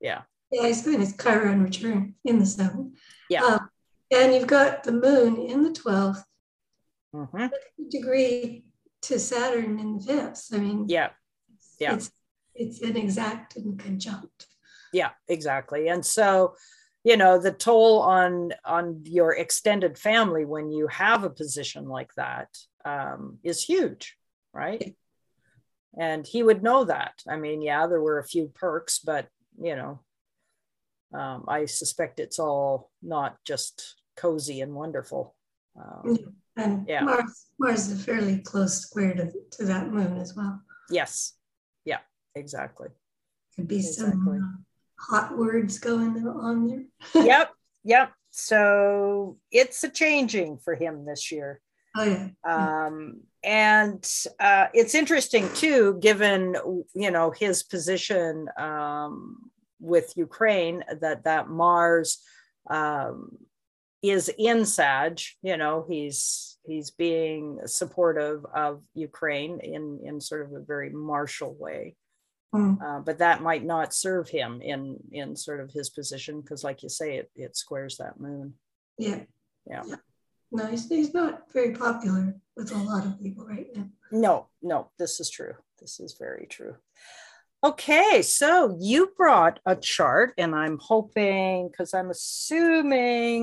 Yeah. 0.01 0.23
Yeah, 0.53 0.69
he's 0.69 0.83
doing 0.83 1.01
his 1.01 1.17
Chiron 1.17 1.63
return 1.63 2.15
in 2.25 2.39
the 2.39 2.47
seventh. 2.47 2.97
Yeah. 3.29 3.43
Um, 3.43 3.69
and 4.13 4.33
you've 4.33 4.47
got 4.47 4.85
the 4.85 4.93
moon 4.93 5.37
in 5.37 5.65
the 5.65 5.71
12th, 5.71 6.23
mm-hmm. 7.15 7.47
degree 7.91 8.65
to 9.03 9.19
Saturn 9.19 9.79
in 9.79 9.99
the 9.99 10.05
fifth. 10.05 10.49
I 10.53 10.59
mean, 10.59 10.87
yeah. 10.89 11.11
Yeah. 11.79 11.95
It's, 11.95 12.11
it's 12.55 12.81
an 12.81 12.97
exact 12.97 13.57
and 13.57 13.79
conjunct 13.79 14.47
yeah 14.97 15.11
exactly 15.29 15.89
and 15.89 16.05
so 16.05 16.55
you 17.05 17.17
know 17.17 17.39
the 17.39 17.53
toll 17.53 18.01
on 18.01 18.53
on 18.65 19.03
your 19.05 19.35
extended 19.35 19.99
family 19.99 20.45
when 20.45 20.71
you 20.71 20.87
have 20.89 21.23
a 21.23 21.31
position 21.31 21.87
like 21.87 22.13
that 22.15 22.49
um, 22.85 23.39
is 23.45 23.63
huge 23.63 24.17
right 24.53 24.97
and 25.99 26.27
he 26.27 26.43
would 26.43 26.63
know 26.63 26.85
that 26.85 27.13
i 27.29 27.37
mean 27.37 27.61
yeah 27.61 27.87
there 27.87 28.01
were 28.01 28.19
a 28.19 28.27
few 28.27 28.51
perks 28.55 28.99
but 28.99 29.29
you 29.61 29.77
know 29.77 30.01
um, 31.13 31.45
i 31.47 31.67
suspect 31.67 32.19
it's 32.19 32.39
all 32.39 32.91
not 33.03 33.37
just 33.45 33.97
cozy 34.17 34.63
and 34.63 34.73
wonderful 34.73 35.36
um, 35.79 36.19
and 36.57 36.87
yeah 36.89 37.03
mars 37.03 37.47
mars 37.59 37.89
is 37.89 38.01
a 38.01 38.05
fairly 38.05 38.39
close 38.39 38.81
square 38.81 39.15
to, 39.15 39.31
to 39.51 39.65
that 39.65 39.91
moon 39.91 40.17
as 40.19 40.35
well 40.35 40.61
yes 40.91 41.35
yeah 41.85 41.99
exactly 42.35 42.89
could 43.55 43.69
be 43.69 43.77
exactly. 43.77 44.13
some 44.15 44.65
hot 44.99 45.37
words 45.37 45.79
going 45.79 46.27
on 46.27 46.69
there. 46.69 47.25
yep, 47.25 47.53
yep. 47.85 48.13
So 48.31 49.39
it's 49.51 49.83
a 49.85 49.89
changing 49.89 50.59
for 50.59 50.75
him 50.75 51.07
this 51.07 51.33
year. 51.33 51.61
Oh 51.97 52.05
yeah. 52.05 52.29
Um, 52.45 53.23
and 53.43 54.07
uh, 54.39 54.67
it's 54.75 54.95
interesting 54.95 55.49
too, 55.55 55.99
given 56.01 56.57
you 56.95 57.11
know 57.11 57.31
his 57.31 57.63
position 57.63 58.49
um, 58.59 59.51
with 59.81 60.13
Ukraine, 60.17 60.85
that 61.01 61.25
that 61.25 61.49
Mars 61.49 62.19
um, 62.69 63.39
is 64.03 64.31
in 64.39 64.65
Sag. 64.67 65.21
You 65.43 65.57
know, 65.57 65.85
he's 65.89 66.59
he's 66.65 66.91
being 66.91 67.61
supportive 67.67 68.45
of 68.55 68.83
Ukraine 68.95 69.61
in 69.61 70.01
in 70.05 70.21
sort 70.21 70.47
of 70.47 70.53
a 70.53 70.65
very 70.65 70.91
martial 70.91 71.55
way. 71.55 71.97
Mm. 72.55 72.81
Uh, 72.81 73.01
but 73.01 73.19
that 73.19 73.43
might 73.43 73.65
not 73.65 73.95
serve 73.95 74.29
him 74.29 74.63
in 74.63 74.99
in 75.13 75.37
sort 75.37 75.61
of 75.61 75.71
his 75.73 75.91
position 75.91 76.41
because, 76.41 76.65
like 76.65 76.83
you 76.83 76.89
say, 76.89 77.17
it 77.17 77.31
it 77.35 77.57
squares 77.57 77.97
that 77.97 78.21
moon. 78.21 78.55
Yeah. 78.99 79.21
Yeah. 79.69 79.83
yeah. 79.87 79.97
No, 80.53 80.67
he's, 80.67 80.89
he's 80.89 81.13
not 81.13 81.53
very 81.53 81.73
popular 81.75 82.37
with 82.57 82.71
a 82.73 82.79
lot 82.79 83.05
of 83.05 83.21
people 83.21 83.47
right 83.47 83.67
now. 83.75 83.87
No, 84.13 84.47
no, 84.63 84.91
this 84.99 85.19
is 85.19 85.29
true. 85.29 85.55
This 85.81 85.99
is 85.99 86.17
very 86.19 86.47
true. 86.49 86.77
Okay, 87.67 88.23
so 88.23 88.77
you 88.79 89.13
brought 89.17 89.59
a 89.67 89.75
chart, 89.75 90.35
and 90.39 90.55
I'm 90.55 90.79
hoping 90.81 91.69
because 91.69 91.95
I'm 91.95 92.11
assuming 92.11 93.41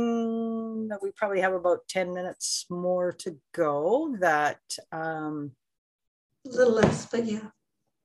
that 0.88 1.04
we 1.04 1.12
probably 1.12 1.42
have 1.42 1.52
about 1.52 1.80
10 1.90 2.14
minutes 2.14 2.66
more 2.70 3.12
to 3.20 3.36
go. 3.54 4.16
That 4.22 4.62
um, 4.94 5.52
a 6.48 6.50
little 6.56 6.72
less, 6.72 7.06
but 7.06 7.26
yeah. 7.26 7.50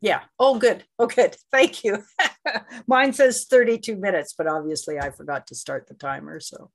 Yeah. 0.00 0.22
Oh, 0.40 0.58
good. 0.58 0.82
Oh, 0.98 1.06
good. 1.06 1.36
Thank 1.52 1.84
you. 1.84 2.02
Mine 2.88 3.12
says 3.12 3.46
32 3.48 3.94
minutes, 3.94 4.34
but 4.36 4.48
obviously 4.48 4.98
I 4.98 5.10
forgot 5.10 5.46
to 5.46 5.54
start 5.54 5.86
the 5.86 5.94
timer. 5.94 6.40
So, 6.40 6.72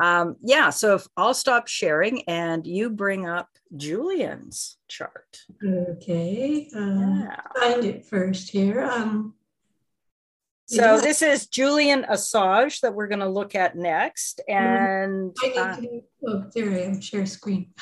um, 0.00 0.36
yeah. 0.42 0.70
So 0.70 0.94
if 0.94 1.06
I'll 1.16 1.34
stop 1.34 1.68
sharing 1.68 2.22
and 2.22 2.66
you 2.66 2.90
bring 2.90 3.26
up 3.26 3.48
Julian's 3.76 4.78
chart. 4.88 5.42
Okay. 5.64 6.68
Um, 6.74 7.28
yeah. 7.28 7.40
Find 7.58 7.84
it 7.84 8.06
first 8.06 8.50
here. 8.50 8.84
Um, 8.84 9.34
so 10.66 10.96
yeah. 10.96 11.00
this 11.00 11.22
is 11.22 11.46
Julian 11.46 12.04
Assange 12.10 12.80
that 12.80 12.94
we're 12.94 13.08
going 13.08 13.20
to 13.20 13.28
look 13.28 13.54
at 13.54 13.76
next. 13.76 14.40
Mm-hmm. 14.48 15.44
And 15.44 15.56
uh, 15.56 15.76
to, 15.76 16.02
oh, 16.26 16.44
there 16.54 16.70
I 16.70 16.82
am. 16.82 17.00
Share 17.00 17.26
screen. 17.26 17.72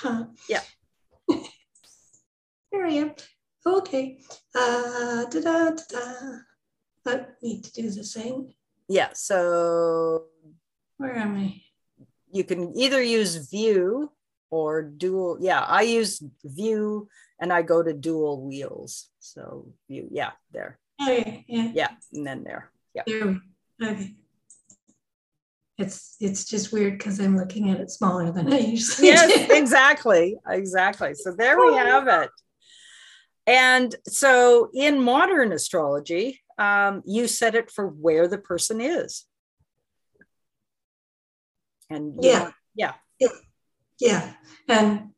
yeah. 0.48 0.60
there 1.28 2.86
I 2.86 2.92
am. 2.92 3.12
Okay. 3.66 4.20
Uh, 4.54 5.24
da, 5.24 5.40
da, 5.40 5.70
da. 5.90 6.38
I 7.06 7.26
need 7.42 7.64
to 7.64 7.72
do 7.72 7.90
the 7.90 8.04
same. 8.04 8.54
Yeah. 8.88 9.10
So 9.14 10.26
where 10.98 11.16
am 11.16 11.36
I? 11.36 11.60
You 12.36 12.44
can 12.44 12.76
either 12.76 13.02
use 13.02 13.36
view 13.36 14.12
or 14.50 14.82
dual. 14.82 15.38
Yeah, 15.40 15.62
I 15.62 15.82
use 15.82 16.22
view 16.44 17.08
and 17.40 17.50
I 17.50 17.62
go 17.62 17.82
to 17.82 17.94
dual 17.94 18.46
wheels. 18.46 19.08
So 19.20 19.72
view. 19.88 20.08
Yeah, 20.10 20.32
there. 20.52 20.78
Okay. 21.00 21.46
Yeah. 21.48 21.70
Yeah, 21.74 21.90
and 22.12 22.26
then 22.26 22.44
there. 22.44 22.70
Yeah. 22.94 23.02
There. 23.06 23.40
Okay. 23.82 24.14
It's 25.78 26.16
it's 26.20 26.44
just 26.44 26.72
weird 26.72 26.98
because 26.98 27.18
I'm 27.20 27.36
looking 27.36 27.70
at 27.70 27.80
it 27.80 27.90
smaller 27.90 28.30
than 28.30 28.52
I 28.52 28.58
usually. 28.58 29.08
Yes, 29.08 29.50
exactly, 29.50 30.36
exactly. 30.46 31.14
So 31.14 31.32
there 31.32 31.58
we 31.58 31.74
have 31.74 32.06
it. 32.08 32.30
And 33.46 33.94
so 34.08 34.70
in 34.74 35.02
modern 35.02 35.52
astrology, 35.52 36.40
um, 36.58 37.02
you 37.06 37.28
set 37.28 37.54
it 37.54 37.70
for 37.70 37.86
where 37.86 38.28
the 38.28 38.38
person 38.38 38.80
is. 38.80 39.24
And 41.90 42.14
yeah, 42.20 42.50
yeah, 42.74 42.94
yeah, 43.20 43.28
yeah. 44.00 44.32
And 44.68 45.10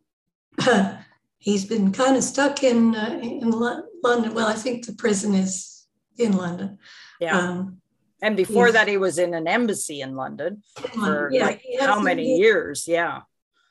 uh, 0.66 0.96
he's 1.38 1.64
been 1.64 1.92
kind 1.92 2.16
of 2.16 2.24
stuck 2.24 2.62
in 2.62 2.94
uh, 2.94 3.18
in 3.22 3.50
London. 3.50 4.34
Well, 4.34 4.46
I 4.46 4.54
think 4.54 4.86
the 4.86 4.94
prison 4.94 5.34
is 5.34 5.86
in 6.18 6.36
London. 6.36 6.78
Yeah. 7.20 7.38
Um, 7.38 7.80
and 8.20 8.36
before 8.36 8.72
that, 8.72 8.88
he 8.88 8.96
was 8.96 9.18
in 9.18 9.32
an 9.32 9.46
embassy 9.46 10.00
in 10.00 10.16
London 10.16 10.62
for 10.94 11.30
yeah, 11.32 11.46
like 11.46 11.64
how 11.80 12.00
many 12.00 12.36
years? 12.36 12.86
Yeah. 12.88 13.20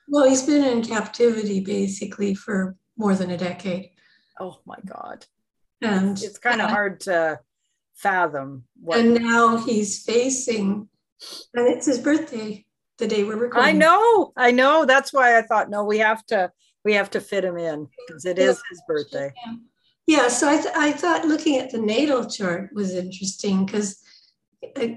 Well, 0.07 0.29
he's 0.29 0.43
been 0.43 0.63
in 0.63 0.85
captivity 0.85 1.59
basically 1.59 2.33
for 2.33 2.77
more 2.97 3.13
than 3.13 3.31
a 3.31 3.37
decade 3.37 3.91
oh 4.39 4.59
my 4.65 4.77
god 4.85 5.25
and 5.81 6.21
it's 6.21 6.37
kind 6.37 6.61
of 6.61 6.69
hard 6.69 6.99
to 6.99 7.39
fathom 7.95 8.63
what 8.79 8.99
and 8.99 9.13
now 9.15 9.57
he's 9.57 10.03
facing 10.03 10.87
and 11.53 11.67
it's 11.67 11.85
his 11.85 11.99
birthday 11.99 12.63
the 12.97 13.07
day 13.07 13.23
we're 13.23 13.35
recording 13.35 13.69
i 13.69 13.71
know 13.71 14.31
i 14.37 14.51
know 14.51 14.85
that's 14.85 15.13
why 15.13 15.37
i 15.37 15.41
thought 15.41 15.69
no 15.69 15.83
we 15.83 15.97
have 15.97 16.25
to 16.25 16.51
we 16.83 16.93
have 16.93 17.09
to 17.09 17.19
fit 17.19 17.43
him 17.43 17.57
in 17.57 17.87
because 18.07 18.25
it 18.25 18.37
is 18.39 18.61
his 18.69 18.81
birthday 18.87 19.31
yeah 20.05 20.27
so 20.27 20.49
I, 20.49 20.55
th- 20.55 20.75
I 20.75 20.91
thought 20.91 21.25
looking 21.25 21.57
at 21.57 21.71
the 21.71 21.79
natal 21.79 22.25
chart 22.29 22.69
was 22.73 22.93
interesting 22.93 23.65
because 23.65 23.99
uh, 24.75 24.87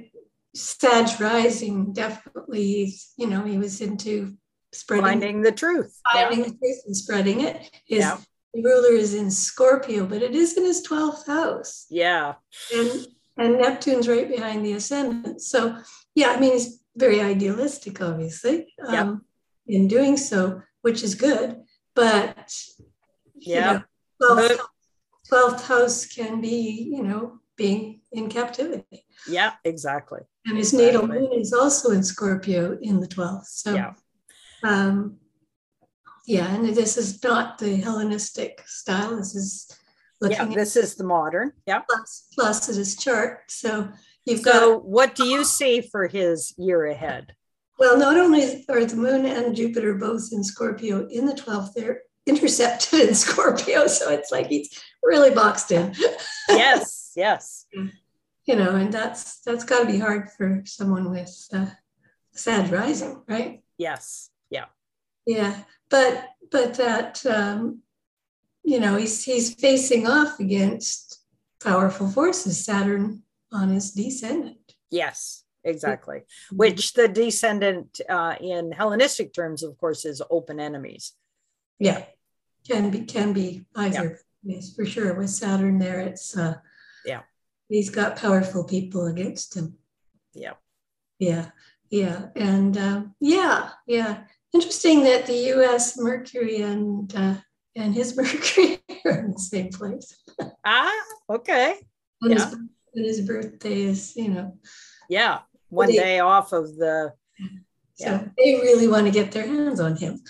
Sag 0.55 1.20
rising 1.20 1.92
definitely 1.92 2.94
you 3.16 3.26
know 3.26 3.44
he 3.44 3.59
was 3.59 3.80
into 3.80 4.36
spreading 4.72 5.05
finding 5.05 5.42
the 5.42 5.53
truth 5.53 6.01
finding 6.12 6.40
yeah. 6.40 6.46
the 6.46 6.57
truth 6.59 6.82
and 6.86 6.96
spreading 6.96 7.40
it 7.40 7.70
his 7.84 8.01
yeah 8.01 8.18
ruler 8.55 8.92
is 8.92 9.14
in 9.14 9.30
Scorpio, 9.30 10.07
but 10.07 10.22
it 10.22 10.34
is 10.34 10.57
in 10.57 10.64
his 10.64 10.86
12th 10.86 11.26
house. 11.26 11.86
Yeah. 11.90 12.34
And 12.74 13.07
and 13.36 13.59
Neptune's 13.59 14.09
right 14.09 14.28
behind 14.28 14.66
the 14.66 14.74
ascendant. 14.74 15.40
So 15.40 15.78
yeah, 16.14 16.30
I 16.30 16.40
mean 16.40 16.53
he's 16.53 16.80
very 16.97 17.20
idealistic, 17.20 18.01
obviously, 18.01 18.72
um, 18.86 19.24
in 19.66 19.88
doing 19.88 20.16
so, 20.16 20.62
which 20.82 21.03
is 21.03 21.14
good. 21.14 21.62
But 21.95 22.55
yeah, 23.34 23.82
know, 24.20 24.36
12th, 24.36 24.61
12th 25.30 25.62
house 25.66 26.07
can 26.07 26.41
be, 26.41 26.91
you 26.95 27.03
know, 27.03 27.41
being 27.57 28.01
in 28.12 28.28
captivity. 28.28 29.05
Yeah, 29.28 29.53
exactly. 29.64 30.20
And 30.47 30.57
his 30.57 30.72
exactly. 30.72 30.86
natal 30.86 31.09
moon 31.09 31.41
is 31.41 31.53
also 31.53 31.91
in 31.91 32.03
Scorpio 32.03 32.78
in 32.80 33.01
the 33.01 33.07
12th. 33.07 33.47
So 33.47 33.74
yeah. 33.74 33.93
um, 34.64 35.18
yeah, 36.26 36.55
and 36.55 36.64
this 36.74 36.97
is 36.97 37.22
not 37.22 37.59
the 37.59 37.76
Hellenistic 37.76 38.62
style. 38.66 39.16
This 39.16 39.34
is 39.34 39.76
looking. 40.20 40.53
Yeah, 40.53 40.57
this 40.57 40.76
is 40.76 40.95
the 40.95 41.05
modern. 41.05 41.53
Yeah. 41.66 41.80
Plus, 41.88 42.28
Placidus 42.34 42.97
chart. 42.97 43.51
So 43.51 43.88
you've 44.24 44.40
so 44.40 44.76
got. 44.76 44.84
what 44.84 45.14
do 45.14 45.26
you 45.26 45.44
see 45.44 45.80
for 45.80 46.06
his 46.06 46.54
year 46.56 46.86
ahead? 46.86 47.34
Well, 47.78 47.98
not 47.98 48.16
only 48.18 48.64
are 48.68 48.84
the 48.84 48.96
Moon 48.96 49.24
and 49.24 49.56
Jupiter 49.56 49.94
both 49.94 50.28
in 50.32 50.44
Scorpio 50.44 51.06
in 51.08 51.26
the 51.26 51.32
12th, 51.32 51.72
they're 51.74 52.02
intercepted 52.26 53.08
in 53.08 53.14
Scorpio. 53.14 53.86
So 53.86 54.10
it's 54.10 54.30
like 54.30 54.48
he's 54.48 54.82
really 55.02 55.30
boxed 55.30 55.72
in. 55.72 55.94
yes, 56.48 57.12
yes. 57.16 57.66
You 58.46 58.56
know, 58.56 58.74
and 58.74 58.92
that's 58.92 59.42
that's 59.42 59.62
got 59.62 59.80
to 59.80 59.86
be 59.86 59.98
hard 59.98 60.28
for 60.36 60.62
someone 60.64 61.10
with 61.10 61.46
uh, 61.52 61.66
Sag 62.32 62.72
rising, 62.72 63.22
right? 63.28 63.62
Yes. 63.78 64.30
Yeah. 64.48 64.64
Yeah 65.24 65.54
but 65.90 66.30
but 66.50 66.74
that 66.74 67.24
um, 67.26 67.82
you 68.64 68.80
know 68.80 68.96
he's 68.96 69.24
he's 69.24 69.54
facing 69.54 70.06
off 70.06 70.40
against 70.40 71.22
powerful 71.62 72.08
forces, 72.08 72.64
Saturn 72.64 73.22
on 73.53 73.70
his 73.70 73.92
descendant. 73.92 74.74
Yes, 74.90 75.44
exactly. 75.64 76.18
Mm-hmm. 76.18 76.57
Which 76.57 76.92
the 76.94 77.09
descendant 77.09 78.01
uh, 78.09 78.36
in 78.40 78.72
Hellenistic 78.72 79.32
terms, 79.32 79.62
of 79.62 79.76
course, 79.78 80.05
is 80.05 80.22
open 80.30 80.61
enemies. 80.61 81.12
Yeah, 81.78 82.05
can 82.66 82.90
be 82.90 83.01
can 83.01 83.32
be 83.32 83.64
either. 83.74 84.20
Yeah. 84.42 84.55
Yes, 84.55 84.74
for 84.74 84.86
sure. 84.86 85.14
With 85.14 85.30
Saturn 85.30 85.78
there, 85.78 86.01
it's 86.01 86.36
uh, 86.36 86.55
yeah, 87.05 87.22
he's 87.68 87.90
got 87.90 88.16
powerful 88.16 88.64
people 88.64 89.07
against 89.07 89.57
him. 89.57 89.76
Yeah, 90.34 90.55
yeah, 91.18 91.51
yeah, 91.90 92.26
and 92.36 92.76
uh, 92.76 93.03
yeah, 93.20 93.70
yeah. 93.86 94.24
Interesting 94.53 95.05
that 95.05 95.26
the 95.26 95.36
U.S. 95.55 95.96
Mercury 95.98 96.62
and 96.62 97.14
uh, 97.14 97.36
and 97.76 97.94
his 97.94 98.16
Mercury 98.16 98.80
are 99.05 99.18
in 99.20 99.32
the 99.32 99.38
same 99.38 99.68
place. 99.68 100.16
ah, 100.64 101.03
okay. 101.28 101.76
And, 102.22 102.32
yeah. 102.32 102.51
His, 102.95 102.97
and 102.97 103.05
his 103.05 103.20
birthday 103.22 103.82
is, 103.82 104.14
you 104.16 104.28
know. 104.28 104.57
Yeah, 105.09 105.41
one 105.68 105.88
they, 105.88 105.97
day 105.97 106.20
off 106.20 106.53
of 106.53 106.76
the. 106.76 107.12
So 107.95 108.07
yeah. 108.07 108.24
they 108.36 108.55
really 108.55 108.88
want 108.88 109.07
to 109.07 109.12
get 109.12 109.32
their 109.32 109.47
hands 109.47 109.80
on 109.80 109.97
him. 109.97 110.20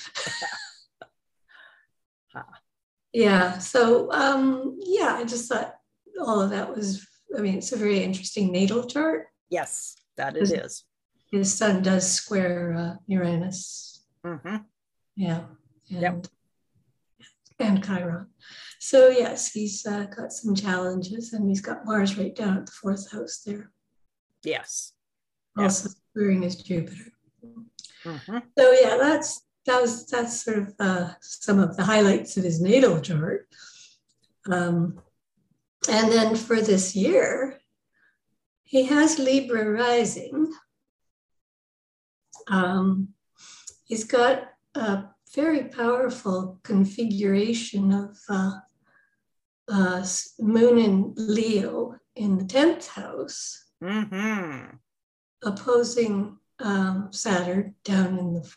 yeah. 3.12 3.58
So 3.58 4.10
um, 4.12 4.78
yeah, 4.80 5.14
I 5.14 5.24
just 5.24 5.48
thought 5.48 5.74
all 6.20 6.40
of 6.40 6.50
that 6.50 6.74
was. 6.74 7.06
I 7.36 7.40
mean, 7.40 7.58
it's 7.58 7.72
a 7.72 7.76
very 7.76 8.02
interesting 8.02 8.50
natal 8.50 8.84
chart. 8.84 9.26
Yes, 9.50 9.96
that 10.16 10.36
it 10.36 10.50
is. 10.50 10.84
His 11.30 11.56
sun 11.56 11.82
does 11.82 12.10
square 12.10 12.74
uh, 12.76 12.94
Uranus. 13.06 14.04
Mm-hmm. 14.24 14.56
Yeah. 15.14 15.42
And, 15.90 16.00
yep. 16.02 16.26
And 17.60 17.84
Chiron. 17.84 18.26
So 18.78 19.08
yes, 19.08 19.52
he's 19.52 19.86
uh, 19.86 20.04
got 20.04 20.32
some 20.32 20.54
challenges, 20.54 21.32
and 21.32 21.48
he's 21.48 21.60
got 21.60 21.84
Mars 21.84 22.16
right 22.16 22.34
down 22.34 22.56
at 22.56 22.66
the 22.66 22.72
fourth 22.72 23.12
house 23.12 23.42
there. 23.44 23.70
Yes. 24.42 24.92
Also 25.56 25.90
squaring 25.90 26.42
his 26.42 26.56
Jupiter. 26.56 27.12
Mm-hmm. 28.04 28.38
So 28.58 28.72
yeah, 28.72 28.96
that's 28.96 29.42
that 29.66 29.82
was 29.82 30.06
that's 30.06 30.42
sort 30.42 30.58
of 30.58 30.74
uh, 30.80 31.10
some 31.20 31.58
of 31.58 31.76
the 31.76 31.84
highlights 31.84 32.36
of 32.36 32.44
his 32.44 32.60
natal 32.60 33.00
chart. 33.00 33.46
Um, 34.50 35.00
and 35.88 36.10
then 36.10 36.34
for 36.36 36.60
this 36.60 36.96
year, 36.96 37.60
he 38.64 38.84
has 38.84 39.18
Libra 39.18 39.70
rising. 39.70 40.52
Um, 42.48 43.08
he's 43.84 44.04
got 44.04 44.44
a 44.74 45.04
very 45.34 45.64
powerful 45.64 46.58
configuration 46.62 47.92
of 47.92 48.18
uh, 48.28 48.52
uh, 49.70 50.06
Moon 50.38 50.78
and 50.78 51.12
Leo 51.16 51.96
in 52.16 52.38
the 52.38 52.44
10th 52.44 52.88
house, 52.88 53.64
mm-hmm. 53.82 54.76
opposing 55.44 56.36
um, 56.58 57.08
Saturn 57.12 57.74
down 57.84 58.18
in 58.18 58.34
the 58.34 58.52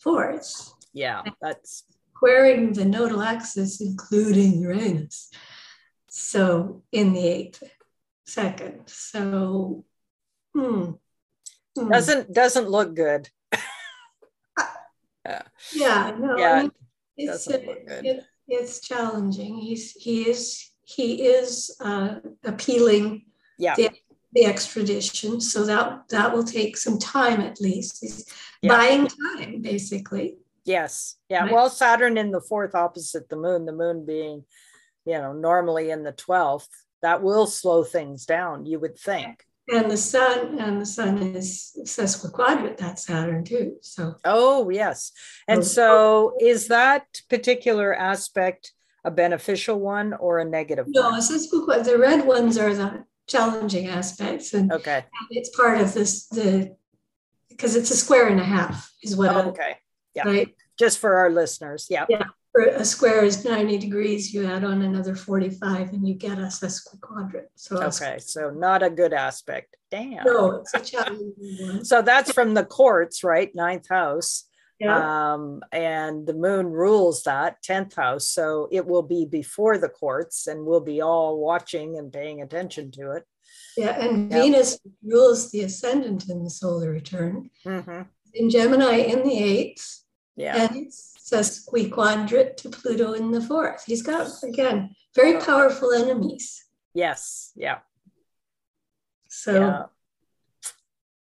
fourth. 0.00 0.72
Yeah, 0.94 1.22
that's 1.40 1.84
squaring 2.14 2.72
the 2.72 2.84
nodal 2.84 3.22
axis, 3.22 3.80
including 3.80 4.60
Uranus. 4.60 5.30
So 6.08 6.82
in 6.92 7.14
the 7.14 7.26
eighth 7.26 7.62
second. 8.26 8.82
So 8.86 9.84
hmm, 10.54 10.92
hmm. 11.76 11.88
doesn't 11.88 12.32
doesn't 12.32 12.68
look 12.68 12.94
good. 12.94 13.28
Yeah. 15.24 15.42
Yeah, 15.72 16.16
no, 16.18 16.36
yeah, 16.36 16.52
I 16.52 16.62
mean, 16.62 16.72
it's, 17.16 17.46
good. 17.46 17.64
It, 17.86 18.24
it's 18.48 18.80
challenging. 18.80 19.56
He's 19.56 19.92
he 19.92 20.28
is 20.28 20.70
he 20.84 21.26
is 21.26 21.76
uh, 21.80 22.16
appealing 22.44 23.26
yeah. 23.58 23.74
the, 23.76 23.90
the 24.32 24.44
extradition, 24.44 25.40
so 25.40 25.64
that 25.64 26.08
that 26.10 26.32
will 26.32 26.44
take 26.44 26.76
some 26.76 26.98
time 26.98 27.40
at 27.40 27.60
least. 27.60 27.98
He's 28.00 28.26
yeah. 28.60 28.76
buying 28.76 29.08
time, 29.08 29.62
basically. 29.62 30.38
Yes. 30.64 31.16
Yeah. 31.28 31.42
Right? 31.42 31.52
Well, 31.52 31.70
Saturn 31.70 32.16
in 32.16 32.30
the 32.30 32.40
fourth 32.40 32.74
opposite 32.74 33.28
the 33.28 33.36
moon, 33.36 33.66
the 33.66 33.72
moon 33.72 34.06
being, 34.06 34.44
you 35.04 35.18
know, 35.18 35.32
normally 35.32 35.90
in 35.90 36.04
the 36.04 36.12
12th, 36.12 36.68
that 37.02 37.22
will 37.22 37.46
slow 37.46 37.82
things 37.82 38.26
down, 38.26 38.64
you 38.64 38.78
would 38.78 38.96
think 38.96 39.44
and 39.68 39.90
the 39.90 39.96
sun 39.96 40.58
and 40.58 40.80
the 40.80 40.86
sun 40.86 41.18
is 41.18 41.76
sesquiquadrate 41.84 42.78
that 42.78 42.98
saturn 42.98 43.44
too 43.44 43.76
so. 43.80 44.16
Oh 44.24 44.70
yes. 44.70 45.12
And 45.46 45.60
oh. 45.60 45.62
so 45.62 46.34
is 46.40 46.68
that 46.68 47.06
particular 47.28 47.94
aspect 47.94 48.72
a 49.04 49.10
beneficial 49.10 49.78
one 49.78 50.14
or 50.14 50.38
a 50.38 50.44
negative 50.44 50.86
no 50.88 51.10
one? 51.10 51.20
sesquiquadrate 51.20 51.84
the 51.84 51.98
red 51.98 52.26
ones 52.26 52.58
are 52.58 52.74
the 52.74 53.04
challenging 53.28 53.86
aspects 53.86 54.52
and 54.52 54.72
okay. 54.72 55.04
it's 55.30 55.54
part 55.56 55.80
of 55.80 55.94
this 55.94 56.26
the 56.28 56.76
because 57.48 57.76
it's 57.76 57.90
a 57.90 57.96
square 57.96 58.28
and 58.28 58.40
a 58.40 58.44
half 58.44 58.90
is 59.02 59.16
what 59.16 59.34
oh, 59.34 59.50
okay. 59.50 59.76
Yeah. 60.14 60.28
Right? 60.28 60.54
Just 60.78 60.98
for 60.98 61.16
our 61.16 61.30
listeners. 61.30 61.86
Yeah. 61.88 62.06
Yeah 62.08 62.24
a 62.54 62.84
square 62.84 63.24
is 63.24 63.44
90 63.44 63.78
degrees, 63.78 64.32
you 64.34 64.46
add 64.46 64.64
on 64.64 64.82
another 64.82 65.14
45 65.14 65.92
and 65.92 66.06
you 66.06 66.14
get 66.14 66.38
us 66.38 66.62
a 66.62 66.66
sesquiquadrate. 66.66 67.46
So 67.54 67.82
okay, 67.82 68.18
so 68.18 68.50
not 68.50 68.82
a 68.82 68.90
good 68.90 69.12
aspect. 69.12 69.76
Damn. 69.90 70.24
No, 70.24 70.56
it's 70.56 70.74
a 70.74 70.80
challenging 70.80 71.34
one. 71.60 71.84
so 71.84 72.02
that's 72.02 72.32
from 72.32 72.54
the 72.54 72.64
courts, 72.64 73.24
right? 73.24 73.54
Ninth 73.54 73.88
house. 73.88 74.44
Yeah. 74.78 75.34
Um, 75.34 75.62
and 75.70 76.26
the 76.26 76.34
moon 76.34 76.66
rules 76.66 77.22
that 77.22 77.62
10th 77.62 77.94
house. 77.94 78.28
So 78.28 78.68
it 78.72 78.84
will 78.84 79.02
be 79.02 79.24
before 79.24 79.78
the 79.78 79.88
courts 79.88 80.46
and 80.46 80.66
we'll 80.66 80.80
be 80.80 81.00
all 81.00 81.38
watching 81.38 81.98
and 81.98 82.12
paying 82.12 82.42
attention 82.42 82.90
to 82.92 83.12
it. 83.12 83.24
Yeah, 83.76 84.04
and 84.04 84.30
yep. 84.30 84.42
Venus 84.42 84.78
rules 85.02 85.50
the 85.50 85.62
ascendant 85.62 86.28
in 86.28 86.42
the 86.42 86.50
solar 86.50 86.90
return. 86.90 87.50
Mm-hmm. 87.64 88.02
In 88.34 88.50
Gemini 88.50 88.96
in 88.96 89.22
the 89.22 89.38
eighth. 89.38 90.01
Yeah. 90.36 90.64
And 90.64 90.76
it's 90.76 91.14
sesquiquadrate 91.30 92.56
to 92.58 92.68
Pluto 92.70 93.12
in 93.12 93.30
the 93.30 93.40
fourth. 93.40 93.84
He's 93.86 94.02
got, 94.02 94.28
again, 94.42 94.94
very 95.14 95.40
powerful 95.40 95.92
enemies. 95.92 96.64
Yes. 96.94 97.52
Yeah. 97.54 97.78
So, 99.28 99.54
yeah. 99.54 99.82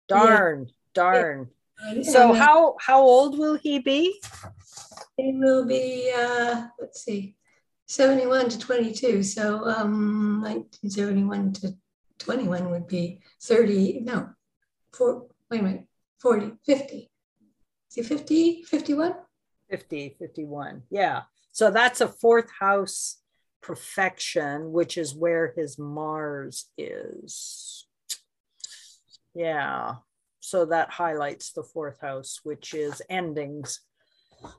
darn, 0.08 0.66
yeah. 0.68 0.74
darn. 0.94 1.50
And, 1.80 2.06
so, 2.06 2.30
and, 2.30 2.38
how 2.38 2.76
how 2.80 3.02
old 3.02 3.38
will 3.38 3.56
he 3.56 3.80
be? 3.80 4.22
He 5.18 5.34
will 5.34 5.66
be, 5.66 6.12
uh, 6.16 6.68
let's 6.80 7.04
see, 7.04 7.36
71 7.88 8.50
to 8.50 8.60
22. 8.60 9.24
So, 9.24 9.66
um, 9.66 10.42
1971 10.42 11.54
to 11.54 11.76
21 12.20 12.70
would 12.72 12.88
be 12.88 13.22
30, 13.42 14.02
no, 14.02 14.30
four, 14.94 15.28
wait 15.50 15.60
a 15.60 15.64
minute, 15.64 15.86
40, 16.20 16.54
50. 16.66 17.10
Is 17.96 18.08
he 18.08 18.16
50, 18.16 18.64
51? 18.64 19.16
50, 19.70 20.16
51. 20.20 20.84
Yeah. 20.90 21.22
So 21.52 21.72
that's 21.72 22.02
a 22.02 22.08
fourth 22.08 22.50
house 22.60 23.18
perfection, 23.62 24.74
which 24.74 24.98
is 24.98 25.16
where 25.16 25.54
his 25.56 25.80
Mars 25.80 26.66
is. 26.78 27.88
Yeah. 29.34 29.96
So 30.42 30.66
that 30.66 30.92
highlights 30.92 31.54
the 31.54 31.64
fourth 31.64 32.02
house, 32.02 32.42
which 32.44 32.74
is 32.74 33.02
endings. 33.10 33.80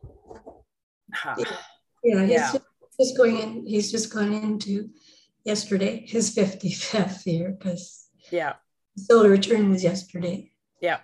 Yeah, 1.39 1.47
yeah, 2.05 2.21
he's 2.23 2.31
yeah. 2.31 2.53
Just, 3.01 3.17
going 3.17 3.39
in, 3.39 3.67
he's 3.67 3.91
just 3.91 4.13
gone 4.13 4.33
into 4.33 4.91
yesterday, 5.45 6.05
his 6.07 6.35
55th 6.35 7.25
year, 7.25 7.57
because 7.57 8.09
yeah, 8.31 8.55
solar 8.97 9.31
return 9.31 9.71
was 9.71 9.83
yesterday. 9.83 10.51
Yeah 10.81 10.99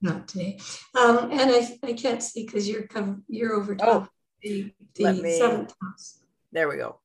not 0.00 0.28
today. 0.28 0.58
Um, 0.98 1.30
and 1.32 1.50
I, 1.50 1.78
I 1.82 1.92
can't 1.92 2.22
see 2.22 2.44
because 2.44 2.68
you're 2.68 2.86
cover, 2.86 3.18
you're 3.28 3.54
over 3.54 3.74
top 3.74 4.04
oh, 4.04 4.08
the, 4.42 4.72
the 4.94 5.12
me, 5.12 5.38
seventh 5.38 5.74
house. 5.80 6.18
There 6.52 6.68
we 6.68 6.76
go. 6.76 7.00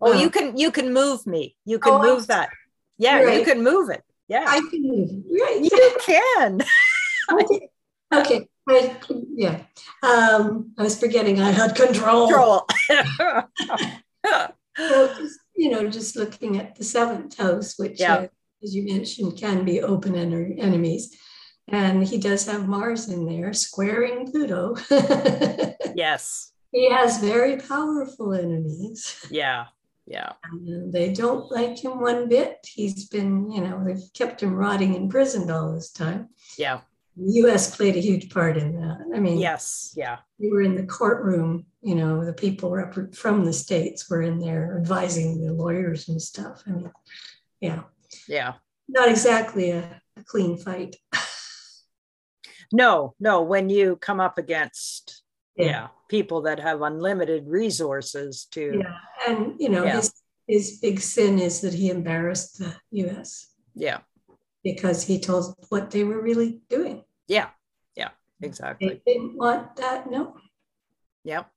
Oh, 0.00 0.12
you 0.12 0.30
can 0.30 0.56
you 0.56 0.72
can 0.72 0.92
move 0.92 1.26
me. 1.26 1.56
You 1.64 1.78
can 1.78 1.92
oh, 1.92 2.02
move 2.02 2.26
that. 2.26 2.50
Yeah, 2.98 3.20
right. 3.22 3.38
you 3.38 3.44
can 3.44 3.62
move 3.62 3.90
it. 3.90 4.02
Yeah, 4.28 4.44
I 4.46 4.60
can 4.70 4.82
move. 4.82 5.10
Right. 5.30 5.60
You 5.62 5.96
can. 6.00 6.60
okay. 7.32 7.68
okay. 8.12 8.48
I, 8.68 8.96
yeah. 9.34 9.62
Um, 10.02 10.72
I 10.78 10.82
was 10.82 10.98
forgetting 10.98 11.40
I 11.40 11.50
had 11.50 11.74
control. 11.74 12.28
Control. 12.28 12.66
so 14.76 15.14
just, 15.18 15.40
you 15.56 15.70
know, 15.70 15.88
just 15.88 16.16
looking 16.16 16.58
at 16.58 16.76
the 16.76 16.84
seventh 16.84 17.36
house, 17.36 17.78
which, 17.78 18.00
yeah. 18.00 18.14
uh, 18.14 18.26
as 18.62 18.74
you 18.74 18.84
mentioned, 18.84 19.36
can 19.36 19.64
be 19.64 19.82
open 19.82 20.14
en- 20.14 20.56
enemies. 20.58 21.16
And 21.68 22.06
he 22.06 22.18
does 22.18 22.46
have 22.46 22.68
Mars 22.68 23.08
in 23.08 23.26
there, 23.26 23.52
squaring 23.52 24.30
Pluto. 24.30 24.76
yes. 25.94 26.52
He 26.72 26.90
has 26.90 27.20
very 27.20 27.56
powerful 27.58 28.34
enemies. 28.34 29.24
Yeah. 29.30 29.66
Yeah. 30.06 30.32
And 30.44 30.92
they 30.92 31.12
don't 31.12 31.50
like 31.50 31.82
him 31.82 32.00
one 32.00 32.28
bit. 32.28 32.66
He's 32.66 33.08
been, 33.08 33.50
you 33.50 33.60
know, 33.60 33.82
they've 33.84 34.02
kept 34.14 34.42
him 34.42 34.54
rotting 34.54 34.94
in 34.94 35.08
prison 35.08 35.50
all 35.50 35.72
this 35.72 35.92
time. 35.92 36.30
Yeah. 36.58 36.80
The 37.16 37.32
US 37.44 37.76
played 37.76 37.96
a 37.96 38.00
huge 38.00 38.32
part 38.32 38.56
in 38.56 38.74
that. 38.80 38.98
I 39.14 39.20
mean, 39.20 39.38
yes. 39.38 39.94
Yeah. 39.96 40.18
We 40.38 40.50
were 40.50 40.62
in 40.62 40.74
the 40.74 40.86
courtroom, 40.86 41.66
you 41.82 41.94
know, 41.94 42.24
the 42.24 42.32
people 42.32 42.76
from 43.14 43.44
the 43.44 43.52
States 43.52 44.10
were 44.10 44.22
in 44.22 44.38
there 44.38 44.78
advising 44.80 45.40
the 45.44 45.52
lawyers 45.52 46.08
and 46.08 46.20
stuff. 46.20 46.64
I 46.66 46.70
mean, 46.70 46.92
yeah. 47.60 47.82
Yeah 48.26 48.54
not 48.92 49.08
exactly 49.08 49.70
a, 49.70 50.00
a 50.16 50.24
clean 50.24 50.56
fight. 50.56 50.96
no, 52.72 53.14
no. 53.20 53.42
When 53.42 53.68
you 53.68 53.96
come 53.96 54.20
up 54.20 54.38
against 54.38 55.22
yeah. 55.56 55.64
yeah. 55.66 55.88
people 56.08 56.42
that 56.42 56.60
have 56.60 56.82
unlimited 56.82 57.46
resources 57.46 58.46
to 58.52 58.82
yeah, 58.82 58.96
and 59.28 59.54
you 59.58 59.68
know 59.68 59.84
yeah. 59.84 59.96
his 59.96 60.12
his 60.46 60.78
big 60.80 61.00
sin 61.00 61.38
is 61.38 61.60
that 61.60 61.74
he 61.74 61.90
embarrassed 61.90 62.58
the 62.58 62.74
U.S. 62.90 63.48
Yeah, 63.74 63.98
because 64.62 65.04
he 65.04 65.20
told 65.20 65.54
what 65.68 65.90
they 65.90 66.04
were 66.04 66.20
really 66.20 66.60
doing. 66.68 67.04
Yeah, 67.28 67.48
yeah, 67.96 68.10
exactly. 68.40 69.00
They 69.06 69.12
didn't 69.12 69.36
want 69.36 69.76
that. 69.76 70.10
No. 70.10 70.36
Yep. 71.24 71.48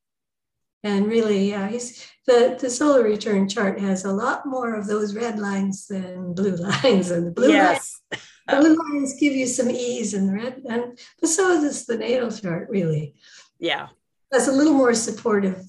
And 0.86 1.08
really, 1.08 1.50
yeah, 1.50 1.68
he's 1.68 2.06
the, 2.28 2.56
the 2.62 2.70
solar 2.70 3.02
return 3.02 3.50
chart 3.50 3.80
has 3.80 4.06
a 4.06 4.14
lot 4.14 4.46
more 4.46 4.76
of 4.76 4.86
those 4.86 5.16
red 5.16 5.40
lines 5.40 5.88
than 5.88 6.36
blue 6.36 6.56
lines. 6.84 7.10
And 7.10 7.26
the 7.26 7.32
blue 7.32 7.52
yes. 7.52 8.00
lines, 8.12 8.24
the 8.48 8.58
blue 8.58 8.76
lines 8.76 9.16
give 9.20 9.34
you 9.34 9.48
some 9.48 9.70
ease 9.70 10.14
and 10.14 10.30
the 10.30 10.34
red, 10.34 10.62
and 10.70 10.98
but 11.20 11.30
so 11.30 11.62
does 11.62 11.86
the 11.86 11.98
natal 11.98 12.32
chart, 12.32 12.70
really. 12.70 13.16
Yeah. 13.60 13.88
That's 14.32 14.48
a 14.48 14.52
little 14.52 14.74
more 14.74 14.94
supportive 14.94 15.64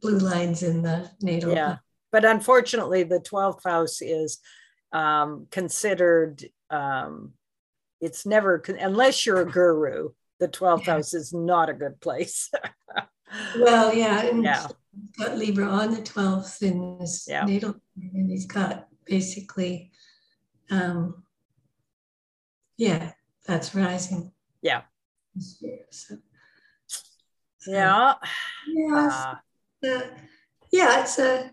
blue 0.00 0.18
lines 0.18 0.62
in 0.62 0.82
the 0.82 1.10
natal. 1.20 1.52
Yeah. 1.52 1.76
But 2.10 2.24
unfortunately, 2.24 3.02
the 3.02 3.20
12th 3.20 3.64
house 3.64 4.02
is 4.02 4.38
um, 4.92 5.46
considered, 5.50 6.44
um, 6.70 7.32
it's 8.00 8.26
never, 8.26 8.62
unless 8.68 9.24
you're 9.24 9.40
a 9.40 9.50
guru, 9.50 10.10
the 10.38 10.48
12th 10.48 10.86
yeah. 10.86 10.92
house 10.94 11.14
is 11.14 11.32
not 11.32 11.70
a 11.70 11.74
good 11.74 12.00
place. 12.00 12.50
Well, 13.58 13.94
yeah, 13.94 14.26
and 14.26 14.44
yeah. 14.44 14.66
got 15.18 15.38
Libra 15.38 15.66
on 15.66 15.92
the 15.92 16.02
12th 16.02 16.62
in 16.62 16.98
his 17.00 17.26
yeah. 17.28 17.44
natal, 17.44 17.76
and 17.96 18.30
he's 18.30 18.46
got 18.46 18.88
basically, 19.06 19.90
um, 20.70 21.21
yeah, 22.76 23.12
that's 23.46 23.74
rising. 23.74 24.32
Yeah. 24.62 24.82
So, 25.38 26.18
yeah. 27.66 28.14
Yeah. 28.66 29.34
Uh, 29.82 29.86
uh, 29.86 30.00
yeah, 30.70 31.02
it's 31.02 31.18
a 31.18 31.52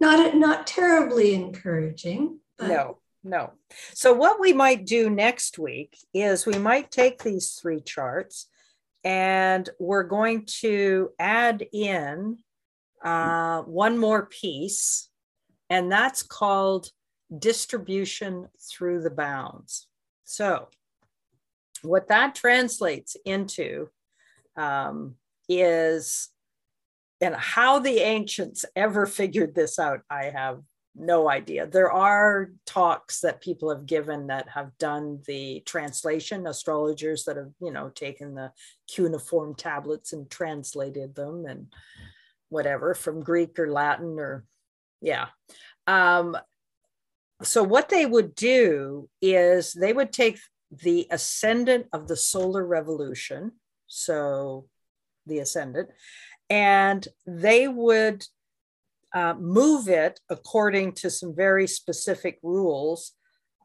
not 0.00 0.36
not 0.36 0.66
terribly 0.66 1.34
encouraging. 1.34 2.40
no, 2.60 2.98
no. 3.24 3.52
So 3.94 4.12
what 4.12 4.40
we 4.40 4.52
might 4.52 4.86
do 4.86 5.10
next 5.10 5.58
week 5.58 5.96
is 6.14 6.46
we 6.46 6.58
might 6.58 6.90
take 6.90 7.22
these 7.22 7.52
three 7.52 7.80
charts 7.80 8.46
and 9.04 9.68
we're 9.78 10.04
going 10.04 10.44
to 10.60 11.10
add 11.18 11.66
in 11.72 12.38
uh, 13.02 13.62
one 13.62 13.96
more 13.96 14.26
piece, 14.26 15.08
and 15.70 15.90
that's 15.90 16.22
called 16.22 16.90
distribution 17.36 18.48
through 18.60 19.02
the 19.02 19.10
bounds. 19.10 19.86
So, 20.30 20.68
what 21.80 22.08
that 22.08 22.34
translates 22.34 23.16
into 23.24 23.88
um, 24.56 25.14
is, 25.48 26.28
and 27.22 27.34
how 27.34 27.78
the 27.78 28.00
ancients 28.00 28.66
ever 28.76 29.06
figured 29.06 29.54
this 29.54 29.78
out, 29.78 30.02
I 30.10 30.26
have 30.26 30.60
no 30.94 31.30
idea. 31.30 31.66
There 31.66 31.90
are 31.90 32.50
talks 32.66 33.20
that 33.20 33.40
people 33.40 33.70
have 33.70 33.86
given 33.86 34.26
that 34.26 34.50
have 34.50 34.76
done 34.76 35.22
the 35.26 35.62
translation, 35.64 36.46
astrologers 36.46 37.24
that 37.24 37.38
have, 37.38 37.52
you 37.62 37.72
know, 37.72 37.88
taken 37.88 38.34
the 38.34 38.52
cuneiform 38.86 39.54
tablets 39.54 40.12
and 40.12 40.30
translated 40.30 41.14
them 41.14 41.46
and 41.46 41.72
whatever 42.50 42.92
from 42.92 43.22
Greek 43.22 43.58
or 43.58 43.72
Latin 43.72 44.18
or, 44.18 44.44
yeah. 45.00 45.28
Um, 45.86 46.36
so, 47.42 47.62
what 47.62 47.88
they 47.88 48.04
would 48.04 48.34
do 48.34 49.08
is 49.22 49.72
they 49.72 49.92
would 49.92 50.12
take 50.12 50.38
the 50.70 51.06
ascendant 51.10 51.86
of 51.92 52.08
the 52.08 52.16
solar 52.16 52.66
revolution, 52.66 53.52
so 53.86 54.66
the 55.26 55.38
ascendant, 55.38 55.88
and 56.50 57.06
they 57.26 57.68
would 57.68 58.24
uh, 59.14 59.34
move 59.34 59.88
it 59.88 60.20
according 60.28 60.92
to 60.92 61.10
some 61.10 61.34
very 61.34 61.66
specific 61.66 62.38
rules 62.42 63.12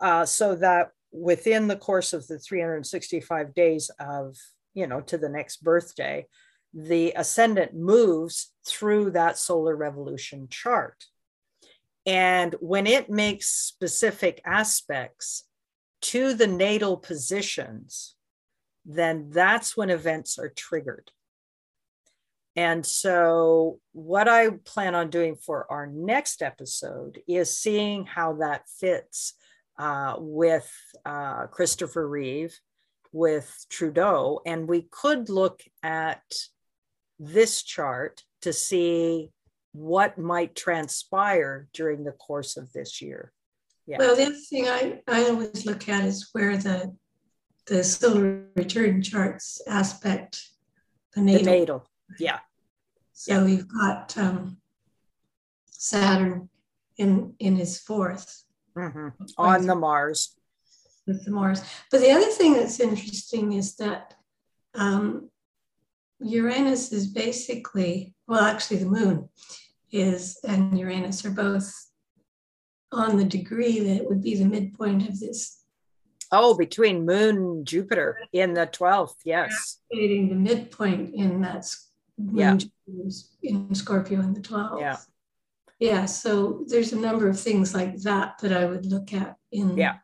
uh, 0.01 0.25
so 0.25 0.55
that 0.55 0.89
within 1.11 1.67
the 1.67 1.75
course 1.75 2.13
of 2.13 2.25
the 2.27 2.39
365 2.39 3.53
days 3.53 3.91
of, 3.99 4.35
you 4.73 4.87
know, 4.87 5.01
to 5.01 5.17
the 5.17 5.29
next 5.29 5.63
birthday, 5.63 6.25
the 6.73 7.13
ascendant 7.15 7.73
moves 7.75 8.51
through 8.67 9.11
that 9.11 9.37
solar 9.37 9.75
revolution 9.75 10.47
chart. 10.49 11.05
And 12.05 12.55
when 12.59 12.85
it 12.85 13.09
makes 13.09 13.47
specific 13.47 14.41
aspects 14.45 15.45
to 16.01 16.33
the 16.33 16.47
natal 16.47 16.97
positions, 16.97 18.15
then 18.85 19.29
that's 19.29 19.77
when 19.77 19.89
events 19.89 20.37
are 20.37 20.49
triggered. 20.49 21.11
And 22.55 22.85
so, 22.85 23.79
what 23.93 24.27
I 24.27 24.49
plan 24.51 24.93
on 24.93 25.09
doing 25.09 25.35
for 25.35 25.65
our 25.71 25.87
next 25.87 26.43
episode 26.43 27.19
is 27.27 27.57
seeing 27.57 28.05
how 28.05 28.33
that 28.33 28.69
fits 28.69 29.33
uh, 29.79 30.15
with 30.19 30.71
uh, 31.05 31.47
Christopher 31.47 32.07
Reeve, 32.07 32.55
with 33.11 33.65
Trudeau. 33.69 34.41
And 34.45 34.67
we 34.67 34.87
could 34.91 35.29
look 35.29 35.61
at 35.81 36.21
this 37.17 37.63
chart 37.63 38.23
to 38.41 38.53
see 38.53 39.31
what 39.73 40.17
might 40.17 40.55
transpire 40.55 41.67
during 41.73 42.03
the 42.03 42.11
course 42.11 42.57
of 42.57 42.71
this 42.73 43.01
year. 43.01 43.33
Yeah. 43.85 43.97
Well, 43.99 44.15
the 44.15 44.27
other 44.27 44.35
thing 44.35 44.67
I, 44.67 45.01
I 45.07 45.25
always 45.25 45.65
look 45.65 45.89
at 45.89 46.05
is 46.05 46.29
where 46.31 46.57
the 46.57 46.95
the 47.65 47.83
solar 47.83 48.45
return 48.55 49.01
charts 49.01 49.61
aspect 49.67 50.41
the 51.13 51.21
natal. 51.21 51.43
The 51.43 51.51
natal 51.51 51.87
yeah. 52.19 52.39
So 53.13 53.33
yeah. 53.33 53.43
we've 53.43 53.67
got 53.67 54.17
um, 54.17 54.57
Saturn 55.69 56.49
in 56.97 57.35
in 57.39 57.55
his 57.55 57.79
4th 57.79 58.43
mm-hmm. 58.75 59.09
on 59.37 59.67
the 59.67 59.75
Mars. 59.75 60.35
With 61.05 61.25
the 61.25 61.31
Mars. 61.31 61.61
But 61.91 62.01
the 62.01 62.11
other 62.11 62.29
thing 62.31 62.53
that's 62.53 62.79
interesting 62.79 63.53
is 63.53 63.75
that 63.75 64.13
um, 64.73 65.29
Uranus 66.19 66.91
is 66.93 67.07
basically, 67.07 68.15
well, 68.33 68.43
actually, 68.43 68.77
the 68.77 68.89
moon 68.89 69.29
is 69.91 70.39
and 70.43 70.77
Uranus 70.77 71.23
are 71.23 71.31
both 71.31 71.71
on 72.91 73.17
the 73.17 73.25
degree 73.25 73.79
that 73.79 73.95
it 73.97 74.09
would 74.09 74.23
be 74.23 74.35
the 74.35 74.45
midpoint 74.45 75.07
of 75.07 75.19
this 75.19 75.63
Oh, 76.35 76.55
between 76.55 77.05
Moon 77.05 77.37
and 77.37 77.67
Jupiter 77.67 78.19
in 78.33 78.55
the 78.55 78.65
12th, 78.65 79.17
yes. 79.23 79.77
Creating 79.91 80.29
the 80.29 80.35
midpoint 80.35 81.13
in 81.13 81.41
that 81.41 81.67
yeah. 82.17 82.57
in 83.43 83.75
Scorpio 83.75 84.19
in 84.19 84.33
the 84.33 84.39
12th. 84.39 84.79
Yeah. 84.79 84.97
Yeah. 85.77 86.05
So 86.05 86.65
there's 86.67 86.91
a 86.91 86.99
number 86.99 87.29
of 87.29 87.39
things 87.39 87.75
like 87.75 87.97
that 87.97 88.39
that 88.39 88.51
I 88.51 88.65
would 88.65 88.87
look 88.87 89.13
at 89.13 89.35
in. 89.51 89.77
Yeah. 89.77 89.97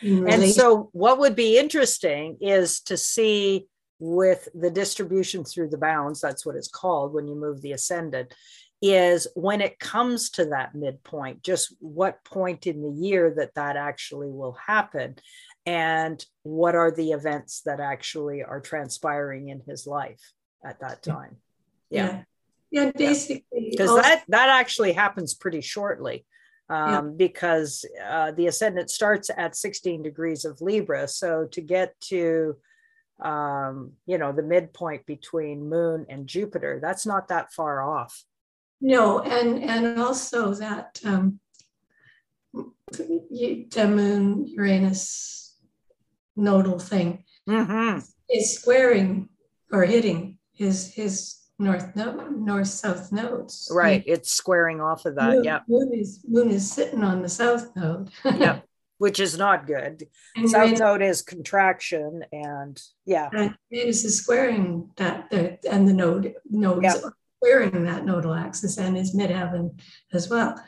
In 0.00 0.28
and 0.28 0.48
so 0.48 0.90
what 0.92 1.18
would 1.18 1.34
be 1.34 1.58
interesting 1.58 2.36
is 2.40 2.80
to 2.82 2.96
see 2.96 3.66
with 4.04 4.48
the 4.54 4.70
distribution 4.70 5.44
through 5.44 5.70
the 5.70 5.78
bounds, 5.78 6.20
that's 6.20 6.44
what 6.44 6.56
it's 6.56 6.68
called 6.68 7.14
when 7.14 7.26
you 7.26 7.34
move 7.34 7.62
the 7.62 7.72
ascendant, 7.72 8.34
is 8.82 9.26
when 9.34 9.62
it 9.62 9.78
comes 9.78 10.28
to 10.28 10.44
that 10.44 10.74
midpoint, 10.74 11.42
just 11.42 11.74
what 11.80 12.22
point 12.22 12.66
in 12.66 12.82
the 12.82 12.90
year 12.90 13.32
that 13.34 13.54
that 13.54 13.76
actually 13.76 14.30
will 14.30 14.58
happen 14.66 15.16
and 15.64 16.22
what 16.42 16.74
are 16.74 16.90
the 16.90 17.12
events 17.12 17.62
that 17.64 17.80
actually 17.80 18.42
are 18.42 18.60
transpiring 18.60 19.48
in 19.48 19.62
his 19.66 19.86
life 19.86 20.20
at 20.62 20.80
that 20.80 21.02
time. 21.02 21.36
Yeah. 21.88 22.24
Yeah, 22.70 22.90
basically 22.94 23.70
because 23.70 23.94
that 24.02 24.24
that 24.28 24.48
actually 24.48 24.92
happens 24.92 25.32
pretty 25.32 25.60
shortly 25.60 26.26
um, 26.68 26.90
yeah. 26.90 27.00
because 27.16 27.86
uh, 28.04 28.32
the 28.32 28.48
ascendant 28.48 28.90
starts 28.90 29.30
at 29.34 29.54
16 29.54 30.02
degrees 30.02 30.44
of 30.44 30.60
libra. 30.60 31.06
So 31.06 31.46
to 31.52 31.60
get 31.60 31.98
to 32.08 32.56
um, 33.20 33.92
you 34.06 34.18
know 34.18 34.32
the 34.32 34.42
midpoint 34.42 35.06
between 35.06 35.68
moon 35.68 36.06
and 36.08 36.26
jupiter 36.26 36.78
that's 36.82 37.06
not 37.06 37.28
that 37.28 37.52
far 37.52 37.82
off 37.82 38.24
no 38.80 39.20
and 39.20 39.62
and 39.62 40.00
also 40.00 40.52
that 40.54 41.00
um, 41.04 41.38
the 42.92 43.86
moon 43.88 44.46
uranus 44.46 45.56
nodal 46.36 46.78
thing 46.78 47.24
mm-hmm. 47.48 48.00
is 48.30 48.58
squaring 48.58 49.28
or 49.72 49.84
hitting 49.84 50.38
his 50.52 50.92
his 50.92 51.44
north 51.58 51.94
node, 51.94 52.36
north 52.36 52.68
south 52.68 53.12
nodes. 53.12 53.68
Right, 53.72 54.02
it's 54.06 54.30
squaring 54.30 54.80
off 54.80 55.04
of 55.04 55.16
that. 55.16 55.30
Moon, 55.30 55.44
yeah, 55.44 55.60
moon 55.68 55.92
is 55.92 56.24
moon 56.26 56.50
is 56.50 56.70
sitting 56.70 57.02
on 57.02 57.22
the 57.22 57.28
south 57.28 57.74
node. 57.76 58.10
yeah, 58.24 58.60
which 58.98 59.20
is 59.20 59.36
not 59.36 59.66
good. 59.66 60.06
And 60.36 60.48
south 60.48 60.62
Uranus, 60.62 60.80
node 60.80 61.02
is 61.02 61.22
contraction, 61.22 62.24
and 62.32 62.80
yeah, 63.06 63.28
and 63.32 63.56
Uranus 63.70 64.04
is 64.04 64.20
squaring 64.20 64.90
that, 64.96 65.30
the, 65.30 65.58
and 65.70 65.88
the 65.88 65.92
node 65.92 66.34
nodes 66.48 66.84
yeah. 66.84 67.10
squaring 67.38 67.84
that 67.84 68.04
nodal 68.04 68.34
axis 68.34 68.78
and 68.78 68.96
is 68.96 69.14
midheaven 69.14 69.80
as 70.12 70.28
well. 70.28 70.60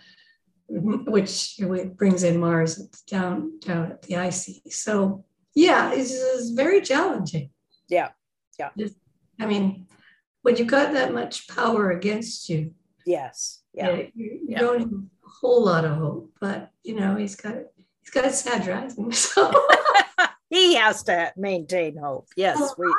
which 0.68 1.60
brings 1.96 2.24
in 2.24 2.40
Mars 2.40 2.76
down 3.06 3.58
down 3.60 3.92
at 3.92 4.02
the 4.02 4.14
IC. 4.14 4.72
So 4.72 5.24
yeah, 5.54 5.92
it's, 5.92 6.12
it's 6.12 6.50
very 6.50 6.80
challenging. 6.82 7.50
Yeah, 7.88 8.10
yeah. 8.58 8.70
I 9.40 9.46
mean, 9.46 9.86
when 10.42 10.56
you've 10.56 10.66
got 10.68 10.92
that 10.92 11.14
much 11.14 11.48
power 11.48 11.90
against 11.90 12.48
you, 12.48 12.74
yes, 13.06 13.62
yeah, 13.72 13.90
you, 13.92 14.10
you 14.14 14.40
yeah. 14.48 14.58
don't 14.58 14.80
have 14.80 14.90
a 14.90 15.28
whole 15.40 15.64
lot 15.64 15.84
of 15.84 15.96
hope. 15.96 16.32
But 16.40 16.70
you 16.82 16.94
know, 16.94 17.16
he's 17.16 17.36
got 17.36 17.54
he's 18.06 18.22
got 18.22 18.32
Sag 18.32 18.66
rising, 18.66 19.12
so 19.12 19.52
he 20.50 20.74
has 20.74 21.02
to 21.04 21.32
maintain 21.36 21.96
hope. 21.96 22.28
Yes, 22.36 22.58
oh, 22.60 22.74
we. 22.78 22.94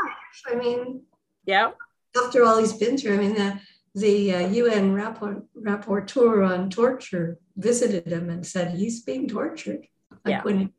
I 0.52 0.56
mean, 0.56 1.02
yeah. 1.46 1.72
After 2.16 2.44
all 2.44 2.60
he's 2.60 2.74
been 2.74 2.98
through, 2.98 3.16
I 3.16 3.18
mean, 3.18 3.36
the 3.36 3.60
the 3.98 4.36
uh, 4.36 4.48
UN 4.50 4.94
rapport, 4.94 5.44
rapporteur 5.58 6.48
on 6.48 6.70
torture 6.70 7.40
visited 7.56 8.08
him 8.08 8.30
and 8.30 8.46
said 8.46 8.76
he's 8.78 9.02
being 9.02 9.28
tortured. 9.28 9.88
Like 10.24 10.32
yeah. 10.32 10.44
When 10.44 10.74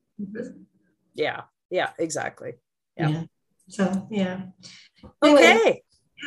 yeah. 1.14 1.42
Yeah. 1.70 1.90
Exactly. 1.98 2.54
Yeah. 2.96 3.08
yeah. 3.08 3.22
So 3.68 4.06
yeah. 4.10 4.40
Anyway. 5.24 5.40
Okay. 5.40 5.82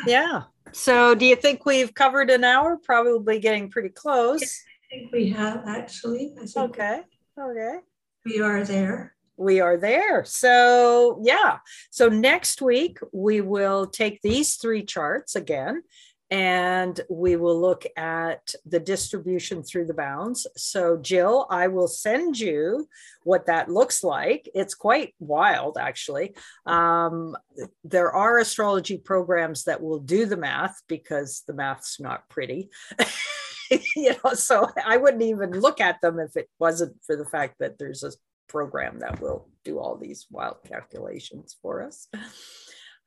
Yeah. 0.06 0.42
So 0.72 1.14
do 1.14 1.24
you 1.24 1.36
think 1.36 1.64
we've 1.64 1.94
covered 1.94 2.30
an 2.30 2.44
hour? 2.44 2.78
Probably 2.82 3.38
getting 3.38 3.70
pretty 3.70 3.90
close. 3.90 4.42
I 4.42 4.96
think 4.96 5.12
we 5.12 5.30
have 5.30 5.64
actually. 5.66 6.34
okay. 6.56 7.02
Okay. 7.38 7.78
We 8.24 8.40
are 8.40 8.64
there 8.64 9.14
we 9.36 9.60
are 9.60 9.76
there. 9.76 10.24
So, 10.24 11.20
yeah. 11.22 11.58
So, 11.90 12.08
next 12.08 12.62
week, 12.62 12.98
we 13.12 13.40
will 13.40 13.86
take 13.86 14.20
these 14.22 14.56
three 14.56 14.84
charts 14.84 15.36
again 15.36 15.82
and 16.30 16.98
we 17.10 17.36
will 17.36 17.60
look 17.60 17.84
at 17.94 18.54
the 18.64 18.80
distribution 18.80 19.62
through 19.62 19.84
the 19.84 19.94
bounds. 19.94 20.46
So, 20.56 20.96
Jill, 20.96 21.46
I 21.50 21.68
will 21.68 21.88
send 21.88 22.38
you 22.38 22.88
what 23.24 23.46
that 23.46 23.70
looks 23.70 24.02
like. 24.02 24.48
It's 24.54 24.74
quite 24.74 25.14
wild, 25.18 25.76
actually. 25.78 26.34
Um, 26.64 27.36
there 27.84 28.12
are 28.12 28.38
astrology 28.38 28.96
programs 28.96 29.64
that 29.64 29.82
will 29.82 29.98
do 29.98 30.24
the 30.24 30.38
math 30.38 30.80
because 30.88 31.42
the 31.46 31.52
math's 31.52 32.00
not 32.00 32.28
pretty. 32.30 32.70
you 33.96 34.14
know, 34.24 34.34
so 34.34 34.70
I 34.84 34.96
wouldn't 34.96 35.22
even 35.22 35.60
look 35.60 35.80
at 35.80 36.00
them 36.00 36.18
if 36.18 36.36
it 36.36 36.48
wasn't 36.58 36.96
for 37.04 37.16
the 37.16 37.24
fact 37.24 37.56
that 37.60 37.78
there's 37.78 38.02
a 38.02 38.12
program 38.48 38.98
that 39.00 39.20
will 39.20 39.48
do 39.64 39.78
all 39.78 39.96
these 39.96 40.26
wild 40.30 40.56
calculations 40.66 41.56
for 41.62 41.82
us. 41.82 42.08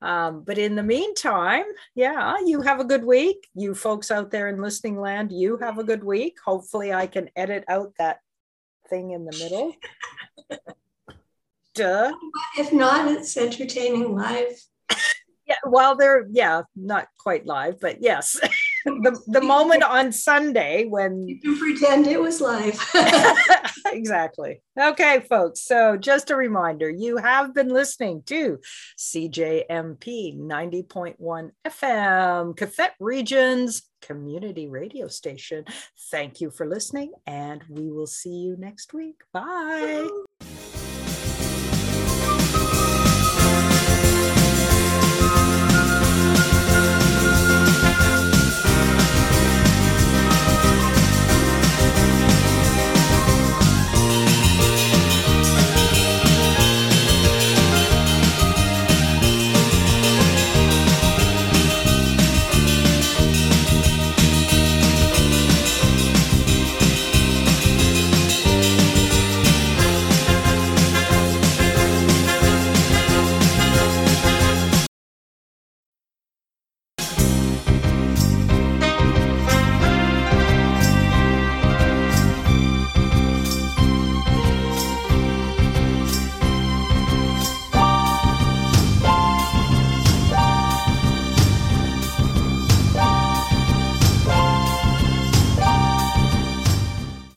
Um, 0.02 0.44
but 0.46 0.58
in 0.58 0.76
the 0.76 0.84
meantime, 0.84 1.66
yeah, 1.96 2.36
you 2.46 2.62
have 2.62 2.80
a 2.80 2.86
good 2.86 3.04
week. 3.04 3.48
You 3.56 3.74
folks 3.74 4.12
out 4.12 4.32
there 4.32 4.50
in 4.50 4.62
listening 4.62 5.00
land, 5.00 5.32
you 5.32 5.58
have 5.58 5.78
a 5.78 5.84
good 5.84 6.04
week. 6.04 6.38
Hopefully, 6.46 6.94
I 6.94 7.08
can 7.08 7.30
edit 7.36 7.64
out 7.68 7.94
that 7.98 8.20
thing 8.90 9.12
in 9.12 9.26
the 9.26 9.38
middle. 9.38 9.74
Duh. 11.76 12.14
If 12.58 12.72
not, 12.72 13.12
it's 13.12 13.36
entertaining 13.38 14.16
live. 14.16 14.60
Yeah, 15.48 15.58
well, 15.68 15.96
they're 15.96 16.26
yeah, 16.32 16.64
not 16.76 17.08
quite 17.20 17.46
live, 17.46 17.80
but 17.80 18.02
yes. 18.02 18.40
The, 18.86 19.20
the 19.28 19.42
moment 19.42 19.84
on 19.84 20.12
Sunday 20.12 20.86
when 20.86 21.28
you 21.28 21.40
can 21.40 21.58
pretend 21.58 22.08
it 22.08 22.22
was 22.22 22.40
live. 22.40 22.80
exactly. 23.88 24.62
Okay, 24.80 25.22
folks. 25.28 25.62
So 25.62 25.98
just 25.98 26.30
a 26.30 26.36
reminder, 26.36 26.90
you 26.90 27.18
have 27.18 27.54
been 27.54 27.70
listening 27.70 28.24
to 28.28 28.60
CJMP 28.98 30.38
90.1 30.40 31.16
FM, 31.66 32.56
qathet 32.56 32.92
Region's 33.00 33.84
community 34.02 34.68
radio 34.68 35.08
station. 35.08 35.66
Thank 36.12 36.42
you 36.42 36.52
for 36.52 36.68
listening, 36.68 37.12
and 37.26 37.64
we 37.70 37.90
will 37.90 38.08
see 38.08 38.36
you 38.36 38.56
next 38.58 38.94
week. 38.94 39.22
Bye. 39.34 40.08